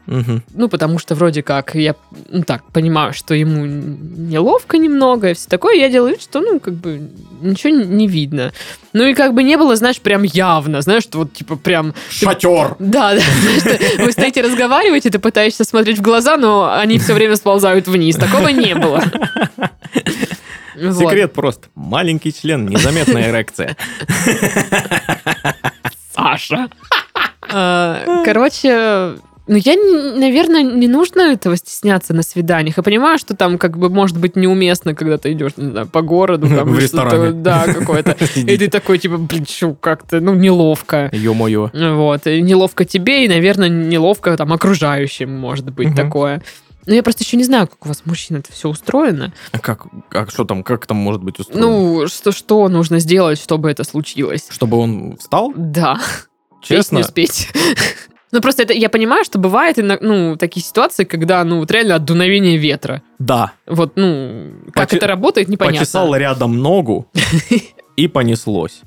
Ну, 0.53 0.67
потому 0.67 0.99
что 0.99 1.15
вроде 1.15 1.41
как 1.41 1.73
я, 1.75 1.95
ну, 2.29 2.43
так, 2.43 2.63
понимаю, 2.73 3.13
что 3.13 3.33
ему 3.33 3.65
неловко 3.65 4.77
немного 4.77 5.29
и 5.29 5.33
все 5.35 5.47
такое. 5.47 5.75
Я 5.77 5.89
делаю 5.89 6.11
вид, 6.11 6.21
что, 6.23 6.41
ну, 6.41 6.59
как 6.59 6.73
бы 6.73 7.09
ничего 7.41 7.73
не 7.73 8.07
видно. 8.07 8.51
Ну, 8.93 9.05
и 9.05 9.13
как 9.13 9.33
бы 9.33 9.43
не 9.43 9.57
было, 9.57 9.75
знаешь, 9.75 9.99
прям 9.99 10.23
явно, 10.23 10.81
знаешь, 10.81 11.03
что 11.03 11.19
вот, 11.19 11.33
типа, 11.33 11.55
прям... 11.55 11.93
Шатер! 12.09 12.75
Да, 12.79 13.15
да, 13.15 13.21
вы 14.03 14.11
стоите 14.11 14.41
разговариваете, 14.41 15.09
ты 15.09 15.19
пытаешься 15.19 15.63
смотреть 15.63 15.99
в 15.99 16.01
глаза, 16.01 16.37
но 16.37 16.73
они 16.73 16.99
все 16.99 17.13
время 17.13 17.35
сползают 17.35 17.87
вниз. 17.87 18.15
Такого 18.15 18.47
не 18.49 18.75
было. 18.75 19.03
Секрет 20.75 21.33
просто. 21.33 21.67
Маленький 21.75 22.33
член, 22.33 22.65
незаметная 22.65 23.29
эрекция. 23.29 23.77
Саша. 26.15 26.69
А, 27.51 28.23
Короче, 28.25 29.17
ну 29.47 29.57
я, 29.57 29.75
наверное, 29.75 30.63
не 30.63 30.87
нужно 30.87 31.21
этого 31.21 31.57
стесняться 31.57 32.13
на 32.13 32.23
свиданиях. 32.23 32.77
Я 32.77 32.83
понимаю, 32.83 33.17
что 33.17 33.35
там 33.35 33.57
как 33.57 33.77
бы 33.77 33.89
может 33.89 34.17
быть 34.17 34.35
неуместно, 34.35 34.95
когда 34.95 35.17
ты 35.17 35.33
идешь, 35.33 35.53
не 35.57 35.71
знаю, 35.71 35.87
по 35.87 36.01
городу. 36.01 36.47
Там, 36.55 36.69
В 36.71 36.79
ресторане. 36.79 37.31
Да, 37.31 37.65
какое-то. 37.65 38.15
И 38.35 38.57
ты 38.57 38.69
такой, 38.69 38.99
типа, 38.99 39.17
блин, 39.17 39.45
как-то, 39.81 40.21
ну, 40.21 40.33
неловко. 40.33 41.09
Ё-моё. 41.11 41.71
Вот. 41.73 42.27
И 42.27 42.41
неловко 42.41 42.85
тебе, 42.85 43.25
и, 43.25 43.27
наверное, 43.27 43.69
неловко 43.69 44.35
там 44.37 44.53
окружающим 44.53 45.31
может 45.35 45.69
быть 45.71 45.87
Мгм. 45.89 45.95
такое. 45.95 46.43
Но 46.85 46.93
я 46.93 47.03
просто 47.03 47.23
еще 47.23 47.37
не 47.37 47.43
знаю, 47.43 47.67
как 47.67 47.85
у 47.85 47.87
вас, 47.89 48.01
мужчин, 48.05 48.37
это 48.37 48.51
все 48.51 48.69
устроено. 48.69 49.33
А 49.51 49.59
как, 49.59 49.87
а 50.11 50.27
что 50.27 50.43
там, 50.43 50.63
как 50.63 50.85
там 50.85 50.97
может 50.97 51.23
быть 51.23 51.39
устроено? 51.39 51.67
Ну, 51.67 52.07
что, 52.07 52.31
что 52.31 52.67
нужно 52.67 52.99
сделать, 52.99 53.39
чтобы 53.39 53.71
это 53.71 53.83
случилось? 53.83 54.47
Чтобы 54.49 54.77
он 54.77 55.17
встал? 55.17 55.53
Да. 55.55 55.99
Честно? 56.61 56.99
Песню 56.99 57.03
спеть. 57.03 57.49
Ну, 58.33 58.41
просто 58.41 58.63
это 58.63 58.73
я 58.73 58.89
понимаю, 58.89 59.23
что 59.23 59.37
бывает 59.37 59.77
ино- 59.77 59.99
ну, 60.01 60.35
такие 60.37 60.65
ситуации, 60.65 61.03
когда, 61.03 61.43
ну, 61.43 61.59
вот 61.59 61.69
реально 61.69 61.95
от 61.95 62.03
дуновения 62.03 62.57
ветра. 62.57 63.03
Да. 63.19 63.51
Вот, 63.67 63.91
ну, 63.95 64.53
как 64.73 64.89
Почи- 64.89 64.97
это 64.97 65.05
работает, 65.05 65.49
непонятно. 65.49 65.81
Почесал 65.81 66.15
рядом 66.15 66.57
ногу 66.57 67.07
и 67.95 68.07
понеслось. 68.07 68.81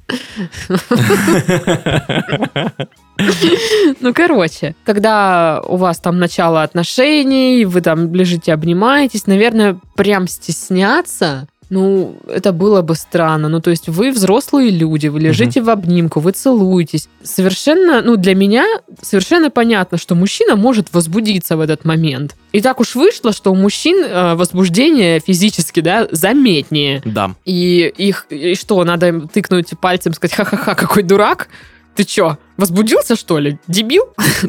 Ну, 4.01 4.13
короче, 4.13 4.75
когда 4.85 5.63
у 5.65 5.77
вас 5.77 6.01
там 6.01 6.19
начало 6.19 6.65
отношений, 6.65 7.65
вы 7.65 7.81
там 7.83 8.13
лежите, 8.13 8.53
обнимаетесь, 8.53 9.29
наверное, 9.29 9.79
прям 9.95 10.27
стесняться, 10.27 11.47
ну, 11.69 12.17
это 12.29 12.53
было 12.53 12.83
бы 12.83 12.95
странно. 12.95 13.49
Ну, 13.49 13.61
то 13.61 13.71
есть 13.71 13.89
вы 13.89 14.13
взрослые 14.13 14.71
люди, 14.71 15.09
вы 15.09 15.21
лежите 15.21 15.61
в 15.61 15.71
обнимку, 15.71 16.21
вы 16.21 16.33
целуетесь. 16.33 17.09
Совершенно, 17.23 18.03
ну, 18.03 18.17
для 18.17 18.35
меня 18.35 18.65
совершенно 19.03 19.51
понятно, 19.51 19.99
что 19.99 20.15
мужчина 20.15 20.55
может 20.57 20.93
возбудиться 20.93 21.57
в 21.57 21.61
этот 21.61 21.85
момент. 21.85 22.37
И 22.53 22.61
так 22.61 22.81
уж 22.81 22.95
вышло, 22.95 23.33
что 23.33 23.53
у 23.53 23.57
мужчин 23.57 24.05
э, 24.05 24.35
возбуждение 24.35 25.21
физически, 25.21 25.81
да, 25.81 26.07
заметнее. 26.13 27.03
Да. 27.05 27.35
И 27.45 27.93
их, 27.97 28.27
и 28.31 28.55
что, 28.55 28.83
надо 28.85 29.09
им 29.09 29.29
тыкнуть 29.29 29.71
пальцем, 29.81 30.13
сказать, 30.13 30.37
ха-ха-ха, 30.37 30.75
какой 30.75 31.03
дурак? 31.03 31.49
Ты 31.97 32.05
чё, 32.05 32.37
возбудился, 32.59 33.17
что 33.17 33.39
ли? 33.39 33.59
Дебил? 33.69 34.05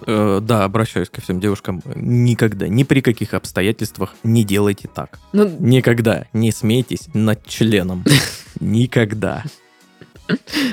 Э, 0.05 0.39
да, 0.41 0.65
обращаюсь 0.65 1.09
ко 1.09 1.21
всем 1.21 1.39
девушкам. 1.39 1.81
Никогда, 1.95 2.67
ни 2.67 2.83
при 2.83 2.99
каких 2.99 3.33
обстоятельствах 3.33 4.15
не 4.23 4.43
делайте 4.43 4.89
так. 4.93 5.17
Ну, 5.31 5.47
Никогда 5.59 6.25
не 6.33 6.51
смейтесь 6.51 7.07
над 7.13 7.45
членом. 7.45 8.03
Никогда. 8.59 9.45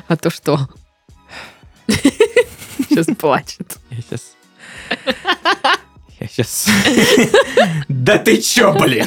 а 0.09 0.17
то 0.17 0.31
что? 0.31 0.69
Сейчас 1.87 3.07
плачет. 3.17 3.79
Я 3.91 3.97
сейчас... 3.99 4.37
Я 6.21 6.27
сейчас... 6.27 6.67
Да 7.89 8.19
ты 8.19 8.41
чё, 8.41 8.73
блин? 8.77 9.07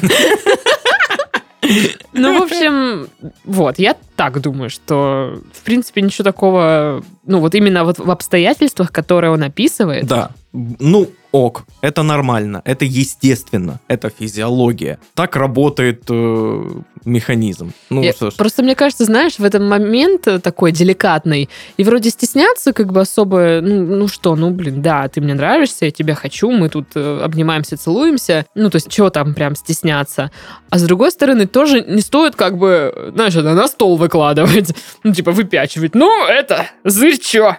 Ну, 2.13 2.39
в 2.39 2.43
общем, 2.43 3.07
вот, 3.43 3.80
я 3.80 3.95
так 4.15 4.41
думаю, 4.41 4.70
что, 4.70 5.39
в 5.53 5.63
принципе, 5.63 6.01
ничего 6.01 6.24
такого, 6.24 7.03
ну, 7.26 7.39
вот 7.39 7.55
именно 7.55 7.84
вот 7.84 7.99
в 7.99 8.09
обстоятельствах, 8.09 8.91
которые 8.91 9.32
он 9.32 9.43
описывает, 9.43 10.05
Да. 10.07 10.32
Ну, 10.53 11.09
ок, 11.38 11.66
это 11.82 12.04
нормально, 12.04 12.62
это 12.66 12.84
естественно, 12.86 13.80
это 13.88 14.10
физиология. 14.10 14.98
Так 15.14 15.36
работает 15.36 16.04
э, 16.10 16.70
механизм. 17.06 17.74
Ну, 17.90 18.02
Я- 18.02 18.14
что 18.14 18.32
ж. 18.32 18.36
Просто 18.36 18.64
мне 18.64 18.76
кажется, 18.76 19.06
знаешь, 19.06 19.38
в 19.38 19.44
этот 19.44 19.62
момент 19.62 20.28
э, 20.28 20.40
такой 20.40 20.72
деликатный, 20.72 21.50
и 21.78 21.84
вроде 21.84 22.10
стесняться 22.10 22.74
как 22.74 22.92
бы 22.92 23.02
особо, 23.02 23.60
ну, 23.62 23.86
ну 23.86 24.08
что, 24.08 24.36
ну 24.36 24.50
блин, 24.50 24.82
да, 24.82 25.08
ты 25.08 25.22
мне 25.22 25.34
нравишься, 25.36 25.86
я 25.86 25.92
тебя 25.92 26.16
хочу, 26.16 26.50
мы 26.50 26.70
тут 26.70 26.88
э, 26.96 27.22
обнимаемся, 27.24 27.78
целуемся, 27.78 28.46
ну 28.56 28.70
то 28.70 28.78
есть 28.78 28.90
чего 28.90 29.10
там 29.10 29.34
прям 29.34 29.56
стесняться. 29.56 30.32
А 30.70 30.80
с 30.80 30.84
другой 30.84 31.12
стороны, 31.12 31.46
тоже 31.46 31.82
не 31.82 32.02
стоит 32.02 32.36
как 32.36 32.58
бы, 32.58 33.12
знаешь, 33.14 33.36
это 33.36 33.54
на 33.54 33.68
стол 33.68 33.96
выкладывать, 33.98 34.74
ну 35.04 35.14
типа 35.14 35.32
выпячивать, 35.32 35.94
ну 35.94 36.26
это, 36.28 36.66
зырь 36.84 37.18
чё? 37.20 37.58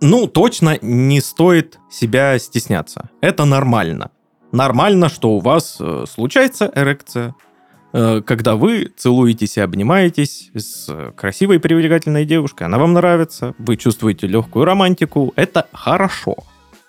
Ну, 0.00 0.28
точно 0.28 0.78
не 0.80 1.20
стоит 1.20 1.78
себя 1.90 2.38
стесняться. 2.38 2.97
Это 3.20 3.44
нормально. 3.44 4.10
Нормально, 4.52 5.08
что 5.08 5.30
у 5.30 5.40
вас 5.40 5.76
э, 5.80 6.04
случается 6.08 6.70
эрекция, 6.74 7.34
э, 7.92 8.22
когда 8.22 8.56
вы 8.56 8.90
целуетесь 8.96 9.58
и 9.58 9.60
обнимаетесь 9.60 10.50
с 10.54 11.12
красивой 11.16 11.60
привлекательной 11.60 12.24
девушкой, 12.24 12.64
она 12.64 12.78
вам 12.78 12.94
нравится, 12.94 13.54
вы 13.58 13.76
чувствуете 13.76 14.26
легкую 14.26 14.64
романтику, 14.64 15.32
это 15.36 15.66
хорошо. 15.72 16.36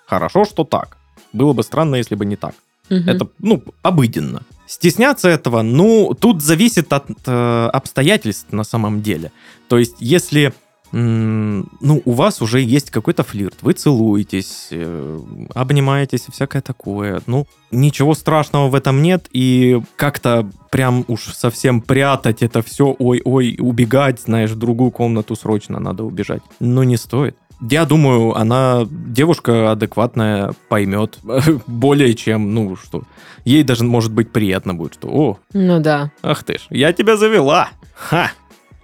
Хорошо, 0.05 0.45
что 0.45 0.63
так. 0.63 0.97
Было 1.33 1.53
бы 1.53 1.63
странно, 1.63 1.95
если 1.95 2.15
бы 2.15 2.25
не 2.25 2.35
так. 2.35 2.55
Мгм. 2.89 3.09
Это, 3.09 3.27
ну, 3.39 3.63
обыденно. 3.83 4.41
Стесняться 4.65 5.29
этого, 5.29 5.61
ну, 5.61 6.15
тут 6.19 6.41
зависит 6.41 6.93
от 6.93 7.07
э, 7.25 7.69
обстоятельств 7.73 8.51
на 8.51 8.63
самом 8.63 9.01
деле. 9.01 9.31
То 9.67 9.77
есть, 9.77 9.95
если 9.99 10.53
ну, 10.91 12.01
у 12.05 12.11
вас 12.11 12.41
уже 12.41 12.61
есть 12.61 12.89
какой-то 12.91 13.23
флирт, 13.23 13.57
вы 13.61 13.73
целуетесь, 13.73 14.67
э, 14.71 15.19
обнимаетесь 15.53 16.25
и 16.27 16.31
всякое 16.31 16.61
такое. 16.61 17.21
Ну, 17.27 17.45
ничего 17.71 18.13
страшного 18.15 18.69
в 18.69 18.75
этом 18.75 19.01
нет, 19.01 19.27
и 19.31 19.81
как-то 19.95 20.49
прям 20.71 21.05
уж 21.07 21.33
совсем 21.33 21.81
прятать 21.81 22.41
это 22.41 22.61
все, 22.61 22.95
ой-ой, 22.97 23.57
убегать, 23.59 24.21
знаешь, 24.21 24.51
в 24.51 24.57
другую 24.57 24.91
комнату 24.91 25.35
срочно 25.35 25.79
надо 25.79 26.03
убежать. 26.03 26.41
Ну, 26.59 26.83
не 26.83 26.97
стоит. 26.97 27.35
Я 27.61 27.83
думаю, 27.85 28.35
она, 28.37 28.87
девушка 28.89 29.71
адекватная, 29.71 30.53
поймет 30.69 31.19
более 31.67 32.13
чем, 32.15 32.53
ну, 32.53 32.75
что, 32.77 33.03
ей 33.43 33.63
даже, 33.63 33.83
может 33.83 34.13
быть, 34.13 34.31
приятно 34.31 34.73
будет, 34.73 34.93
что, 34.93 35.09
о, 35.09 35.39
Ну 35.53 35.79
да. 35.81 36.11
ах 36.23 36.43
ты 36.43 36.57
ж, 36.57 36.61
я 36.69 36.93
тебя 36.93 37.17
завела, 37.17 37.69
ха, 37.93 38.31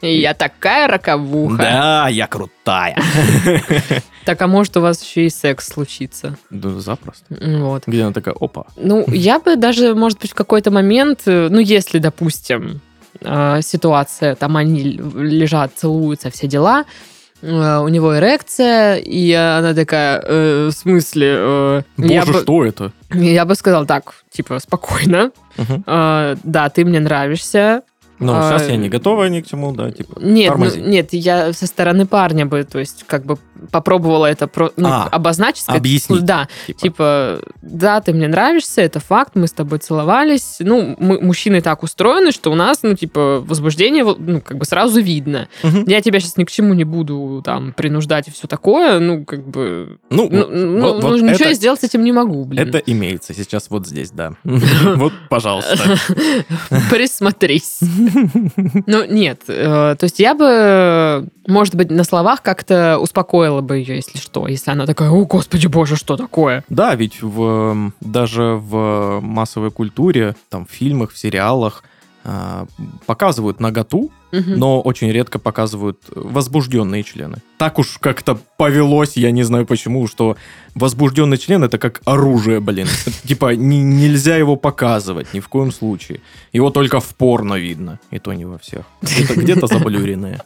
И 0.01 0.19
я 0.19 0.33
такая 0.33 0.87
роковуха. 0.87 1.57
да, 1.57 2.07
я 2.09 2.27
крутая. 2.27 2.97
Так, 4.25 4.41
а 4.41 4.47
может 4.47 4.75
у 4.75 4.81
вас 4.81 5.03
еще 5.03 5.27
и 5.27 5.29
секс 5.29 5.67
случится? 5.67 6.35
Да, 6.49 6.69
запросто. 6.79 7.25
Вот. 7.29 7.83
Где 7.85 8.01
она 8.01 8.11
такая, 8.11 8.33
опа, 8.39 8.65
Ну, 8.75 9.05
я 9.09 9.39
бы 9.39 9.55
даже, 9.55 9.93
может 9.93 10.19
быть, 10.19 10.31
в 10.31 10.33
какой-то 10.33 10.71
момент, 10.71 11.21
э, 11.27 11.47
ну, 11.51 11.59
если, 11.59 11.99
допустим, 11.99 12.81
э, 13.21 13.59
ситуация, 13.61 14.33
там 14.33 14.57
они 14.57 14.81
лежат, 14.81 15.73
целуются, 15.75 16.31
все 16.31 16.47
дела, 16.47 16.85
э, 17.43 17.77
у 17.77 17.87
него 17.87 18.17
эрекция, 18.17 18.95
и 18.95 19.31
она 19.31 19.75
такая, 19.75 20.19
э, 20.25 20.69
в 20.69 20.75
смысле, 20.75 21.35
э, 21.37 21.81
я, 21.97 22.21
боже, 22.21 22.33
бы, 22.33 22.39
что 22.41 22.65
это? 22.65 22.91
я 23.13 23.45
бы 23.45 23.53
сказала 23.53 23.85
так, 23.85 24.15
типа, 24.31 24.57
спокойно, 24.57 25.29
э, 25.57 26.35
да, 26.43 26.69
ты 26.69 26.83
мне 26.83 26.99
нравишься. 26.99 27.83
Ну, 28.19 28.31
А, 28.33 28.49
сейчас 28.57 28.69
я 28.69 28.77
не 28.77 28.87
готова 28.89 29.25
ни 29.25 29.41
к 29.41 29.47
чему, 29.47 29.73
да, 29.73 29.91
типа, 29.91 30.19
Нет, 30.21 30.53
ну, 30.57 30.65
нет, 30.75 31.09
я 31.13 31.51
со 31.53 31.67
стороны 31.67 32.05
парня 32.05 32.45
бы, 32.45 32.63
то 32.63 32.79
есть, 32.79 33.03
как 33.07 33.25
бы 33.25 33.37
попробовала 33.71 34.25
это 34.25 34.47
про, 34.47 34.71
ну, 34.77 34.87
А, 34.89 35.07
обозначить. 35.11 35.63
сказать, 35.63 35.79
объяснить. 35.81 36.23
Да, 36.23 36.47
Типа, 36.67 36.79
Типа, 36.79 37.39
да, 37.61 37.99
ты 38.01 38.13
мне 38.13 38.27
нравишься, 38.27 38.81
это 38.81 38.99
факт, 38.99 39.31
мы 39.35 39.47
с 39.47 39.51
тобой 39.51 39.79
целовались. 39.79 40.57
Ну, 40.59 40.95
мы, 40.99 41.19
мужчины 41.19 41.61
так 41.61 41.83
устроены, 41.83 42.31
что 42.31 42.51
у 42.51 42.55
нас, 42.55 42.79
ну, 42.83 42.93
типа, 42.95 43.43
возбуждение, 43.45 44.03
ну, 44.17 44.39
как 44.41 44.57
бы 44.57 44.65
сразу 44.65 45.01
видно. 45.01 45.47
мгм. 45.63 45.83
Я 45.87 46.01
тебя 46.01 46.19
сейчас 46.19 46.37
ни 46.37 46.43
к 46.45 46.51
чему 46.51 46.73
не 46.73 46.83
буду 46.85 47.41
там 47.43 47.73
принуждать 47.73 48.27
и 48.27 48.31
все 48.31 48.47
такое, 48.47 48.99
ну, 48.99 49.25
как 49.25 49.45
бы... 49.47 49.97
ну, 50.09 50.29
Ну, 50.31 50.37
вот- 50.39 50.49
ну, 50.51 50.93
вот 50.93 51.01
ну, 51.03 51.15
ничего 51.17 51.31
это- 51.33 51.43
я 51.49 51.53
сделать 51.53 51.81
с 51.81 51.83
этим 51.83 52.03
не 52.03 52.11
могу, 52.11 52.45
блин. 52.45 52.67
Это 52.67 52.77
имеется 52.77 53.33
сейчас 53.33 53.69
вот 53.69 53.87
здесь, 53.87 54.11
да. 54.11 54.33
Вот, 54.95 55.13
пожалуйста. 55.29 55.97
Присмотрись. 56.89 57.79
Ну, 58.87 59.05
нет. 59.05 59.41
э, 59.47 59.95
То 59.97 60.03
есть 60.03 60.19
я 60.19 60.33
бы, 60.35 61.27
может 61.47 61.75
быть, 61.75 61.91
на 61.91 62.03
словах 62.03 62.41
как-то 62.41 62.97
успокоила 62.99 63.61
бы 63.61 63.77
ее, 63.77 63.95
если 63.95 64.17
что. 64.17 64.47
Если 64.47 64.71
она 64.71 64.85
такая, 64.85 65.09
о, 65.09 65.25
господи 65.25 65.67
боже, 65.67 65.95
что 65.95 66.17
такое? 66.17 66.63
Да, 66.69 66.95
ведь 66.95 67.21
в, 67.21 67.91
даже 68.01 68.43
в 68.61 69.19
массовой 69.21 69.71
культуре, 69.71 70.35
там, 70.49 70.65
в 70.65 70.71
фильмах, 70.71 71.11
в 71.11 71.17
сериалах 71.17 71.83
показывают 73.05 73.59
наготу, 73.59 74.11
Мгм. 74.31 74.57
но 74.57 74.81
очень 74.81 75.11
редко 75.11 75.39
показывают 75.39 75.99
возбужденные 76.13 77.03
члены. 77.03 77.37
Так 77.57 77.79
уж 77.79 77.97
как-то 77.99 78.37
повелось, 78.57 79.15
я 79.17 79.31
не 79.31 79.43
знаю 79.43 79.65
почему, 79.65 80.07
что 80.07 80.35
возбужденный 80.73 81.37
член 81.37 81.63
это 81.63 81.77
как 81.77 82.01
оружие, 82.05 82.59
блин. 82.59 82.87
Типа 83.27 83.55
не- 83.55 83.83
нельзя 83.83 84.35
его 84.37 84.55
показывать 84.55 85.33
ни 85.33 85.39
в 85.39 85.47
коем 85.47 85.71
случае. 85.71 86.19
Его 86.53 86.69
только 86.69 86.99
в 86.99 87.15
порно 87.15 87.53
видно, 87.55 87.99
и 88.11 88.19
то 88.19 88.33
не 88.33 88.45
во 88.45 88.57
всех. 88.57 88.85
Где-то 89.01 89.35
где-то 89.39 89.67
заблюренные. 89.73 90.41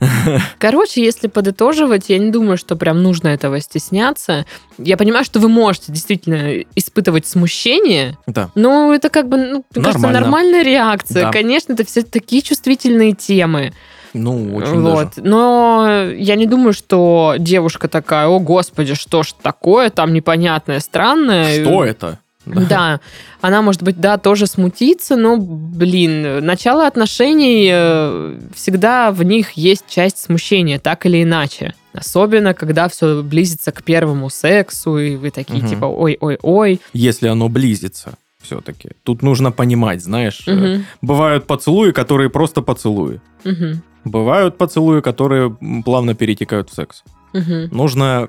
Короче, 0.58 1.02
если 1.04 1.26
подытоживать, 1.26 2.08
я 2.08 2.18
не 2.18 2.30
думаю, 2.30 2.56
что 2.56 2.76
прям 2.76 3.02
нужно 3.02 3.28
этого 3.28 3.60
стесняться. 3.60 4.46
Я 4.78 4.96
понимаю, 4.96 5.24
что 5.24 5.40
вы 5.40 5.48
можете 5.48 5.92
действительно 5.92 6.62
испытывать 6.76 7.26
смущение, 7.26 8.16
Да. 8.26 8.50
но 8.54 8.94
это 8.94 9.08
как 9.10 9.28
бы, 9.28 9.36
ну, 9.36 9.64
мне 9.74 9.84
кажется, 9.84 9.98
Нормально. 10.06 10.20
нормальная 10.20 10.62
реакция. 10.62 11.24
Да. 11.24 11.30
Конечно, 11.32 11.72
это 11.72 11.84
все 11.84 12.02
такие 12.02 12.42
чувствительные 12.42 13.12
темы. 13.12 13.72
Ну, 14.14 14.54
очень 14.54 14.80
вот. 14.80 15.14
даже. 15.16 15.28
Но 15.28 16.06
я 16.16 16.36
не 16.36 16.46
думаю, 16.46 16.72
что 16.72 17.34
девушка 17.38 17.88
такая, 17.88 18.26
о 18.28 18.38
господи, 18.38 18.94
что 18.94 19.22
ж 19.22 19.34
такое, 19.42 19.90
там 19.90 20.12
непонятное, 20.14 20.80
странное. 20.80 21.62
Что 21.62 21.84
это? 21.84 22.18
Да, 22.46 23.00
она, 23.40 23.62
может 23.62 23.82
быть, 23.82 24.00
да, 24.00 24.16
тоже 24.16 24.46
смутится, 24.46 25.16
но, 25.16 25.36
блин, 25.36 26.44
начало 26.44 26.86
отношений, 26.86 27.68
э, 27.70 28.38
всегда 28.54 29.10
в 29.10 29.22
них 29.22 29.52
есть 29.52 29.84
часть 29.88 30.18
смущения, 30.18 30.78
так 30.78 31.04
или 31.04 31.22
иначе. 31.22 31.74
Особенно, 31.92 32.54
когда 32.54 32.88
все 32.88 33.22
близится 33.22 33.72
к 33.72 33.82
первому 33.82 34.30
сексу, 34.30 34.98
и 34.98 35.16
вы 35.16 35.30
такие, 35.30 35.66
типа, 35.66 35.86
ой-ой-ой. 35.86 36.80
Если 36.92 37.26
оно 37.28 37.48
близится 37.48 38.14
все-таки. 38.40 38.90
Тут 39.02 39.22
нужно 39.22 39.50
понимать, 39.50 40.00
знаешь, 40.02 40.44
Мгм, 40.46 40.86
бывают 41.02 41.46
поцелуи, 41.46 41.90
которые 41.90 42.30
просто 42.30 42.62
поцелуи. 42.62 43.20
мгм, 43.44 43.82
Бывают 44.04 44.56
поцелуи, 44.56 45.00
которые 45.00 45.56
плавно 45.84 46.14
перетекают 46.14 46.70
в 46.70 46.74
секс. 46.74 47.02
мгм, 47.34 47.68
Нужно 47.72 48.28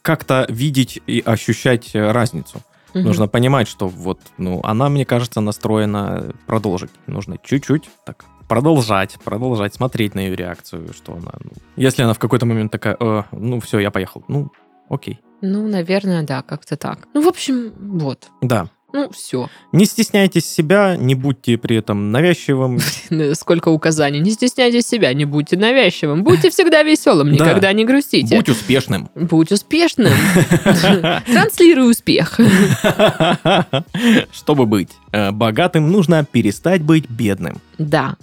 как-то 0.00 0.46
видеть 0.48 1.00
и 1.06 1.22
ощущать 1.24 1.90
разницу. 1.94 2.60
Мгм. 2.94 3.04
Нужно 3.04 3.28
понимать, 3.28 3.68
что 3.68 3.88
вот, 3.88 4.20
ну, 4.38 4.60
она, 4.62 4.88
мне 4.88 5.04
кажется, 5.04 5.40
настроена 5.40 6.32
продолжить. 6.46 6.90
Нужно 7.06 7.38
чуть-чуть 7.42 7.88
так 8.04 8.24
продолжать, 8.48 9.18
продолжать 9.24 9.74
смотреть 9.74 10.14
на 10.14 10.20
ее 10.20 10.36
реакцию, 10.36 10.92
что 10.92 11.14
она... 11.14 11.32
ну, 11.42 11.50
если 11.76 12.02
она 12.02 12.12
в 12.12 12.18
какой-то 12.18 12.46
момент 12.46 12.70
такая, 12.70 12.96
«Э, 13.00 13.22
ну, 13.32 13.60
все, 13.60 13.78
я 13.78 13.90
поехал. 13.90 14.24
Ну, 14.28 14.52
окей. 14.88 15.20
Ну, 15.40 15.66
наверное, 15.66 16.22
да, 16.22 16.42
как-то 16.42 16.76
так. 16.76 17.08
Ну, 17.14 17.22
в 17.22 17.28
общем, 17.28 17.72
вот. 17.98 18.28
Да. 18.42 18.68
Ну, 18.92 19.10
все. 19.10 19.48
Не 19.72 19.84
стесняйтесь 19.86 20.44
себя, 20.46 20.96
не 20.96 21.14
будьте 21.14 21.56
при 21.58 21.76
этом 21.76 22.10
навязчивым. 22.12 22.78
Сколько 23.34 23.70
указаний. 23.70 24.20
Не 24.20 24.30
стесняйтесь 24.32 24.86
себя, 24.86 25.12
не 25.14 25.24
будьте 25.24 25.56
навязчивым. 25.56 26.22
Будьте 26.24 26.50
всегда 26.50 26.82
веселым, 26.82 27.34
Да. 27.36 27.44
никогда 27.44 27.72
не 27.72 27.84
грустите. 27.84 28.36
Будь 28.36 28.48
успешным. 28.48 29.08
Будь 29.14 29.50
успешным. 29.52 30.12
Транслируй 31.26 31.90
успех. 31.90 32.38
Чтобы 34.32 34.66
быть 34.66 34.90
богатым, 35.32 35.90
нужно 35.90 36.24
перестать 36.24 36.82
быть 36.82 37.08
бедным. 37.08 37.60
Да. 37.78 38.16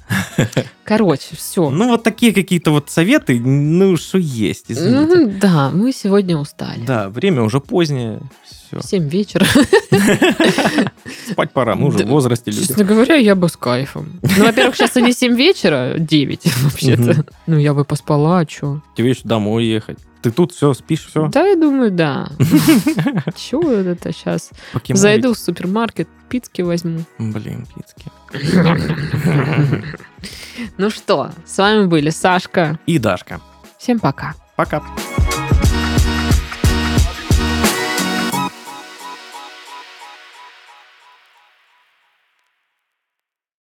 Короче, 0.84 1.36
все. 1.36 1.70
Ну, 1.70 1.90
вот 1.90 2.04
такие 2.04 2.34
какие-то 2.34 2.72
вот 2.72 2.90
советы, 2.90 3.40
ну, 3.40 3.96
что 3.98 4.18
есть, 4.18 4.66
извините. 4.70 5.16
Ну, 5.16 5.34
да, 5.40 5.70
мы 5.72 5.92
сегодня 5.92 6.38
устали. 6.38 6.84
Да, 6.86 7.10
время 7.10 7.44
уже 7.44 7.60
позднее, 7.60 8.22
все. 8.70 8.82
Семь 8.82 9.08
вечера. 9.08 9.46
Спать 11.30 11.52
пора, 11.52 11.76
мы 11.76 11.88
уже 11.88 12.00
в 12.00 12.08
возрасте 12.08 12.52
люди. 12.52 12.68
Честно 12.68 12.84
говоря, 12.84 13.16
я 13.16 13.36
бы 13.36 13.50
с 13.50 13.58
кайфом. 13.58 14.20
Ну, 14.22 14.46
во-первых, 14.46 14.76
сейчас 14.76 14.98
и 14.98 15.02
не 15.02 15.14
7 15.14 15.36
вечера, 15.36 15.96
9 15.98 16.54
вообще-то. 16.64 17.26
Ну, 17.48 17.58
я 17.58 17.74
бы 17.74 17.86
поспала, 17.86 18.40
а 18.40 18.48
что? 18.48 18.82
Тебе 18.96 19.10
еще 19.10 19.22
домой 19.24 19.66
ехать. 19.66 19.98
Ты 20.22 20.32
тут 20.32 20.52
все, 20.52 20.74
спишь, 20.74 21.06
все? 21.06 21.30
Да, 21.30 21.46
я 21.48 21.56
думаю, 21.56 21.92
да. 21.92 22.30
Чего 23.36 23.72
это 23.72 24.12
сейчас? 24.12 24.52
Зайду 24.90 25.34
в 25.34 25.38
супермаркет, 25.38 26.10
пицки 26.28 26.62
возьму. 26.62 27.06
Блин, 27.18 27.66
пицки. 27.76 28.12
Ну 30.78 30.90
что, 30.90 31.32
с 31.46 31.58
вами 31.58 31.86
были 31.86 32.10
Сашка. 32.10 32.78
И 32.86 33.00
Дашка. 33.00 33.40
Всем 33.78 33.98
пока. 34.00 34.36
Пока. 34.58 34.84